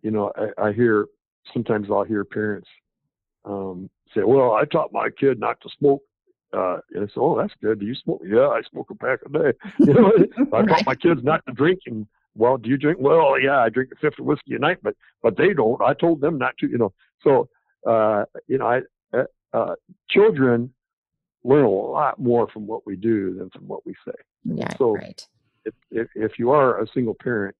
you 0.02 0.10
know 0.10 0.32
I, 0.36 0.68
I, 0.68 0.72
hear 0.72 1.06
sometimes 1.52 1.88
I'll 1.90 2.04
hear 2.04 2.24
parents 2.24 2.68
um, 3.44 3.90
say, 4.14 4.22
"Well, 4.22 4.52
I 4.52 4.64
taught 4.64 4.92
my 4.92 5.08
kid 5.10 5.38
not 5.38 5.60
to 5.62 5.68
smoke." 5.78 6.02
Uh, 6.52 6.78
and 6.94 7.04
I 7.04 7.06
say, 7.06 7.12
"Oh, 7.16 7.36
that's 7.36 7.52
good. 7.62 7.80
Do 7.80 7.86
you 7.86 7.94
smoke?" 7.94 8.22
Yeah, 8.24 8.48
I 8.48 8.62
smoke 8.70 8.90
a 8.90 8.94
pack 8.94 9.20
a 9.26 9.28
day. 9.28 9.52
You 9.80 9.94
know, 9.94 10.12
I 10.52 10.62
taught 10.62 10.86
my 10.86 10.94
kids 10.94 11.20
not 11.22 11.44
to 11.46 11.52
drink, 11.52 11.80
and 11.86 12.06
well, 12.36 12.56
do 12.56 12.68
you 12.68 12.76
drink? 12.76 12.98
Well, 13.00 13.38
yeah, 13.40 13.58
I 13.58 13.68
drink 13.68 13.90
a 13.92 13.96
fifth 13.96 14.18
of 14.18 14.26
whiskey 14.26 14.54
a 14.54 14.58
night, 14.58 14.78
but 14.82 14.94
but 15.22 15.36
they 15.36 15.52
don't. 15.52 15.80
I 15.82 15.94
told 15.94 16.20
them 16.20 16.38
not 16.38 16.56
to. 16.58 16.68
You 16.68 16.78
know, 16.78 16.92
so 17.22 17.48
uh, 17.86 18.24
you 18.46 18.58
know, 18.58 18.66
I, 18.66 18.80
uh, 19.16 19.24
uh, 19.52 19.74
children 20.08 20.72
learn 21.44 21.64
a 21.64 21.70
lot 21.70 22.18
more 22.18 22.48
from 22.48 22.66
what 22.66 22.86
we 22.86 22.96
do 22.96 23.34
than 23.34 23.50
from 23.50 23.68
what 23.68 23.84
we 23.86 23.94
say. 24.06 24.14
Yeah, 24.44 24.74
so 24.76 24.96
right. 24.96 25.26
If, 25.64 25.74
if, 25.90 26.08
if 26.14 26.38
you 26.38 26.50
are 26.50 26.82
a 26.82 26.86
single 26.92 27.14
parent, 27.14 27.56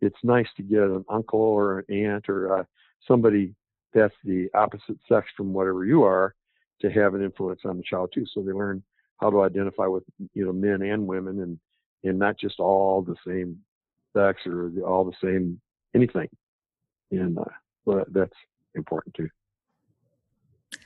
it's 0.00 0.16
nice 0.22 0.48
to 0.56 0.62
get 0.62 0.82
an 0.82 1.04
uncle 1.08 1.40
or 1.40 1.80
an 1.80 1.94
aunt 1.94 2.28
or 2.28 2.58
uh, 2.58 2.64
somebody 3.06 3.54
that's 3.94 4.14
the 4.24 4.48
opposite 4.54 4.98
sex 5.08 5.26
from 5.36 5.52
whatever 5.52 5.84
you 5.84 6.02
are 6.02 6.34
to 6.80 6.90
have 6.90 7.14
an 7.14 7.22
influence 7.22 7.60
on 7.64 7.76
the 7.76 7.82
child 7.82 8.10
too. 8.14 8.26
So 8.32 8.42
they 8.42 8.52
learn 8.52 8.82
how 9.20 9.30
to 9.30 9.42
identify 9.42 9.86
with 9.86 10.04
you 10.34 10.44
know 10.44 10.52
men 10.52 10.82
and 10.82 11.06
women 11.06 11.40
and 11.40 11.58
and 12.04 12.18
not 12.18 12.38
just 12.38 12.60
all 12.60 13.02
the 13.02 13.16
same 13.26 13.58
sex 14.16 14.46
or 14.46 14.70
the, 14.74 14.82
all 14.82 15.04
the 15.04 15.16
same 15.22 15.60
anything. 15.94 16.28
And 17.10 17.38
uh, 17.38 18.04
that's 18.10 18.34
important 18.74 19.14
too. 19.14 19.28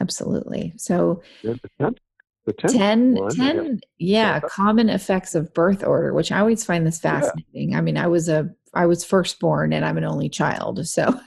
Absolutely. 0.03 0.73
So 0.77 1.23
yeah, 1.45 1.55
the 1.63 2.53
10, 2.53 2.67
10, 2.69 3.29
10 3.37 3.81
yeah, 3.99 4.41
common 4.41 4.89
effects 4.89 5.37
of 5.37 5.55
birth 5.55 5.85
order, 5.85 6.13
which 6.13 6.33
I 6.33 6.41
always 6.41 6.65
find 6.65 6.85
this 6.85 6.99
fascinating. 6.99 7.71
Yeah. 7.71 7.79
I 7.79 7.81
mean, 7.83 7.97
I 7.97 8.09
was 8.09 8.29
a 8.29 8.51
I 8.75 8.87
was 8.87 9.05
firstborn 9.05 9.73
and 9.73 9.85
I'm 9.85 9.97
an 9.99 10.05
only 10.05 10.29
child. 10.29 10.85
So 10.89 11.05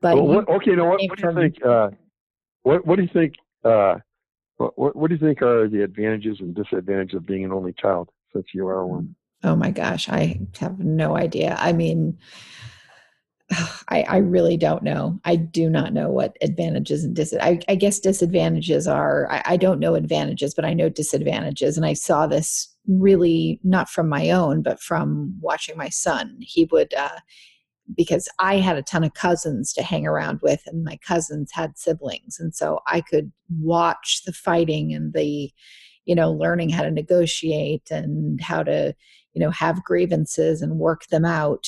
but 0.00 0.14
well, 0.14 0.26
what, 0.28 0.48
okay, 0.48 0.76
now 0.76 0.90
what, 0.90 1.00
what 1.08 1.18
do 1.18 1.26
you 1.26 1.34
think 1.34 1.64
uh, 1.66 1.90
what 2.62 2.86
what 2.86 2.96
do 2.96 3.02
you 3.02 3.10
think 3.12 3.34
uh, 3.64 3.96
what, 4.56 4.94
what 4.94 5.08
do 5.08 5.16
you 5.16 5.20
think 5.20 5.42
are 5.42 5.68
the 5.68 5.82
advantages 5.82 6.38
and 6.38 6.54
disadvantages 6.54 7.16
of 7.16 7.26
being 7.26 7.44
an 7.44 7.52
only 7.52 7.72
child 7.72 8.10
since 8.32 8.46
you 8.54 8.68
are 8.68 8.86
one? 8.86 9.16
Oh 9.42 9.56
my 9.56 9.72
gosh, 9.72 10.08
I 10.08 10.40
have 10.60 10.78
no 10.78 11.16
idea. 11.16 11.56
I 11.58 11.72
mean, 11.72 12.18
I, 13.88 14.02
I, 14.02 14.16
really 14.18 14.56
don't 14.56 14.82
know. 14.82 15.18
I 15.24 15.36
do 15.36 15.68
not 15.68 15.92
know 15.92 16.08
what 16.08 16.36
advantages 16.40 17.04
and 17.04 17.14
disadvantages. 17.14 17.64
I, 17.68 17.72
I, 17.72 17.74
guess 17.74 17.98
disadvantages 17.98 18.86
are. 18.86 19.30
I, 19.30 19.42
I, 19.44 19.56
don't 19.56 19.80
know 19.80 19.94
advantages, 19.94 20.54
but 20.54 20.64
I 20.64 20.74
know 20.74 20.88
disadvantages. 20.88 21.76
And 21.76 21.84
I 21.84 21.94
saw 21.94 22.26
this 22.26 22.72
really 22.86 23.60
not 23.64 23.88
from 23.88 24.08
my 24.08 24.30
own, 24.30 24.62
but 24.62 24.80
from 24.80 25.34
watching 25.40 25.76
my 25.76 25.88
son. 25.88 26.36
He 26.40 26.68
would, 26.70 26.94
uh, 26.94 27.18
because 27.96 28.28
I 28.38 28.56
had 28.56 28.76
a 28.76 28.82
ton 28.82 29.02
of 29.02 29.14
cousins 29.14 29.72
to 29.72 29.82
hang 29.82 30.06
around 30.06 30.40
with, 30.42 30.62
and 30.66 30.84
my 30.84 30.98
cousins 31.04 31.50
had 31.52 31.76
siblings, 31.76 32.38
and 32.38 32.54
so 32.54 32.80
I 32.86 33.00
could 33.00 33.32
watch 33.58 34.22
the 34.24 34.32
fighting 34.32 34.94
and 34.94 35.12
the, 35.12 35.50
you 36.04 36.14
know, 36.14 36.30
learning 36.30 36.70
how 36.70 36.82
to 36.82 36.90
negotiate 36.90 37.90
and 37.90 38.40
how 38.40 38.62
to, 38.62 38.94
you 39.32 39.40
know, 39.40 39.50
have 39.50 39.82
grievances 39.82 40.62
and 40.62 40.78
work 40.78 41.06
them 41.10 41.24
out 41.24 41.66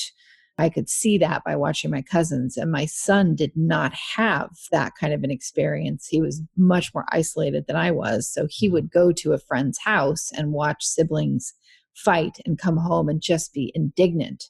I 0.57 0.69
could 0.69 0.87
see 0.87 1.17
that 1.17 1.43
by 1.43 1.55
watching 1.55 1.89
my 1.89 2.01
cousins. 2.01 2.57
And 2.57 2.71
my 2.71 2.85
son 2.85 3.35
did 3.35 3.51
not 3.55 3.93
have 3.93 4.49
that 4.71 4.93
kind 4.99 5.13
of 5.13 5.23
an 5.23 5.31
experience. 5.31 6.07
He 6.07 6.21
was 6.21 6.41
much 6.55 6.93
more 6.93 7.05
isolated 7.11 7.65
than 7.67 7.75
I 7.75 7.91
was. 7.91 8.31
So 8.31 8.47
he 8.49 8.69
would 8.69 8.91
go 8.91 9.11
to 9.13 9.33
a 9.33 9.39
friend's 9.39 9.79
house 9.79 10.31
and 10.35 10.51
watch 10.51 10.83
siblings 10.83 11.53
fight 11.95 12.37
and 12.45 12.57
come 12.57 12.77
home 12.77 13.09
and 13.09 13.21
just 13.21 13.53
be 13.53 13.71
indignant 13.73 14.49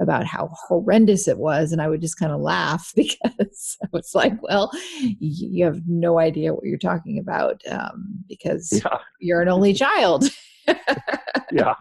about 0.00 0.26
how 0.26 0.50
horrendous 0.68 1.26
it 1.26 1.38
was. 1.38 1.72
And 1.72 1.82
I 1.82 1.88
would 1.88 2.00
just 2.00 2.18
kind 2.18 2.32
of 2.32 2.40
laugh 2.40 2.92
because 2.96 3.76
I 3.82 3.88
was 3.92 4.14
like, 4.14 4.40
well, 4.42 4.70
you 5.18 5.64
have 5.64 5.80
no 5.86 6.18
idea 6.18 6.54
what 6.54 6.64
you're 6.64 6.78
talking 6.78 7.18
about 7.18 7.60
um, 7.70 8.24
because 8.28 8.70
yeah. 8.72 8.98
you're 9.20 9.42
an 9.42 9.48
only 9.48 9.74
child. 9.74 10.24
yeah. 11.52 11.74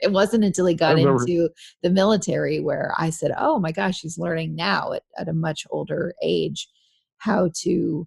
It 0.00 0.12
wasn't 0.12 0.44
until 0.44 0.66
he 0.66 0.74
got 0.74 0.98
into 0.98 1.48
the 1.82 1.90
military 1.90 2.60
where 2.60 2.94
I 2.98 3.10
said, 3.10 3.32
oh 3.38 3.58
my 3.58 3.72
gosh, 3.72 4.00
he's 4.00 4.18
learning 4.18 4.54
now 4.54 4.92
at, 4.92 5.02
at 5.18 5.28
a 5.28 5.32
much 5.32 5.66
older 5.70 6.14
age 6.22 6.68
how 7.18 7.50
to, 7.62 8.06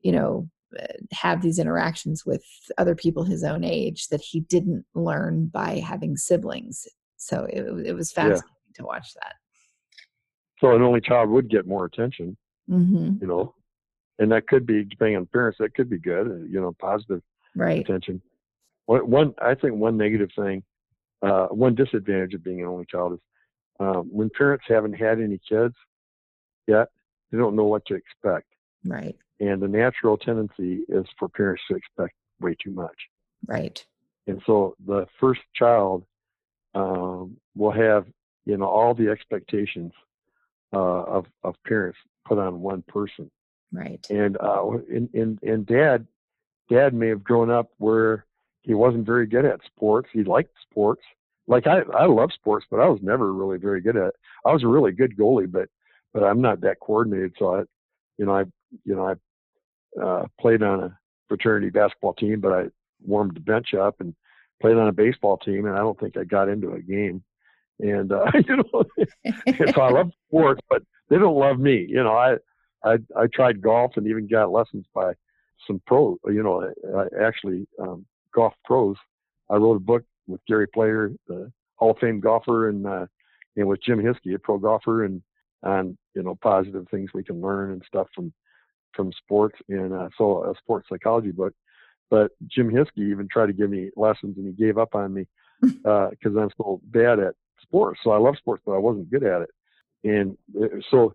you 0.00 0.12
know, 0.12 0.48
uh, 0.80 0.86
have 1.12 1.42
these 1.42 1.58
interactions 1.58 2.24
with 2.26 2.44
other 2.78 2.94
people 2.94 3.24
his 3.24 3.44
own 3.44 3.62
age 3.62 4.08
that 4.08 4.20
he 4.20 4.40
didn't 4.40 4.84
learn 4.94 5.46
by 5.46 5.82
having 5.86 6.16
siblings. 6.16 6.86
So 7.16 7.44
it, 7.44 7.62
it 7.86 7.92
was 7.94 8.10
fascinating 8.10 8.42
yeah. 8.68 8.82
to 8.82 8.84
watch 8.84 9.14
that. 9.14 9.34
So 10.60 10.74
an 10.74 10.82
only 10.82 11.00
child 11.00 11.30
would 11.30 11.50
get 11.50 11.66
more 11.66 11.84
attention, 11.84 12.36
mm-hmm. 12.70 13.16
you 13.20 13.26
know, 13.26 13.54
and 14.18 14.30
that 14.32 14.46
could 14.46 14.66
be 14.66 14.84
depending 14.84 15.16
on 15.16 15.26
parents. 15.26 15.58
That 15.58 15.74
could 15.74 15.90
be 15.90 15.98
good, 15.98 16.26
uh, 16.28 16.44
you 16.48 16.60
know, 16.60 16.74
positive 16.80 17.22
right. 17.54 17.80
attention. 17.80 18.22
One, 18.86 19.34
I 19.40 19.54
think 19.54 19.74
one 19.74 19.96
negative 19.96 20.30
thing, 20.36 20.62
uh, 21.22 21.46
one 21.46 21.74
disadvantage 21.74 22.34
of 22.34 22.44
being 22.44 22.60
an 22.60 22.66
only 22.66 22.84
child 22.86 23.14
is 23.14 23.18
um, 23.80 24.08
when 24.12 24.30
parents 24.30 24.64
haven't 24.68 24.92
had 24.92 25.20
any 25.20 25.40
kids 25.48 25.74
yet, 26.66 26.88
they 27.30 27.38
don't 27.38 27.56
know 27.56 27.64
what 27.64 27.84
to 27.86 27.94
expect. 27.94 28.46
Right. 28.86 29.16
and 29.40 29.62
the 29.62 29.68
natural 29.68 30.18
tendency 30.18 30.84
is 30.88 31.06
for 31.18 31.28
parents 31.28 31.62
to 31.70 31.76
expect 31.76 32.14
way 32.40 32.54
too 32.62 32.70
much. 32.70 32.96
Right. 33.46 33.84
And 34.26 34.42
so 34.46 34.74
the 34.86 35.06
first 35.18 35.40
child 35.54 36.04
um, 36.74 37.36
will 37.54 37.70
have 37.70 38.06
you 38.44 38.56
know 38.56 38.66
all 38.66 38.94
the 38.94 39.08
expectations 39.08 39.92
uh, 40.74 41.02
of 41.04 41.26
of 41.42 41.54
parents 41.66 41.98
put 42.26 42.38
on 42.38 42.60
one 42.60 42.82
person. 42.88 43.30
Right. 43.72 44.04
And 44.10 44.36
uh, 44.40 44.68
and, 44.92 45.08
and 45.14 45.38
and 45.42 45.66
dad 45.66 46.06
dad 46.70 46.94
may 46.94 47.08
have 47.08 47.24
grown 47.24 47.50
up 47.50 47.70
where 47.78 48.26
he 48.64 48.74
wasn't 48.74 49.06
very 49.06 49.26
good 49.26 49.44
at 49.44 49.60
sports. 49.64 50.08
He 50.12 50.24
liked 50.24 50.52
sports. 50.68 51.02
Like 51.46 51.66
I 51.66 51.80
I 51.96 52.06
love 52.06 52.30
sports, 52.32 52.66
but 52.70 52.80
I 52.80 52.88
was 52.88 53.00
never 53.02 53.32
really 53.32 53.58
very 53.58 53.80
good 53.80 53.96
at 53.96 54.08
it. 54.08 54.14
I 54.44 54.52
was 54.52 54.64
a 54.64 54.68
really 54.68 54.92
good 54.92 55.16
goalie, 55.16 55.50
but 55.50 55.68
but 56.12 56.24
I'm 56.24 56.40
not 56.40 56.62
that 56.62 56.80
coordinated. 56.80 57.34
So 57.38 57.56
I, 57.56 57.62
you 58.18 58.24
know, 58.24 58.34
I 58.34 58.44
you 58.84 58.96
know 58.96 59.06
I 59.06 60.02
uh, 60.02 60.26
played 60.40 60.62
on 60.62 60.84
a 60.84 60.98
fraternity 61.28 61.70
basketball 61.70 62.14
team, 62.14 62.40
but 62.40 62.52
I 62.52 62.64
warmed 63.04 63.36
the 63.36 63.40
bench 63.40 63.74
up 63.74 64.00
and 64.00 64.14
played 64.62 64.76
on 64.76 64.88
a 64.88 64.92
baseball 64.92 65.36
team, 65.36 65.66
and 65.66 65.74
I 65.74 65.78
don't 65.78 65.98
think 66.00 66.16
I 66.16 66.24
got 66.24 66.48
into 66.48 66.72
a 66.72 66.80
game. 66.80 67.22
And 67.80 68.10
uh, 68.10 68.30
you 68.48 68.56
know, 68.56 68.84
so 69.74 69.80
I 69.82 69.90
love 69.90 70.10
sports, 70.28 70.62
but 70.70 70.82
they 71.10 71.18
don't 71.18 71.38
love 71.38 71.58
me. 71.58 71.84
You 71.86 72.02
know, 72.02 72.14
I 72.14 72.36
I 72.82 72.94
I 73.14 73.26
tried 73.26 73.60
golf 73.60 73.92
and 73.96 74.06
even 74.06 74.26
got 74.26 74.50
lessons 74.50 74.86
by 74.94 75.12
some 75.66 75.82
pro. 75.86 76.18
You 76.24 76.42
know, 76.42 76.72
I, 76.96 77.22
actually 77.22 77.66
um, 77.78 78.06
golf 78.34 78.54
pros. 78.64 78.96
I 79.50 79.56
wrote 79.56 79.76
a 79.76 79.80
book 79.80 80.04
with 80.26 80.40
Gary 80.46 80.66
Player, 80.68 81.10
the 81.26 81.50
Hall 81.76 81.92
of 81.92 81.98
Fame 81.98 82.20
golfer, 82.20 82.68
and 82.68 82.86
uh, 82.86 83.06
and 83.56 83.68
with 83.68 83.82
Jim 83.82 83.98
Hiskey, 84.00 84.34
a 84.34 84.38
pro 84.38 84.58
golfer, 84.58 85.04
and 85.04 85.22
on 85.62 85.96
you 86.14 86.22
know 86.22 86.36
positive 86.42 86.86
things 86.90 87.10
we 87.14 87.24
can 87.24 87.40
learn 87.40 87.72
and 87.72 87.82
stuff 87.86 88.06
from 88.14 88.32
from 88.94 89.12
sports. 89.12 89.58
And 89.68 89.92
uh, 89.92 90.08
so 90.16 90.44
a 90.44 90.54
sports 90.58 90.88
psychology 90.88 91.32
book. 91.32 91.52
But 92.10 92.32
Jim 92.46 92.70
Hiskey 92.70 93.10
even 93.10 93.28
tried 93.30 93.46
to 93.46 93.52
give 93.52 93.70
me 93.70 93.90
lessons, 93.96 94.36
and 94.36 94.46
he 94.46 94.52
gave 94.52 94.78
up 94.78 94.94
on 94.94 95.14
me 95.14 95.26
because 95.60 96.16
uh, 96.36 96.40
I'm 96.40 96.50
so 96.56 96.80
bad 96.84 97.18
at 97.18 97.34
sports. 97.62 98.00
So 98.04 98.10
I 98.10 98.18
love 98.18 98.36
sports, 98.36 98.62
but 98.64 98.72
I 98.72 98.78
wasn't 98.78 99.10
good 99.10 99.24
at 99.24 99.42
it. 99.42 99.50
And 100.04 100.36
uh, 100.60 100.80
so 100.90 101.14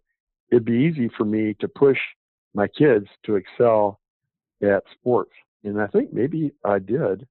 it'd 0.52 0.66
be 0.66 0.74
easy 0.74 1.10
for 1.16 1.26
me 1.26 1.56
to 1.60 1.68
push 1.68 2.00
my 2.54 2.68
kids 2.68 3.06
to 3.26 3.36
excel 3.36 4.00
at 4.64 4.84
sports. 4.94 5.32
And 5.64 5.82
I 5.82 5.88
think 5.88 6.14
maybe 6.14 6.54
I 6.64 6.80
did 6.80 7.28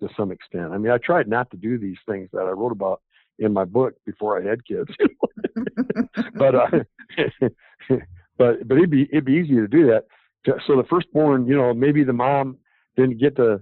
to 0.00 0.08
some 0.16 0.30
extent. 0.30 0.72
I 0.72 0.78
mean, 0.78 0.92
I 0.92 0.98
tried 0.98 1.28
not 1.28 1.50
to 1.50 1.56
do 1.56 1.78
these 1.78 1.98
things 2.08 2.28
that 2.32 2.42
I 2.42 2.50
wrote 2.50 2.72
about 2.72 3.02
in 3.38 3.52
my 3.52 3.64
book 3.64 3.94
before 4.04 4.40
I 4.40 4.48
had 4.48 4.64
kids. 4.64 4.90
but 6.34 6.54
uh, 6.54 6.66
but 8.38 8.68
but 8.68 8.76
it'd 8.76 8.90
be 8.90 9.08
it'd 9.12 9.24
be 9.24 9.34
easy 9.34 9.54
to 9.54 9.68
do 9.68 9.86
that. 9.86 10.04
So 10.66 10.76
the 10.76 10.84
firstborn, 10.88 11.46
you 11.46 11.56
know, 11.56 11.74
maybe 11.74 12.04
the 12.04 12.12
mom 12.12 12.58
didn't 12.96 13.18
get 13.18 13.36
to 13.36 13.60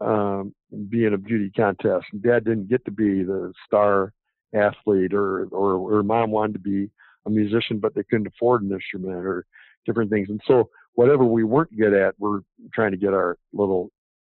um, 0.00 0.54
be 0.88 1.04
in 1.04 1.14
a 1.14 1.18
beauty 1.18 1.50
contest, 1.54 2.06
and 2.12 2.22
dad 2.22 2.44
didn't 2.44 2.68
get 2.68 2.84
to 2.86 2.90
be 2.90 3.22
the 3.22 3.52
star 3.66 4.12
athlete, 4.54 5.12
or 5.12 5.46
or 5.46 5.74
or 5.74 6.02
mom 6.02 6.30
wanted 6.30 6.54
to 6.54 6.58
be 6.58 6.90
a 7.26 7.30
musician, 7.30 7.78
but 7.78 7.94
they 7.94 8.02
couldn't 8.04 8.26
afford 8.26 8.62
an 8.62 8.72
instrument, 8.72 9.14
or 9.14 9.46
different 9.84 10.10
things. 10.10 10.28
And 10.28 10.40
so 10.46 10.70
whatever 10.94 11.24
we 11.24 11.44
weren't 11.44 11.76
good 11.76 11.94
at, 11.94 12.14
we're 12.18 12.40
trying 12.72 12.92
to 12.92 12.96
get 12.96 13.14
our 13.14 13.36
little 13.52 13.90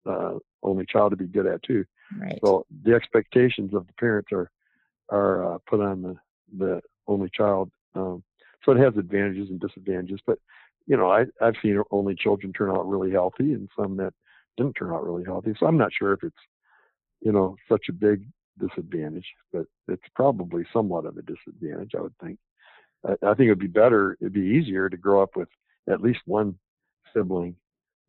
uh, 0.05 0.33
only 0.63 0.85
child 0.85 1.11
to 1.11 1.17
be 1.17 1.27
good 1.27 1.45
at 1.45 1.63
too. 1.63 1.85
Right. 2.19 2.39
So 2.43 2.65
the 2.83 2.93
expectations 2.93 3.73
of 3.73 3.87
the 3.87 3.93
parents 3.93 4.29
are 4.31 4.49
are 5.09 5.55
uh, 5.55 5.57
put 5.67 5.81
on 5.81 6.01
the 6.01 6.15
the 6.57 6.81
only 7.07 7.29
child. 7.33 7.71
Um, 7.95 8.23
so 8.63 8.71
it 8.71 8.79
has 8.79 8.97
advantages 8.97 9.49
and 9.49 9.59
disadvantages. 9.59 10.19
But 10.25 10.39
you 10.87 10.97
know, 10.97 11.09
I 11.09 11.25
I've 11.41 11.55
seen 11.61 11.81
only 11.91 12.15
children 12.15 12.53
turn 12.53 12.71
out 12.71 12.87
really 12.87 13.11
healthy, 13.11 13.53
and 13.53 13.69
some 13.77 13.97
that 13.97 14.13
didn't 14.57 14.73
turn 14.73 14.91
out 14.91 15.05
really 15.05 15.23
healthy. 15.25 15.53
So 15.59 15.65
I'm 15.65 15.77
not 15.77 15.91
sure 15.97 16.13
if 16.13 16.23
it's 16.23 16.35
you 17.21 17.31
know 17.31 17.55
such 17.69 17.85
a 17.89 17.93
big 17.93 18.25
disadvantage, 18.59 19.27
but 19.51 19.65
it's 19.87 20.03
probably 20.15 20.65
somewhat 20.71 21.05
of 21.05 21.17
a 21.17 21.21
disadvantage. 21.21 21.91
I 21.97 22.01
would 22.01 22.17
think. 22.23 22.39
I, 23.05 23.13
I 23.23 23.33
think 23.33 23.47
it'd 23.47 23.59
be 23.59 23.67
better. 23.67 24.17
It'd 24.21 24.33
be 24.33 24.41
easier 24.41 24.89
to 24.89 24.97
grow 24.97 25.21
up 25.21 25.35
with 25.35 25.49
at 25.89 26.01
least 26.01 26.19
one 26.25 26.55
sibling, 27.13 27.55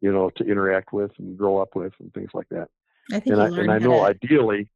you 0.01 0.13
know, 0.13 0.31
to 0.37 0.45
interact 0.45 0.93
with 0.93 1.11
and 1.19 1.37
grow 1.37 1.59
up 1.59 1.75
with 1.75 1.93
and 2.01 2.13
things 2.15 2.31
like 2.35 2.49
that. 2.51 2.69
I 3.13 3.21
think 3.21 3.37
and 3.37 3.43
I, 3.43 3.47
and 3.47 3.71
I 3.71 3.79
know 3.79 3.99
to, 3.99 4.05
ideally. 4.05 4.69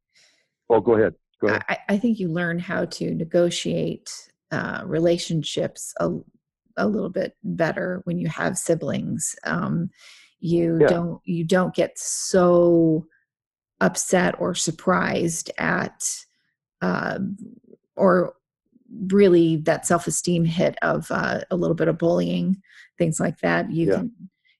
Oh, 0.69 0.79
go 0.79 0.95
ahead. 0.95 1.13
Go 1.41 1.47
ahead. 1.47 1.63
I, 1.67 1.77
I 1.89 1.97
think 1.97 2.19
you 2.19 2.29
learn 2.29 2.59
how 2.59 2.85
to 2.85 3.13
negotiate 3.13 4.09
uh, 4.51 4.83
relationships 4.85 5.93
a, 5.99 6.11
a 6.77 6.87
little 6.87 7.09
bit 7.09 7.35
better 7.43 8.01
when 8.05 8.17
you 8.17 8.27
have 8.27 8.57
siblings. 8.57 9.35
Um, 9.43 9.89
you 10.39 10.79
yeah. 10.81 10.87
don't 10.87 11.21
you 11.23 11.43
don't 11.43 11.75
get 11.75 11.97
so 11.97 13.05
upset 13.79 14.35
or 14.39 14.55
surprised 14.55 15.51
at 15.57 16.25
uh, 16.81 17.19
or 17.95 18.33
really 19.07 19.57
that 19.57 19.85
self-esteem 19.85 20.45
hit 20.45 20.75
of 20.81 21.09
uh, 21.11 21.41
a 21.49 21.55
little 21.55 21.75
bit 21.75 21.87
of 21.87 21.97
bullying 21.97 22.61
things 22.97 23.19
like 23.19 23.39
that 23.39 23.71
you 23.71 23.87
yeah. 23.87 23.95
can 23.95 24.11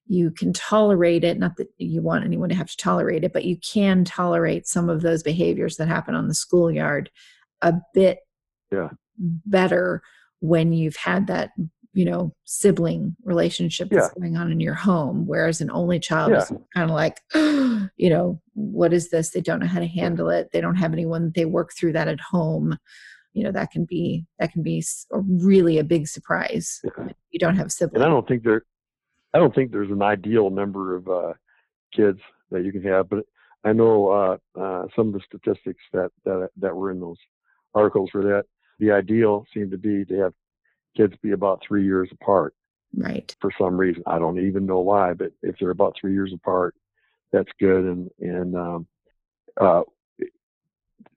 you 0.08 0.32
can 0.32 0.52
tolerate 0.54 1.24
it 1.24 1.38
not 1.38 1.56
that 1.58 1.68
you 1.78 2.02
want 2.02 2.26
anyone 2.26 2.50
to 2.50 2.56
have 2.56 2.70
to 2.70 2.78
tolerate 2.78 3.24
it 3.24 3.34
but 3.34 3.46
you 3.46 3.58
can 3.58 4.04
tolerate 4.04 4.68
some 4.68 4.90
of 4.90 5.02
those 5.02 5.24
behaviors 5.24 5.78
that 5.78 5.88
happen 5.88 6.16
on 6.16 6.28
the 6.28 6.34
schoolyard 6.34 7.10
a 7.62 7.74
bit 7.94 8.20
yeah. 8.72 8.90
better 9.18 10.02
when 10.40 10.74
you've 10.74 10.96
had 10.96 11.28
that 11.28 11.52
you 11.94 12.06
know 12.06 12.34
sibling 12.46 13.16
relationship 13.24 13.90
that's 13.90 14.10
yeah. 14.16 14.20
going 14.20 14.38
on 14.38 14.52
in 14.52 14.60
your 14.60 14.74
home 14.74 15.26
whereas 15.28 15.62
an 15.62 15.70
only 15.72 16.00
child 16.00 16.32
yeah. 16.32 16.42
is 16.42 16.52
kind 16.74 16.90
of 16.90 16.96
like 16.96 17.20
you 17.34 18.10
know 18.10 18.42
what 18.54 18.94
is 18.94 19.10
this 19.10 19.32
they 19.32 19.42
don't 19.42 19.60
know 19.60 19.68
how 19.68 19.80
to 19.80 19.88
handle 19.88 20.30
it 20.30 20.50
they 20.52 20.62
don't 20.62 20.76
have 20.76 20.94
anyone 20.94 21.32
they 21.36 21.46
work 21.46 21.72
through 21.74 21.92
that 21.92 22.08
at 22.08 22.20
home 22.20 22.78
you 23.34 23.44
know 23.44 23.52
that 23.52 23.72
can 23.72 23.86
be 23.86 24.26
that 24.40 24.52
can 24.52 24.64
be 24.64 24.84
a 25.12 25.20
really 25.20 25.78
a 25.78 25.84
big 25.84 26.08
surprise 26.08 26.82
yeah. 26.84 27.08
you 27.32 27.40
don't 27.40 27.56
have 27.56 27.72
siblings. 27.72 27.96
And 27.96 28.04
i 28.04 28.08
don't 28.08 28.28
think 28.28 28.44
there 28.44 28.64
i 29.34 29.40
don't 29.40 29.54
think 29.54 29.72
there's 29.72 29.92
an 29.92 30.02
ideal 30.02 30.50
number 30.50 30.96
of 30.96 31.08
uh, 31.08 31.34
kids 31.94 32.20
that 32.52 32.64
you 32.64 32.72
can 32.72 32.84
have 32.84 33.10
but 33.10 33.24
i 33.64 33.72
know 33.72 34.10
uh, 34.10 34.60
uh, 34.60 34.86
some 34.96 35.08
of 35.08 35.14
the 35.14 35.22
statistics 35.26 35.84
that, 35.94 36.12
that 36.26 36.50
that 36.58 36.76
were 36.76 36.92
in 36.92 37.00
those 37.00 37.18
articles 37.74 38.10
for 38.12 38.24
that 38.24 38.44
the 38.80 38.92
ideal 38.92 39.46
seemed 39.54 39.72
to 39.72 39.78
be 39.78 40.04
to 40.06 40.20
have 40.20 40.34
kids 40.96 41.14
be 41.22 41.32
about 41.32 41.62
three 41.66 41.86
years 41.86 42.10
apart. 42.12 42.54
Right. 42.94 43.34
For 43.40 43.52
some 43.58 43.78
reason. 43.78 44.04
I 44.06 44.20
don't 44.20 44.40
even 44.40 44.66
know 44.66 44.80
why 44.80 45.14
but 45.14 45.32
if 45.42 45.56
they're 45.60 45.70
about 45.70 45.96
three 46.00 46.14
years 46.14 46.34
apart 46.34 46.76
that's 47.32 47.52
good 47.60 47.86
and 47.86 48.10
and 48.20 48.56
um, 48.58 48.88
uh, 49.60 49.84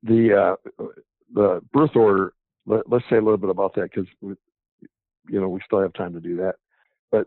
the 0.04 0.56
uh, 0.80 0.84
the 1.34 1.60
birth 1.72 1.94
order, 1.94 2.32
let, 2.66 2.80
us 2.90 3.02
say 3.10 3.16
a 3.16 3.20
little 3.20 3.36
bit 3.36 3.50
about 3.50 3.74
that 3.74 3.90
because, 3.92 4.08
you 4.22 5.40
know, 5.40 5.48
we 5.48 5.60
still 5.66 5.82
have 5.82 5.92
time 5.92 6.14
to 6.14 6.20
do 6.20 6.36
that. 6.36 6.54
But 7.10 7.26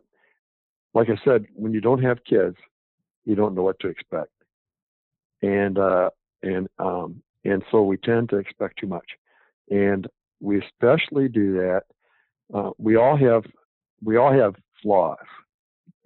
like 0.93 1.09
I 1.09 1.17
said, 1.23 1.45
when 1.53 1.73
you 1.73 1.81
don't 1.81 2.01
have 2.01 2.23
kids, 2.23 2.55
you 3.25 3.35
don't 3.35 3.53
know 3.53 3.63
what 3.63 3.79
to 3.81 3.87
expect, 3.87 4.31
and 5.41 5.77
uh, 5.77 6.09
and 6.43 6.67
um, 6.79 7.21
and 7.43 7.61
so 7.69 7.83
we 7.83 7.97
tend 7.97 8.29
to 8.29 8.37
expect 8.37 8.79
too 8.79 8.87
much, 8.87 9.05
and 9.69 10.07
we 10.39 10.61
especially 10.61 11.27
do 11.27 11.53
that. 11.55 11.81
Uh, 12.53 12.71
we 12.77 12.95
all 12.95 13.17
have 13.17 13.43
we 14.01 14.15
all 14.15 14.31
have 14.31 14.55
flaws. 14.81 15.17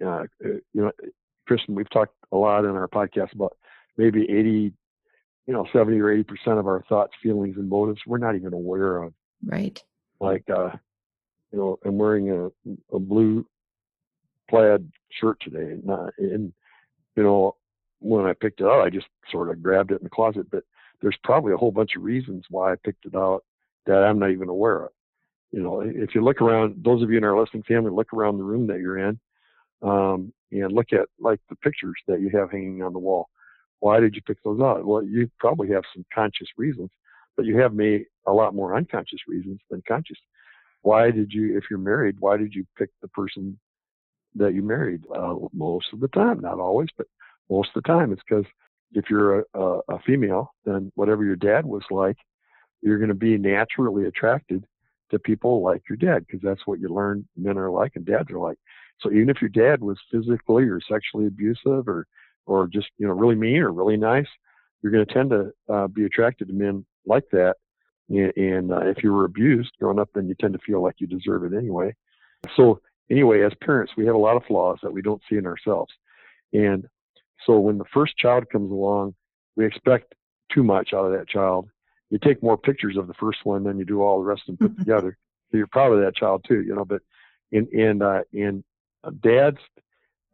Uh, 0.04 0.24
you 0.40 0.62
know, 0.74 0.90
Kristin, 1.48 1.76
we've 1.76 1.90
talked 1.90 2.14
a 2.32 2.36
lot 2.36 2.64
in 2.64 2.70
our 2.70 2.88
podcast 2.88 3.32
about 3.34 3.56
maybe 3.96 4.22
80 4.22 4.72
you 5.46 5.52
know, 5.52 5.66
70 5.72 5.98
or 6.00 6.10
80 6.10 6.22
percent 6.24 6.58
of 6.58 6.66
our 6.66 6.84
thoughts, 6.88 7.12
feelings, 7.22 7.56
and 7.56 7.68
motives 7.68 8.00
we're 8.06 8.18
not 8.18 8.36
even 8.36 8.52
aware 8.52 9.02
of. 9.02 9.12
Right. 9.44 9.82
Like, 10.20 10.44
uh, 10.48 10.70
you 11.50 11.58
know, 11.58 11.78
I'm 11.84 11.98
wearing 11.98 12.30
a, 12.30 12.46
a 12.94 12.98
blue 12.98 13.44
plaid 14.48 14.90
shirt 15.10 15.38
today, 15.40 15.72
and, 15.72 15.90
uh, 15.90 16.10
and 16.18 16.52
you 17.16 17.22
know, 17.22 17.56
when 17.98 18.26
I 18.26 18.32
picked 18.32 18.60
it 18.60 18.66
out, 18.66 18.84
I 18.84 18.90
just 18.90 19.06
sort 19.30 19.50
of 19.50 19.62
grabbed 19.62 19.92
it 19.92 19.98
in 19.98 20.04
the 20.04 20.10
closet. 20.10 20.50
But 20.50 20.64
there's 21.00 21.18
probably 21.24 21.52
a 21.52 21.56
whole 21.56 21.72
bunch 21.72 21.96
of 21.96 22.02
reasons 22.02 22.44
why 22.48 22.72
I 22.72 22.76
picked 22.84 23.04
it 23.06 23.14
out 23.14 23.44
that 23.86 24.04
I'm 24.04 24.18
not 24.18 24.30
even 24.30 24.48
aware 24.48 24.84
of. 24.84 24.90
You 25.50 25.62
know, 25.62 25.80
if 25.80 26.14
you 26.14 26.22
look 26.22 26.40
around, 26.40 26.82
those 26.82 27.02
of 27.02 27.10
you 27.10 27.18
in 27.18 27.24
our 27.24 27.38
listening 27.38 27.64
family, 27.64 27.90
look 27.90 28.12
around 28.14 28.38
the 28.38 28.44
room 28.44 28.66
that 28.68 28.78
you're 28.78 28.98
in, 28.98 29.20
um, 29.82 30.32
and 30.50 30.72
look 30.72 30.92
at 30.92 31.08
like 31.20 31.40
the 31.50 31.56
pictures 31.56 31.96
that 32.06 32.20
you 32.20 32.30
have 32.30 32.50
hanging 32.50 32.82
on 32.82 32.92
the 32.92 32.98
wall 32.98 33.28
why 33.82 33.98
did 33.98 34.14
you 34.14 34.22
pick 34.22 34.40
those 34.44 34.60
out? 34.60 34.86
Well, 34.86 35.02
you 35.02 35.28
probably 35.40 35.68
have 35.70 35.82
some 35.92 36.04
conscious 36.14 36.46
reasons, 36.56 36.88
but 37.36 37.46
you 37.46 37.58
have 37.58 37.74
me 37.74 38.04
a 38.28 38.32
lot 38.32 38.54
more 38.54 38.76
unconscious 38.76 39.18
reasons 39.26 39.58
than 39.70 39.82
conscious. 39.88 40.18
Why 40.82 41.10
did 41.10 41.32
you, 41.32 41.58
if 41.58 41.64
you're 41.68 41.80
married, 41.80 42.14
why 42.20 42.36
did 42.36 42.54
you 42.54 42.64
pick 42.78 42.90
the 43.02 43.08
person 43.08 43.58
that 44.36 44.54
you 44.54 44.62
married? 44.62 45.02
Uh, 45.12 45.34
most 45.52 45.86
of 45.92 45.98
the 45.98 46.06
time, 46.08 46.38
not 46.38 46.60
always, 46.60 46.90
but 46.96 47.08
most 47.50 47.70
of 47.74 47.82
the 47.82 47.88
time, 47.88 48.12
it's 48.12 48.22
because 48.28 48.44
if 48.92 49.06
you're 49.10 49.40
a, 49.40 49.44
a, 49.54 49.80
a 49.88 49.98
female, 50.06 50.54
then 50.64 50.92
whatever 50.94 51.24
your 51.24 51.34
dad 51.34 51.66
was 51.66 51.82
like, 51.90 52.18
you're 52.82 52.98
going 52.98 53.08
to 53.08 53.16
be 53.16 53.36
naturally 53.36 54.06
attracted 54.06 54.64
to 55.10 55.18
people 55.18 55.60
like 55.60 55.82
your 55.88 55.96
dad 55.96 56.24
because 56.24 56.40
that's 56.40 56.68
what 56.68 56.78
you 56.78 56.88
learn 56.88 57.26
men 57.36 57.58
are 57.58 57.68
like 57.68 57.96
and 57.96 58.06
dads 58.06 58.30
are 58.30 58.38
like. 58.38 58.58
So 59.00 59.10
even 59.10 59.28
if 59.28 59.42
your 59.42 59.48
dad 59.48 59.82
was 59.82 59.98
physically 60.08 60.68
or 60.68 60.80
sexually 60.80 61.26
abusive 61.26 61.88
or 61.88 62.06
or 62.46 62.66
just 62.66 62.88
you 62.98 63.06
know 63.06 63.12
really 63.12 63.34
mean 63.34 63.62
or 63.62 63.72
really 63.72 63.96
nice, 63.96 64.26
you're 64.82 64.92
going 64.92 65.06
to 65.06 65.14
tend 65.14 65.30
to 65.30 65.52
uh, 65.72 65.86
be 65.86 66.04
attracted 66.04 66.48
to 66.48 66.54
men 66.54 66.84
like 67.06 67.24
that. 67.32 67.56
And, 68.08 68.32
and 68.36 68.72
uh, 68.72 68.86
if 68.86 69.02
you 69.02 69.12
were 69.12 69.24
abused 69.24 69.72
growing 69.80 69.98
up, 69.98 70.10
then 70.14 70.28
you 70.28 70.34
tend 70.40 70.52
to 70.54 70.58
feel 70.60 70.82
like 70.82 70.96
you 70.98 71.06
deserve 71.06 71.44
it 71.44 71.56
anyway. 71.56 71.94
So 72.56 72.80
anyway, 73.10 73.42
as 73.42 73.52
parents, 73.62 73.92
we 73.96 74.06
have 74.06 74.14
a 74.14 74.18
lot 74.18 74.36
of 74.36 74.44
flaws 74.44 74.78
that 74.82 74.92
we 74.92 75.02
don't 75.02 75.22
see 75.28 75.36
in 75.36 75.46
ourselves. 75.46 75.92
And 76.52 76.86
so 77.46 77.58
when 77.58 77.78
the 77.78 77.84
first 77.92 78.16
child 78.16 78.50
comes 78.50 78.70
along, 78.70 79.14
we 79.56 79.66
expect 79.66 80.14
too 80.52 80.62
much 80.62 80.92
out 80.92 81.04
of 81.06 81.12
that 81.12 81.28
child. 81.28 81.68
You 82.10 82.18
take 82.18 82.42
more 82.42 82.58
pictures 82.58 82.96
of 82.96 83.06
the 83.06 83.14
first 83.14 83.38
one 83.44 83.64
than 83.64 83.78
you 83.78 83.84
do 83.84 84.02
all 84.02 84.18
the 84.18 84.24
rest 84.24 84.42
of 84.48 84.58
them 84.58 84.68
put 84.68 84.78
together. 84.84 85.16
So 85.50 85.58
you're 85.58 85.66
proud 85.66 85.92
of 85.92 86.00
that 86.00 86.16
child 86.16 86.44
too, 86.46 86.62
you 86.62 86.74
know. 86.74 86.84
But 86.84 87.02
in 87.50 87.68
in 87.72 88.02
uh, 88.02 88.22
in 88.32 88.64
uh, 89.04 89.10
dads 89.22 89.58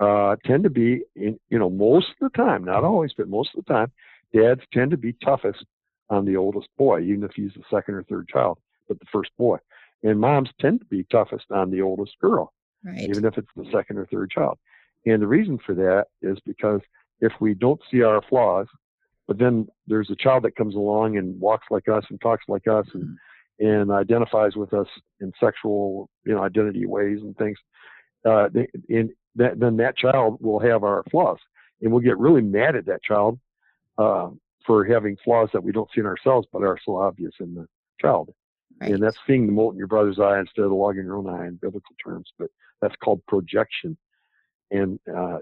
uh, 0.01 0.36
tend 0.44 0.64
to 0.64 0.70
be, 0.70 1.03
in, 1.16 1.38
you 1.51 1.59
know, 1.59 1.70
most 1.70 2.09
of 2.20 2.30
the 2.32 2.36
time, 2.36 2.64
not 2.64 2.84
always, 2.84 3.12
but 3.16 3.28
most 3.28 3.51
of 3.57 3.64
the 3.64 3.72
time, 3.72 3.90
dads 4.32 4.61
tend 4.72 4.90
to 4.90 4.96
be 4.96 5.12
toughest 5.24 5.64
on 6.11 6.24
the 6.24 6.36
oldest 6.36 6.68
boy, 6.76 7.01
even 7.03 7.24
if 7.24 7.32
he's 7.34 7.53
the 7.55 7.62
second 7.70 7.94
or 7.94 8.03
third 8.05 8.28
child, 8.28 8.59
but 8.88 8.99
the 8.99 9.07
first 9.12 9.30
boy. 9.36 9.59
And 10.03 10.20
moms 10.20 10.51
tend 10.61 10.80
to 10.80 10.86
be 10.86 11.05
toughest 11.05 11.46
on 11.51 11.70
the 11.70 11.82
oldest 11.82 12.18
girl, 12.20 12.53
right. 12.84 13.09
even 13.09 13.24
if 13.24 13.36
it's 13.36 13.49
the 13.57 13.66
second 13.72 13.99
or 13.99 14.07
third 14.07 14.30
child. 14.30 14.59
And 15.07 15.20
the 15.20 15.26
reason 15.26 15.59
for 15.64 15.74
that 15.74 16.07
is 16.22 16.38
because 16.46 16.80
if 17.20 17.32
we 17.40 17.55
don't 17.55 17.80
see 17.90 18.03
our 18.03 18.22
flaws, 18.28 18.66
but 19.26 19.38
then 19.38 19.68
there's 19.86 20.11
a 20.11 20.16
child 20.16 20.44
that 20.44 20.57
comes 20.57 20.74
along 20.74 21.18
and 21.18 21.38
walks 21.40 21.66
like 21.70 21.88
us 21.88 22.05
and 22.11 22.20
talks 22.20 22.44
like 22.49 22.66
us 22.66 22.86
and 22.94 23.05
mm-hmm. 23.05 23.66
and 23.66 23.90
identifies 23.90 24.57
with 24.57 24.72
us 24.72 24.86
in 25.20 25.32
sexual 25.38 26.09
you 26.24 26.34
know 26.34 26.42
identity 26.42 26.86
ways 26.86 27.18
and 27.20 27.36
things, 27.36 27.59
uh, 28.24 28.49
in 28.88 29.12
that 29.39 29.59
then 29.59 29.76
that 29.78 29.97
child 29.97 30.39
will 30.41 30.59
have 30.59 30.84
our 30.84 31.03
flaws, 31.11 31.39
and 31.80 31.91
we'll 31.91 32.03
get 32.03 32.18
really 32.18 32.43
mad 32.43 32.76
at 32.76 32.86
that 32.86 33.03
child 33.03 33.39
uh, 33.97 34.28
for 34.66 34.84
having 34.84 35.16
flaws 35.24 35.49
that 35.53 35.62
we 35.62 35.72
don't 35.72 35.89
see 35.95 36.01
in 36.01 36.07
ourselves 36.07 36.47
but 36.53 36.62
are 36.62 36.78
so 36.84 36.97
obvious 36.97 37.32
in 37.41 37.55
the 37.55 37.66
child. 38.01 38.30
Right. 38.80 38.93
And 38.93 39.03
that's 39.03 39.16
seeing 39.26 39.47
the 39.47 39.53
mote 39.53 39.72
in 39.72 39.78
your 39.78 39.86
brother's 39.86 40.20
eye 40.20 40.39
instead 40.39 40.62
of 40.62 40.70
the 40.70 40.76
log 40.76 40.99
in 40.99 41.05
your 41.05 41.16
own 41.16 41.28
eye 41.28 41.47
in 41.47 41.57
biblical 41.57 41.97
terms. 42.05 42.30
But 42.39 42.51
that's 42.80 42.95
called 43.03 43.24
projection. 43.26 43.97
And 44.70 45.01
uh, 45.12 45.39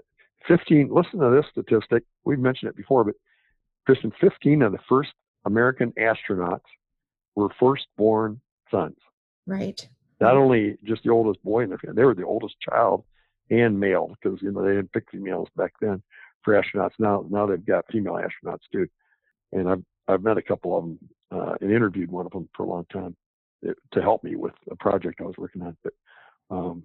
15, 0.47 0.89
listen 0.91 1.19
to 1.19 1.29
this 1.29 1.45
statistic. 1.51 2.03
We've 2.23 2.39
mentioned 2.39 2.69
it 2.69 2.77
before, 2.77 3.03
but 3.03 3.15
Kristin, 3.87 4.11
15 4.19 4.61
of 4.63 4.71
the 4.71 4.79
first 4.89 5.11
American 5.45 5.93
astronauts 5.99 6.61
were 7.35 7.49
firstborn 7.59 8.41
sons. 8.71 8.97
Right. 9.45 9.87
Not 10.19 10.35
only 10.35 10.77
just 10.83 11.03
the 11.03 11.11
oldest 11.11 11.43
boy 11.43 11.63
in 11.63 11.69
their 11.69 11.77
family, 11.77 11.95
they 11.95 12.05
were 12.05 12.15
the 12.15 12.25
oldest 12.25 12.55
child 12.59 13.03
and 13.49 13.79
male 13.79 14.15
because 14.21 14.41
you 14.41 14.51
know 14.51 14.63
they 14.63 14.75
didn't 14.75 14.91
pick 14.91 15.09
females 15.11 15.47
back 15.55 15.73
then 15.81 16.01
for 16.43 16.53
astronauts. 16.53 16.91
Now 16.99 17.25
now 17.29 17.45
they've 17.45 17.65
got 17.65 17.85
female 17.91 18.19
astronauts 18.19 18.63
too, 18.71 18.87
and 19.51 19.69
I've 19.69 19.83
I've 20.07 20.23
met 20.23 20.37
a 20.37 20.41
couple 20.41 20.77
of 20.77 20.83
them 20.83 20.99
uh, 21.31 21.55
and 21.61 21.71
interviewed 21.71 22.11
one 22.11 22.25
of 22.25 22.31
them 22.31 22.49
for 22.55 22.63
a 22.63 22.69
long 22.69 22.85
time 22.91 23.15
to 23.91 24.01
help 24.01 24.23
me 24.23 24.35
with 24.35 24.53
a 24.69 24.75
project 24.75 25.19
I 25.19 25.25
was 25.25 25.37
working 25.37 25.61
on. 25.61 25.75
But 25.83 25.93
um, 26.49 26.83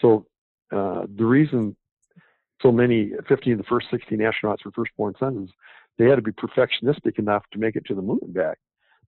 so 0.00 0.26
uh, 0.72 1.06
the 1.16 1.24
reason 1.24 1.76
so 2.62 2.72
many 2.72 3.12
15 3.28 3.52
of 3.52 3.58
the 3.58 3.64
first 3.64 3.86
16 3.90 4.18
astronauts 4.18 4.64
were 4.64 4.72
firstborn 4.72 5.14
sons 5.18 5.48
is 5.48 5.54
they 5.96 6.06
had 6.06 6.16
to 6.16 6.22
be 6.22 6.32
perfectionistic 6.32 7.18
enough 7.18 7.44
to 7.52 7.58
make 7.58 7.76
it 7.76 7.84
to 7.86 7.94
the 7.94 8.02
moon 8.02 8.18
and 8.22 8.34
back. 8.34 8.58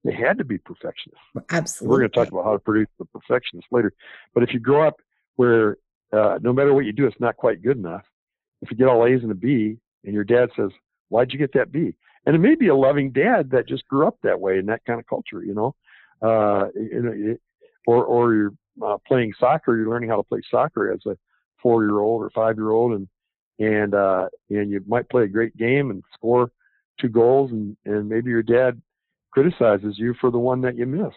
They 0.05 0.15
had 0.15 0.39
to 0.39 0.45
be 0.45 0.59
perfectionists. 0.59 1.25
Absolutely. 1.51 1.91
We're 1.91 1.99
going 2.01 2.11
to 2.11 2.17
talk 2.17 2.29
about 2.29 2.45
how 2.45 2.53
to 2.53 2.59
produce 2.59 2.89
the 2.99 3.05
perfectionists 3.07 3.71
later. 3.71 3.93
But 4.35 4.45
if 4.45 4.55
you 4.55 4.61
grow 4.61 4.87
up 4.87 5.01
where 5.37 5.77
uh, 6.13 6.39
no 6.43 6.53
matter 6.53 6.75
what 6.75 6.85
you 6.85 6.93
do, 6.93 7.07
it's 7.07 7.21
not 7.21 7.37
quite 7.37 7.63
good 7.63 7.77
enough. 7.77 8.03
If 8.63 8.71
you 8.71 8.77
get 8.77 8.89
all 8.89 9.07
A's 9.07 9.23
and 9.23 9.31
a 9.31 9.35
B, 9.35 9.79
and 10.05 10.15
your 10.15 10.25
dad 10.25 10.51
says, 10.57 10.71
"Why'd 11.09 11.33
you 11.33 11.39
get 11.39 11.53
that 11.55 11.73
B?" 11.73 11.95
and 12.27 12.37
it 12.37 12.39
may 12.39 12.55
be 12.55 12.69
a 12.69 12.75
loving 12.75 13.11
dad 13.11 13.51
that 13.51 13.67
just 13.67 13.87
grew 13.89 14.07
up 14.07 14.19
that 14.23 14.41
way 14.41 14.59
in 14.59 14.67
that 14.67 14.85
kind 14.85 15.01
of 15.01 15.07
culture, 15.07 15.43
you 15.43 15.55
know, 15.55 15.75
uh, 16.23 16.69
or 17.87 18.05
or 18.05 18.35
you're 18.35 18.53
uh, 18.85 18.99
playing 19.07 19.33
soccer, 19.39 19.77
you're 19.77 19.89
learning 19.89 20.11
how 20.11 20.17
to 20.17 20.23
play 20.23 20.41
soccer 20.51 20.93
as 20.93 21.01
a 21.07 21.17
four-year-old 21.63 22.23
or 22.23 22.31
five-year-old, 22.31 22.93
and 22.93 23.09
and 23.59 23.95
uh, 23.95 24.29
and 24.51 24.71
you 24.71 24.83
might 24.87 25.09
play 25.09 25.25
a 25.25 25.29
great 25.29 25.57
game 25.57 25.91
and 25.91 26.03
score 26.13 26.51
two 27.01 27.09
goals, 27.09 27.53
and 27.53 27.77
and 27.87 28.09
maybe 28.09 28.31
your 28.31 28.43
dad 28.43 28.81
criticizes 29.31 29.99
you 29.99 30.15
for 30.21 30.31
the 30.31 30.39
one 30.39 30.61
that 30.61 30.77
you 30.77 30.87
missed, 30.87 31.17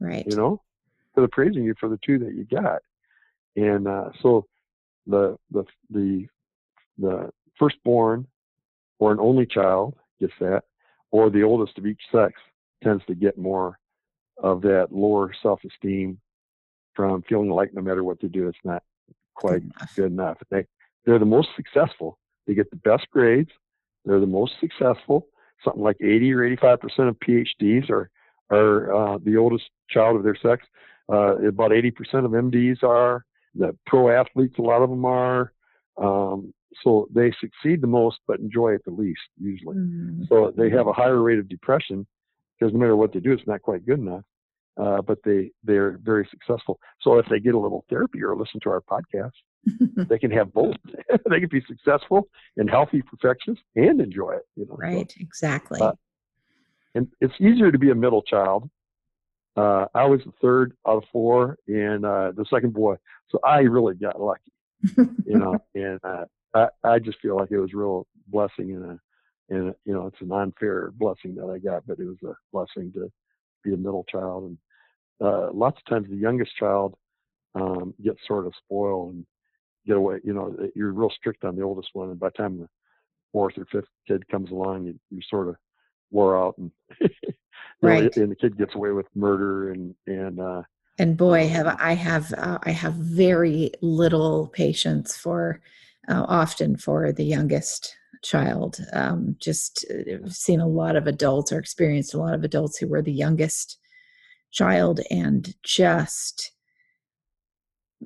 right? 0.00 0.26
You 0.26 0.36
know, 0.36 0.60
for 1.14 1.20
the 1.20 1.28
praising 1.28 1.64
you 1.64 1.74
for 1.78 1.88
the 1.88 2.00
two 2.04 2.18
that 2.18 2.34
you 2.34 2.44
got, 2.44 2.82
and 3.56 3.86
uh, 3.86 4.10
so 4.22 4.46
the 5.06 5.36
the 5.50 5.64
the 5.90 6.26
the 6.98 7.30
firstborn 7.58 8.26
or 8.98 9.12
an 9.12 9.20
only 9.20 9.46
child 9.46 9.94
gets 10.20 10.32
that, 10.40 10.62
or 11.10 11.30
the 11.30 11.42
oldest 11.42 11.76
of 11.78 11.86
each 11.86 12.00
sex 12.12 12.34
tends 12.82 13.04
to 13.06 13.14
get 13.14 13.38
more 13.38 13.78
of 14.42 14.62
that 14.62 14.88
lower 14.90 15.32
self-esteem 15.42 16.18
from 16.94 17.22
feeling 17.28 17.50
like 17.50 17.72
no 17.74 17.80
matter 17.82 18.04
what 18.04 18.20
they 18.20 18.28
do, 18.28 18.48
it's 18.48 18.58
not 18.64 18.82
quite 19.34 19.62
good 19.96 20.12
enough. 20.12 20.38
They 20.50 20.66
they're 21.04 21.18
the 21.18 21.24
most 21.24 21.48
successful. 21.56 22.18
They 22.46 22.54
get 22.54 22.70
the 22.70 22.76
best 22.76 23.06
grades. 23.10 23.50
They're 24.04 24.20
the 24.20 24.26
most 24.26 24.52
successful. 24.60 25.26
Something 25.64 25.82
like 25.82 25.96
80 26.00 26.32
or 26.32 26.44
85 26.44 26.80
percent 26.80 27.08
of 27.08 27.18
PhDs 27.18 27.90
are 27.90 28.10
are 28.50 28.94
uh, 28.94 29.18
the 29.24 29.36
oldest 29.36 29.64
child 29.88 30.16
of 30.16 30.22
their 30.22 30.36
sex. 30.36 30.66
Uh, 31.12 31.36
about 31.46 31.72
80 31.72 31.90
percent 31.92 32.26
of 32.26 32.32
MDs 32.32 32.82
are. 32.82 33.24
The 33.54 33.76
pro 33.86 34.10
athletes, 34.10 34.54
a 34.58 34.62
lot 34.62 34.82
of 34.82 34.90
them 34.90 35.04
are. 35.04 35.52
Um, 36.00 36.54
so 36.82 37.08
they 37.14 37.32
succeed 37.40 37.80
the 37.80 37.86
most 37.86 38.18
but 38.26 38.40
enjoy 38.40 38.74
it 38.74 38.82
the 38.84 38.90
least 38.90 39.20
usually 39.38 39.76
mm-hmm. 39.76 40.22
so 40.28 40.52
they 40.56 40.70
have 40.70 40.86
a 40.86 40.92
higher 40.92 41.20
rate 41.20 41.38
of 41.38 41.48
depression 41.48 42.06
because 42.58 42.72
no 42.72 42.80
matter 42.80 42.96
what 42.96 43.12
they 43.12 43.20
do 43.20 43.32
it's 43.32 43.46
not 43.46 43.62
quite 43.62 43.84
good 43.84 43.98
enough 43.98 44.22
uh, 44.80 45.02
but 45.02 45.18
they 45.24 45.50
they're 45.64 45.98
very 46.02 46.26
successful 46.30 46.78
so 47.00 47.18
if 47.18 47.26
they 47.28 47.38
get 47.38 47.54
a 47.54 47.58
little 47.58 47.84
therapy 47.90 48.22
or 48.22 48.36
listen 48.36 48.60
to 48.60 48.70
our 48.70 48.80
podcast 48.80 49.32
they 50.08 50.18
can 50.18 50.30
have 50.30 50.52
both 50.52 50.76
they 51.30 51.40
can 51.40 51.48
be 51.50 51.62
successful 51.68 52.28
and 52.56 52.70
healthy 52.70 53.02
perfectionists 53.02 53.64
and 53.76 54.00
enjoy 54.00 54.32
it 54.32 54.46
you 54.56 54.66
know 54.66 54.76
right 54.76 55.12
so, 55.12 55.18
exactly 55.20 55.80
uh, 55.80 55.92
and 56.94 57.08
it's 57.20 57.34
easier 57.40 57.70
to 57.70 57.78
be 57.78 57.90
a 57.90 57.94
middle 57.94 58.22
child 58.22 58.68
uh, 59.56 59.86
i 59.94 60.04
was 60.04 60.20
the 60.24 60.32
third 60.40 60.74
out 60.86 60.98
of 60.98 61.04
four 61.12 61.58
and 61.68 62.04
uh, 62.04 62.32
the 62.36 62.44
second 62.50 62.72
boy 62.72 62.94
so 63.28 63.38
i 63.44 63.58
really 63.58 63.94
got 63.94 64.20
lucky 64.20 64.52
you 65.26 65.38
know 65.38 65.56
and 65.74 66.00
uh, 66.04 66.24
I, 66.54 66.68
I 66.84 66.98
just 66.98 67.20
feel 67.20 67.36
like 67.36 67.50
it 67.50 67.60
was 67.60 67.74
real 67.74 68.06
blessing 68.28 68.72
and 68.72 68.84
a, 68.84 69.00
and 69.52 69.74
you 69.84 69.92
know, 69.92 70.06
it's 70.06 70.20
an 70.20 70.32
unfair 70.32 70.92
blessing 70.96 71.34
that 71.34 71.46
I 71.46 71.58
got, 71.58 71.86
but 71.86 71.98
it 71.98 72.06
was 72.06 72.22
a 72.24 72.34
blessing 72.52 72.92
to 72.94 73.10
be 73.62 73.74
a 73.74 73.76
middle 73.76 74.04
child. 74.10 74.44
And 74.44 74.58
uh, 75.20 75.50
lots 75.52 75.78
of 75.78 75.84
times 75.84 76.08
the 76.08 76.16
youngest 76.16 76.56
child 76.56 76.94
um, 77.54 77.94
gets 78.02 78.18
sort 78.26 78.46
of 78.46 78.54
spoiled 78.64 79.14
and 79.14 79.26
get 79.86 79.96
away. 79.96 80.20
You 80.24 80.32
know, 80.32 80.56
you're 80.74 80.92
real 80.92 81.10
strict 81.10 81.44
on 81.44 81.56
the 81.56 81.62
oldest 81.62 81.90
one, 81.92 82.10
and 82.10 82.20
by 82.20 82.28
the 82.28 82.42
time 82.42 82.58
the 82.58 82.68
fourth 83.32 83.58
or 83.58 83.66
fifth 83.70 83.88
kid 84.06 84.26
comes 84.28 84.50
along, 84.50 84.86
you, 84.86 84.98
you 85.10 85.20
sort 85.28 85.48
of 85.48 85.56
wore 86.12 86.40
out, 86.40 86.56
and 86.58 86.70
right. 87.82 88.16
know, 88.16 88.22
and 88.22 88.30
the 88.30 88.36
kid 88.36 88.56
gets 88.56 88.74
away 88.74 88.90
with 88.90 89.06
murder 89.14 89.72
and 89.72 89.94
and 90.06 90.40
uh, 90.40 90.62
and 90.98 91.16
boy, 91.16 91.48
have 91.48 91.66
um, 91.66 91.76
I 91.80 91.94
have 91.94 92.32
uh, 92.34 92.58
I 92.62 92.70
have 92.70 92.94
very 92.94 93.72
little 93.80 94.48
patience 94.48 95.16
for 95.16 95.60
uh, 96.08 96.24
often 96.28 96.76
for 96.76 97.12
the 97.12 97.24
youngest 97.24 97.96
child. 98.22 98.78
Um, 98.92 99.36
just 99.40 99.84
uh, 99.90 100.28
seen 100.28 100.60
a 100.60 100.68
lot 100.68 100.96
of 100.96 101.06
adults 101.06 101.50
or 101.50 101.58
experienced 101.58 102.14
a 102.14 102.18
lot 102.18 102.34
of 102.34 102.44
adults 102.44 102.78
who 102.78 102.88
were 102.88 103.02
the 103.02 103.12
youngest 103.12 103.78
child 104.52 105.00
and 105.10 105.54
just 105.64 106.52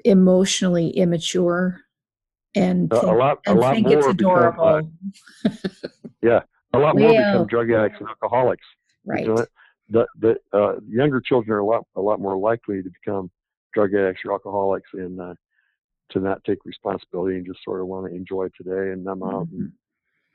emotionally 0.05 0.91
immature 0.91 1.81
and 2.55 2.93
think, 2.93 3.03
a 3.03 3.13
lot, 3.13 3.39
a 3.47 3.55
lot 3.55 3.75
think 3.75 3.89
it's 3.91 4.07
adorable. 4.07 4.91
Become, 5.45 5.61
uh, 5.75 6.09
yeah, 6.23 6.41
a 6.77 6.79
lot 6.79 6.97
more 6.97 7.11
become 7.11 7.47
drug 7.47 7.71
addicts 7.71 7.99
and 8.01 8.09
alcoholics. 8.09 8.67
Right. 9.05 9.27
You 9.27 9.35
know, 9.35 9.47
the 9.89 10.07
the 10.21 10.37
uh, 10.53 10.81
younger 10.89 11.21
children 11.21 11.53
are 11.53 11.61
a 11.61 11.67
lot 11.67 11.85
a 11.97 12.01
lot 12.01 12.21
more 12.21 12.37
likely 12.37 12.83
to 12.83 12.91
become 12.91 13.31
drug 13.75 13.95
addicts 13.95 14.23
or 14.25 14.33
alcoholics 14.33 14.91
and 14.95 15.21
uh, 15.21 15.35
to 16.11 16.21
not 16.21 16.43
take 16.45 16.59
responsibility 16.65 17.37
and 17.37 17.47
just 17.47 17.61
sort 17.65 17.81
of 17.81 17.87
want 17.87 18.11
to 18.11 18.15
enjoy 18.15 18.49
today 18.57 18.93
and 18.93 19.05
numb 19.05 19.23
out 19.23 19.47
mm-hmm. 19.47 19.67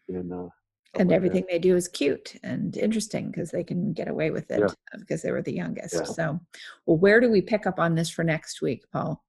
and, 0.09 0.17
and 0.17 0.33
uh, 0.33 0.49
and 0.93 1.09
like 1.09 1.15
everything 1.15 1.41
that. 1.41 1.51
they 1.51 1.59
do 1.59 1.75
is 1.75 1.87
cute 1.87 2.35
and 2.43 2.75
interesting 2.75 3.27
because 3.27 3.51
they 3.51 3.63
can 3.63 3.93
get 3.93 4.09
away 4.09 4.29
with 4.29 4.51
it 4.51 4.59
yeah. 4.59 4.99
because 4.99 5.21
they 5.21 5.31
were 5.31 5.41
the 5.41 5.53
youngest. 5.53 5.95
Yeah. 5.95 6.03
So, 6.03 6.39
well, 6.85 6.97
where 6.97 7.21
do 7.21 7.29
we 7.31 7.41
pick 7.41 7.65
up 7.65 7.79
on 7.79 7.95
this 7.95 8.09
for 8.09 8.23
next 8.23 8.61
week, 8.61 8.83
Paul? 8.91 9.23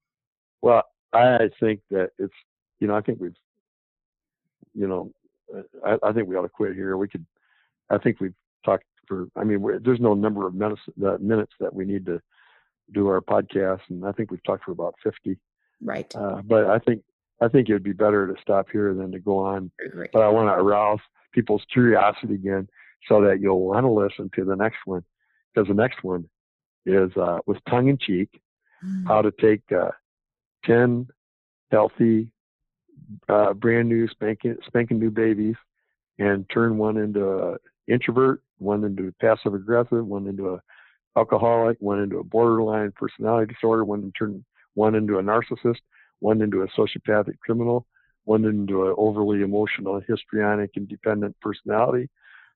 Well, 0.61 0.83
I 1.13 1.49
think 1.59 1.79
that 1.89 2.09
it's, 2.17 2.33
you 2.79 2.87
know, 2.87 2.95
I 2.95 3.01
think 3.01 3.19
we've, 3.21 3.35
you 4.73 4.87
know, 4.87 5.11
I, 5.85 5.97
I 6.03 6.11
think 6.11 6.27
we 6.27 6.35
ought 6.35 6.43
to 6.43 6.49
quit 6.49 6.73
here. 6.73 6.97
We 6.97 7.07
could, 7.07 7.25
I 7.89 7.97
think 7.97 8.19
we've 8.19 8.33
talked 8.65 8.85
for, 9.07 9.27
I 9.35 9.43
mean, 9.43 9.63
there's 9.83 9.99
no 9.99 10.13
number 10.13 10.47
of 10.47 10.53
minutes, 10.53 10.81
uh, 11.05 11.17
minutes 11.19 11.53
that 11.59 11.73
we 11.73 11.85
need 11.85 12.05
to 12.05 12.21
do 12.93 13.07
our 13.07 13.21
podcast. 13.21 13.81
And 13.89 14.05
I 14.05 14.11
think 14.11 14.31
we've 14.31 14.43
talked 14.43 14.65
for 14.65 14.71
about 14.71 14.95
50. 15.03 15.37
Right. 15.81 16.13
Uh, 16.15 16.41
but 16.43 16.65
I 16.65 16.79
think 16.79 17.03
I 17.41 17.49
think 17.49 17.67
it 17.67 17.73
would 17.73 17.83
be 17.83 17.93
better 17.93 18.27
to 18.27 18.41
stop 18.41 18.67
here 18.71 18.93
than 18.93 19.11
to 19.11 19.19
go 19.19 19.39
on. 19.39 19.71
But 20.13 20.21
I 20.21 20.29
want 20.29 20.47
to 20.47 20.53
arouse 20.53 20.99
people's 21.33 21.65
curiosity 21.71 22.35
again 22.35 22.69
so 23.07 23.21
that 23.21 23.41
you'll 23.41 23.65
want 23.65 23.85
to 23.85 23.91
listen 23.91 24.29
to 24.35 24.45
the 24.45 24.55
next 24.55 24.77
one 24.85 25.03
because 25.53 25.67
the 25.67 25.73
next 25.73 26.03
one 26.03 26.29
is 26.85 27.11
uh, 27.17 27.39
with 27.45 27.57
tongue 27.69 27.89
in 27.89 27.97
cheek 27.97 28.29
mm. 28.85 29.07
how 29.07 29.21
to 29.21 29.31
take 29.31 29.61
uh, 29.71 29.91
10 30.65 31.07
healthy, 31.71 32.29
uh, 33.29 33.53
brand 33.53 33.89
new, 33.89 34.07
spanking, 34.07 34.57
spanking 34.67 34.99
new 34.99 35.11
babies 35.11 35.55
and 36.19 36.49
turn 36.49 36.77
one 36.77 36.97
into 36.97 37.53
an 37.53 37.57
introvert, 37.87 38.41
one 38.59 38.83
into 38.83 39.07
a 39.07 39.11
passive 39.13 39.53
aggressive, 39.53 40.05
one 40.05 40.27
into 40.27 40.53
a 40.53 40.61
alcoholic, 41.15 41.77
one 41.79 41.99
into 41.99 42.17
a 42.17 42.23
borderline 42.23 42.91
personality 42.95 43.53
disorder, 43.53 43.83
one 43.83 44.11
turn 44.17 44.43
one 44.75 44.95
into 44.95 45.19
a 45.19 45.21
narcissist, 45.21 45.79
one 46.19 46.41
into 46.41 46.61
a 46.61 46.67
sociopathic 46.69 47.37
criminal, 47.39 47.85
one 48.23 48.45
into 48.45 48.87
an 48.87 48.95
overly 48.97 49.41
emotional, 49.41 50.01
histrionic, 50.07 50.71
and 50.75 50.87
dependent 50.87 51.35
personality, 51.41 52.09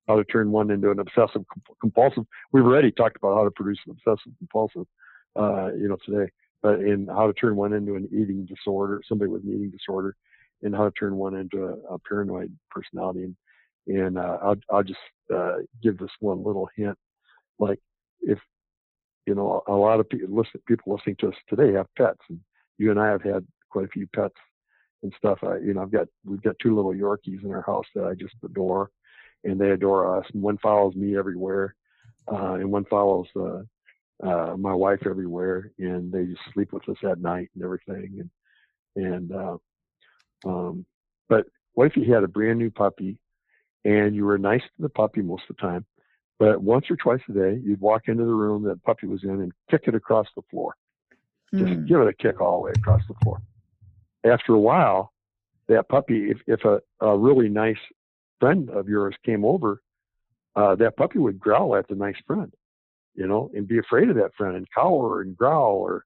how 0.07 0.15
to 0.15 0.23
turn 0.23 0.51
one 0.51 0.71
into 0.71 0.89
an 0.89 0.99
obsessive 0.99 1.43
compulsive. 1.81 2.23
We've 2.51 2.63
already 2.63 2.91
talked 2.91 3.17
about 3.17 3.35
how 3.35 3.43
to 3.43 3.51
produce 3.51 3.79
an 3.85 3.91
obsessive 3.91 4.31
compulsive, 4.39 4.87
uh, 5.35 5.71
you 5.73 5.87
know, 5.89 5.97
today, 6.05 6.31
but 6.63 6.79
in 6.79 7.07
how 7.07 7.27
to 7.27 7.33
turn 7.33 7.55
one 7.55 7.73
into 7.73 7.95
an 7.95 8.07
eating 8.11 8.45
disorder, 8.45 9.01
somebody 9.07 9.29
with 9.29 9.43
an 9.43 9.53
eating 9.53 9.69
disorder, 9.71 10.15
and 10.63 10.75
how 10.75 10.85
to 10.85 10.91
turn 10.91 11.15
one 11.15 11.35
into 11.35 11.65
a, 11.65 11.95
a 11.95 11.99
paranoid 11.99 12.51
personality. 12.71 13.23
And, 13.23 13.35
and 13.87 14.17
uh, 14.17 14.37
I'll, 14.41 14.55
I'll 14.71 14.83
just 14.83 14.99
uh, 15.33 15.57
give 15.81 15.97
this 15.97 16.11
one 16.19 16.43
little 16.43 16.69
hint. 16.75 16.97
Like, 17.59 17.79
if, 18.21 18.39
you 19.25 19.35
know, 19.35 19.61
a 19.67 19.73
lot 19.73 19.99
of 19.99 20.09
people, 20.09 20.35
listen, 20.35 20.61
people 20.67 20.93
listening 20.93 21.17
to 21.19 21.29
us 21.29 21.35
today 21.49 21.73
have 21.73 21.87
pets, 21.97 22.19
and 22.29 22.39
you 22.77 22.91
and 22.91 22.99
I 22.99 23.07
have 23.07 23.21
had 23.21 23.45
quite 23.69 23.85
a 23.85 23.89
few 23.89 24.07
pets 24.15 24.35
and 25.03 25.13
stuff. 25.17 25.39
I, 25.43 25.57
you 25.57 25.73
know, 25.73 25.81
I've 25.81 25.91
got, 25.91 26.07
we've 26.25 26.41
got 26.41 26.55
two 26.61 26.75
little 26.75 26.93
Yorkies 26.93 27.43
in 27.43 27.51
our 27.51 27.63
house 27.63 27.85
that 27.95 28.05
I 28.05 28.13
just 28.13 28.35
adore 28.43 28.89
and 29.43 29.59
they 29.59 29.71
adore 29.71 30.17
us. 30.17 30.25
And 30.33 30.41
one 30.41 30.57
follows 30.57 30.95
me 30.95 31.17
everywhere, 31.17 31.75
uh, 32.31 32.53
and 32.53 32.71
one 32.71 32.85
follows 32.85 33.27
uh, 33.35 33.61
uh, 34.25 34.57
my 34.57 34.73
wife 34.73 35.05
everywhere, 35.05 35.71
and 35.79 36.11
they 36.11 36.25
just 36.25 36.41
sleep 36.53 36.73
with 36.73 36.87
us 36.89 36.97
at 37.09 37.21
night 37.21 37.49
and 37.55 37.63
everything. 37.63 38.19
And 38.19 39.05
and 39.05 39.31
uh, 39.31 39.57
um, 40.45 40.85
but 41.29 41.45
what 41.73 41.87
if 41.87 41.97
you 41.97 42.13
had 42.13 42.23
a 42.23 42.27
brand 42.27 42.59
new 42.59 42.71
puppy, 42.71 43.17
and 43.85 44.15
you 44.15 44.25
were 44.25 44.37
nice 44.37 44.61
to 44.61 44.81
the 44.81 44.89
puppy 44.89 45.21
most 45.21 45.43
of 45.49 45.55
the 45.55 45.61
time, 45.61 45.85
but 46.39 46.61
once 46.61 46.85
or 46.89 46.95
twice 46.95 47.21
a 47.29 47.33
day 47.33 47.61
you'd 47.63 47.81
walk 47.81 48.03
into 48.07 48.25
the 48.25 48.33
room 48.33 48.63
that 48.63 48.83
puppy 48.83 49.07
was 49.07 49.23
in 49.23 49.41
and 49.41 49.51
kick 49.69 49.83
it 49.87 49.95
across 49.95 50.27
the 50.35 50.41
floor, 50.49 50.75
just 51.53 51.71
mm. 51.71 51.87
give 51.87 52.01
it 52.01 52.07
a 52.07 52.13
kick 52.13 52.41
all 52.41 52.57
the 52.57 52.65
way 52.65 52.71
across 52.75 53.01
the 53.07 53.15
floor. 53.23 53.41
After 54.25 54.53
a 54.53 54.59
while, 54.59 55.13
that 55.67 55.87
puppy, 55.89 56.31
if, 56.31 56.37
if 56.47 56.63
a, 56.65 56.81
a 56.99 57.17
really 57.17 57.49
nice 57.49 57.77
friend 58.39 58.69
of 58.69 58.87
yours 58.87 59.15
came 59.25 59.45
over, 59.45 59.81
uh, 60.55 60.75
that 60.75 60.97
puppy 60.97 61.19
would 61.19 61.39
growl 61.39 61.75
at 61.75 61.87
the 61.87 61.95
nice 61.95 62.15
friend, 62.25 62.51
you 63.15 63.27
know, 63.27 63.49
and 63.53 63.67
be 63.67 63.77
afraid 63.77 64.09
of 64.09 64.15
that 64.15 64.33
friend 64.35 64.55
and 64.55 64.67
cower 64.73 65.21
and 65.21 65.37
growl 65.37 65.75
or, 65.75 66.05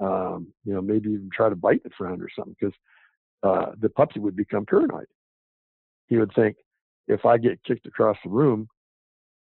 um, 0.00 0.48
you 0.64 0.72
know, 0.72 0.80
maybe 0.80 1.10
even 1.10 1.30
try 1.32 1.48
to 1.48 1.56
bite 1.56 1.82
the 1.84 1.90
friend 1.96 2.22
or 2.22 2.28
something 2.34 2.56
because 2.58 2.74
uh, 3.42 3.72
the 3.80 3.88
puppy 3.88 4.20
would 4.20 4.36
become 4.36 4.66
paranoid. 4.66 5.06
He 6.06 6.16
would 6.16 6.32
think, 6.34 6.56
if 7.08 7.24
I 7.24 7.38
get 7.38 7.62
kicked 7.64 7.86
across 7.86 8.16
the 8.24 8.30
room 8.30 8.68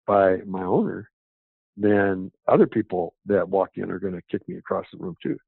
by 0.07 0.39
my 0.47 0.63
owner, 0.63 1.09
then 1.77 2.31
other 2.49 2.67
people 2.67 3.15
that 3.27 3.49
walk 3.49 3.71
in 3.77 3.91
are 3.91 3.99
going 3.99 4.15
to 4.15 4.23
kick 4.31 4.47
me 4.49 4.57
across 4.57 4.87
the 4.93 4.99
room 4.99 5.17
too. 5.23 5.39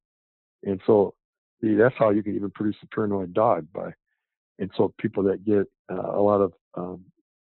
And 0.62 0.80
so 0.86 1.14
see, 1.60 1.74
that's 1.74 1.94
how 1.98 2.10
you 2.10 2.22
can 2.22 2.34
even 2.34 2.50
produce 2.50 2.76
a 2.82 2.86
paranoid 2.94 3.34
dog 3.34 3.66
by 3.72 3.92
and 4.58 4.70
so 4.76 4.94
people 4.98 5.22
that 5.24 5.44
get 5.44 5.66
uh, 5.90 6.12
a 6.12 6.20
lot 6.20 6.40
of 6.40 6.52
um, 6.76 7.04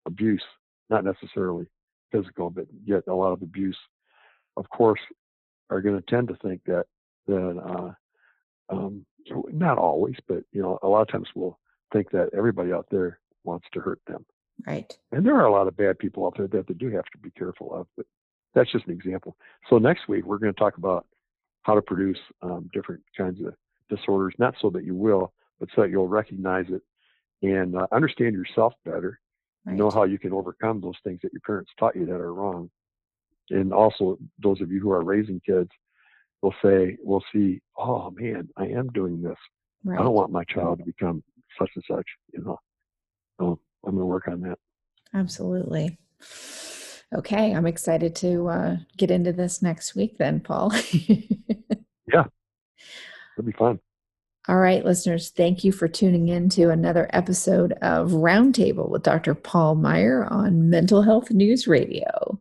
abuse, 0.07 0.43
not 0.91 1.05
necessarily 1.05 1.67
physical, 2.13 2.51
but 2.51 2.67
get 2.87 3.05
a 3.09 3.15
lot 3.15 3.33
of 3.33 3.41
abuse, 3.41 3.79
of 4.59 4.69
course, 4.69 5.01
are 5.71 5.81
going 5.81 5.97
to 5.97 6.11
tend 6.11 6.29
to 6.29 6.37
think 6.43 6.61
that 6.67 6.85
that 7.27 7.59
uh, 7.59 7.93
um, 8.71 9.05
not 9.53 9.79
always, 9.79 10.17
but 10.29 10.45
you 10.53 10.63
know, 10.63 10.79
a 10.83 10.89
lot 10.89 11.03
of 11.03 11.09
times 11.09 11.29
we'll 11.35 11.59
think 11.93 12.11
that 12.11 12.31
everybody 12.37 12.73
out 12.73 12.87
there 12.91 13.19
wants 13.45 13.67
to 13.73 13.81
hurt 13.81 14.01
them. 14.07 14.25
Right. 14.67 14.97
And 15.13 15.25
there 15.25 15.37
are 15.37 15.47
a 15.47 15.53
lot 15.53 15.69
of 15.69 15.77
bad 15.77 15.99
people 15.99 16.27
out 16.27 16.37
there 16.37 16.49
that 16.49 16.67
they 16.69 16.75
do 16.75 16.91
have 16.91 17.07
to 17.13 17.19
be 17.19 17.31
careful 17.31 17.75
of, 17.75 17.87
but 17.97 18.07
that's 18.55 18.71
just 18.71 18.87
an 18.87 18.93
example. 18.93 19.37
So 19.69 19.79
next 19.79 20.09
week 20.09 20.25
we're 20.25 20.39
going 20.39 20.53
to 20.53 20.59
talk 20.59 20.77
about 20.77 21.07
how 21.63 21.75
to 21.75 21.83
produce 21.83 22.19
um, 22.43 22.69
different 22.73 23.03
kinds 23.17 23.41
of 23.45 23.55
disorders, 23.89 24.35
not 24.39 24.55
so 24.61 24.71
that 24.71 24.85
you 24.85 24.95
will, 24.95 25.33
but 25.59 25.69
so 25.75 25.83
that 25.83 25.91
you'll 25.91 26.09
recognize 26.09 26.67
it 26.69 26.83
and 27.43 27.77
uh, 27.77 27.87
understand 27.93 28.35
yourself 28.35 28.75
better, 28.85 29.21
right. 29.65 29.77
know 29.77 29.91
how 29.91 30.05
you 30.05 30.19
can 30.19 30.33
overcome 30.33 30.81
those 30.81 30.97
things 31.05 31.21
that 31.23 31.33
your 31.33 31.41
parents 31.47 31.71
taught 31.79 31.97
you 31.97 32.07
that 32.07 32.21
are 32.21 32.35
wrong. 32.35 32.71
And 33.51 33.73
also, 33.73 34.19
those 34.39 34.61
of 34.61 34.71
you 34.71 34.81
who 34.81 34.91
are 34.91 35.03
raising 35.03 35.41
kids 35.41 35.71
will 36.43 36.55
say, 36.63 36.97
will 37.03 37.23
see, 37.33 37.61
oh 37.79 38.11
man, 38.11 38.49
I 38.57 38.67
am 38.67 38.89
doing 38.89 39.23
this. 39.23 39.37
Right. 39.85 39.99
I 39.99 40.03
don't 40.03 40.15
want 40.15 40.33
my 40.33 40.45
child 40.45 40.79
to 40.79 40.85
become 40.85 41.23
such 41.59 41.71
and 41.75 41.85
such, 41.89 42.07
you 42.33 42.43
know. 42.43 42.59
So 43.39 43.61
I'm 43.85 43.93
going 43.93 44.03
to 44.03 44.07
work 44.07 44.29
on 44.29 44.41
that. 44.43 44.59
Absolutely. 45.15 45.99
Okay, 47.13 47.55
I'm 47.55 47.67
excited 47.67 48.15
to 48.17 48.49
uh, 48.49 48.77
get 48.97 49.11
into 49.11 49.33
this 49.33 49.63
next 49.63 49.97
week 49.97 50.17
then, 50.19 50.41
Paul. 50.41 50.73
yeah, 50.93 52.25
it'll 53.37 53.45
be 53.45 53.53
fun. 53.53 53.81
All 54.49 54.59
right, 54.59 54.85
listeners, 54.85 55.31
thank 55.31 55.65
you 55.65 55.73
for 55.73 55.89
tuning 55.89 56.29
in 56.29 56.49
to 56.51 56.71
another 56.71 57.11
episode 57.13 57.73
of 57.83 58.13
Roundtable 58.13 58.89
with 58.89 59.03
Dr. 59.03 59.35
Paul 59.35 59.75
Meier 59.75 60.25
on 60.25 60.71
Mental 60.71 61.03
Health 61.03 61.31
News 61.31 61.67
Radio. 61.67 62.41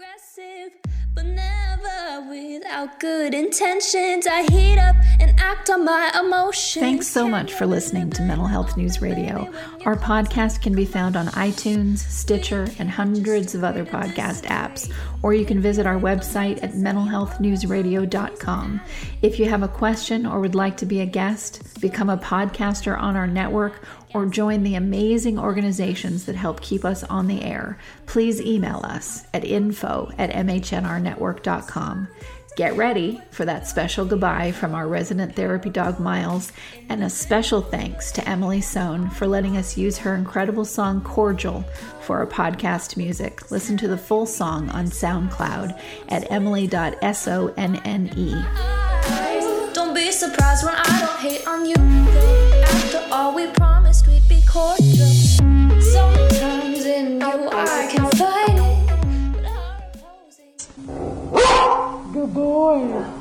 Aggressive, 0.00 0.72
but 1.14 1.26
never 1.26 2.26
without 2.30 2.98
good 3.00 3.34
intentions. 3.34 4.26
I 4.26 4.50
heat 4.50 4.78
up 4.78 4.96
and 5.20 5.38
act 5.38 5.68
on 5.68 5.84
my 5.84 6.10
emotions. 6.18 6.82
Thanks 6.82 7.06
so 7.06 7.28
much 7.28 7.52
for 7.52 7.66
listening 7.66 8.08
to 8.12 8.22
Mental 8.22 8.46
Health 8.46 8.78
News 8.78 9.02
Radio. 9.02 9.52
Our 9.84 9.96
podcast 9.96 10.62
can 10.62 10.74
be 10.74 10.86
found 10.86 11.16
on 11.16 11.26
iTunes, 11.26 11.98
Stitcher, 11.98 12.66
and 12.78 12.90
hundreds 12.90 13.54
of 13.54 13.62
other 13.62 13.84
podcast 13.84 14.44
apps 14.44 14.90
or 15.22 15.34
you 15.34 15.44
can 15.44 15.60
visit 15.60 15.84
our 15.86 15.98
website 15.98 16.62
at 16.62 16.72
mentalhealthnewsradio.com. 16.72 18.80
If 19.22 19.38
you 19.38 19.50
have 19.50 19.62
a 19.62 19.68
question 19.68 20.24
or 20.26 20.40
would 20.40 20.54
like 20.54 20.78
to 20.78 20.86
be 20.86 21.00
a 21.00 21.06
guest, 21.06 21.78
become 21.80 22.08
a 22.08 22.16
podcaster 22.16 22.98
on 22.98 23.16
our 23.16 23.26
network, 23.26 23.84
or 24.12 24.26
join 24.26 24.64
the 24.64 24.74
amazing 24.74 25.38
organizations 25.38 26.24
that 26.24 26.34
help 26.34 26.60
keep 26.60 26.84
us 26.84 27.04
on 27.04 27.28
the 27.28 27.42
air, 27.42 27.78
please 28.06 28.40
email 28.40 28.80
us 28.82 29.24
at 29.32 29.44
info 29.44 29.89
at 30.18 30.30
mhnrnetwork.com. 30.30 32.08
Get 32.56 32.76
ready 32.76 33.20
for 33.30 33.44
that 33.44 33.68
special 33.68 34.04
goodbye 34.04 34.52
from 34.52 34.74
our 34.74 34.88
resident 34.88 35.36
therapy 35.36 35.70
dog 35.70 36.00
Miles, 36.00 36.52
and 36.88 37.02
a 37.02 37.08
special 37.08 37.62
thanks 37.62 38.10
to 38.12 38.28
Emily 38.28 38.60
Sohn 38.60 39.08
for 39.08 39.26
letting 39.26 39.56
us 39.56 39.78
use 39.78 39.96
her 39.98 40.14
incredible 40.14 40.64
song 40.64 41.00
Cordial 41.00 41.64
for 42.02 42.18
our 42.18 42.26
podcast 42.26 42.96
music. 42.96 43.50
Listen 43.50 43.76
to 43.78 43.88
the 43.88 43.96
full 43.96 44.26
song 44.26 44.68
on 44.70 44.86
SoundCloud 44.86 45.80
at 46.08 46.30
emily.sonne. 46.30 47.54
Don't 49.72 49.94
be 49.94 50.10
surprised 50.10 50.64
when 50.64 50.74
I 50.74 51.00
don't 51.00 51.20
hate 51.20 51.46
on 51.46 51.64
you. 51.64 51.76
After 52.64 53.06
all, 53.10 53.34
we 53.34 53.46
promised 53.52 54.06
we'd 54.08 54.28
be 54.28 54.42
cordial. 54.46 55.30
Good 62.20 62.34
boy. 62.34 63.19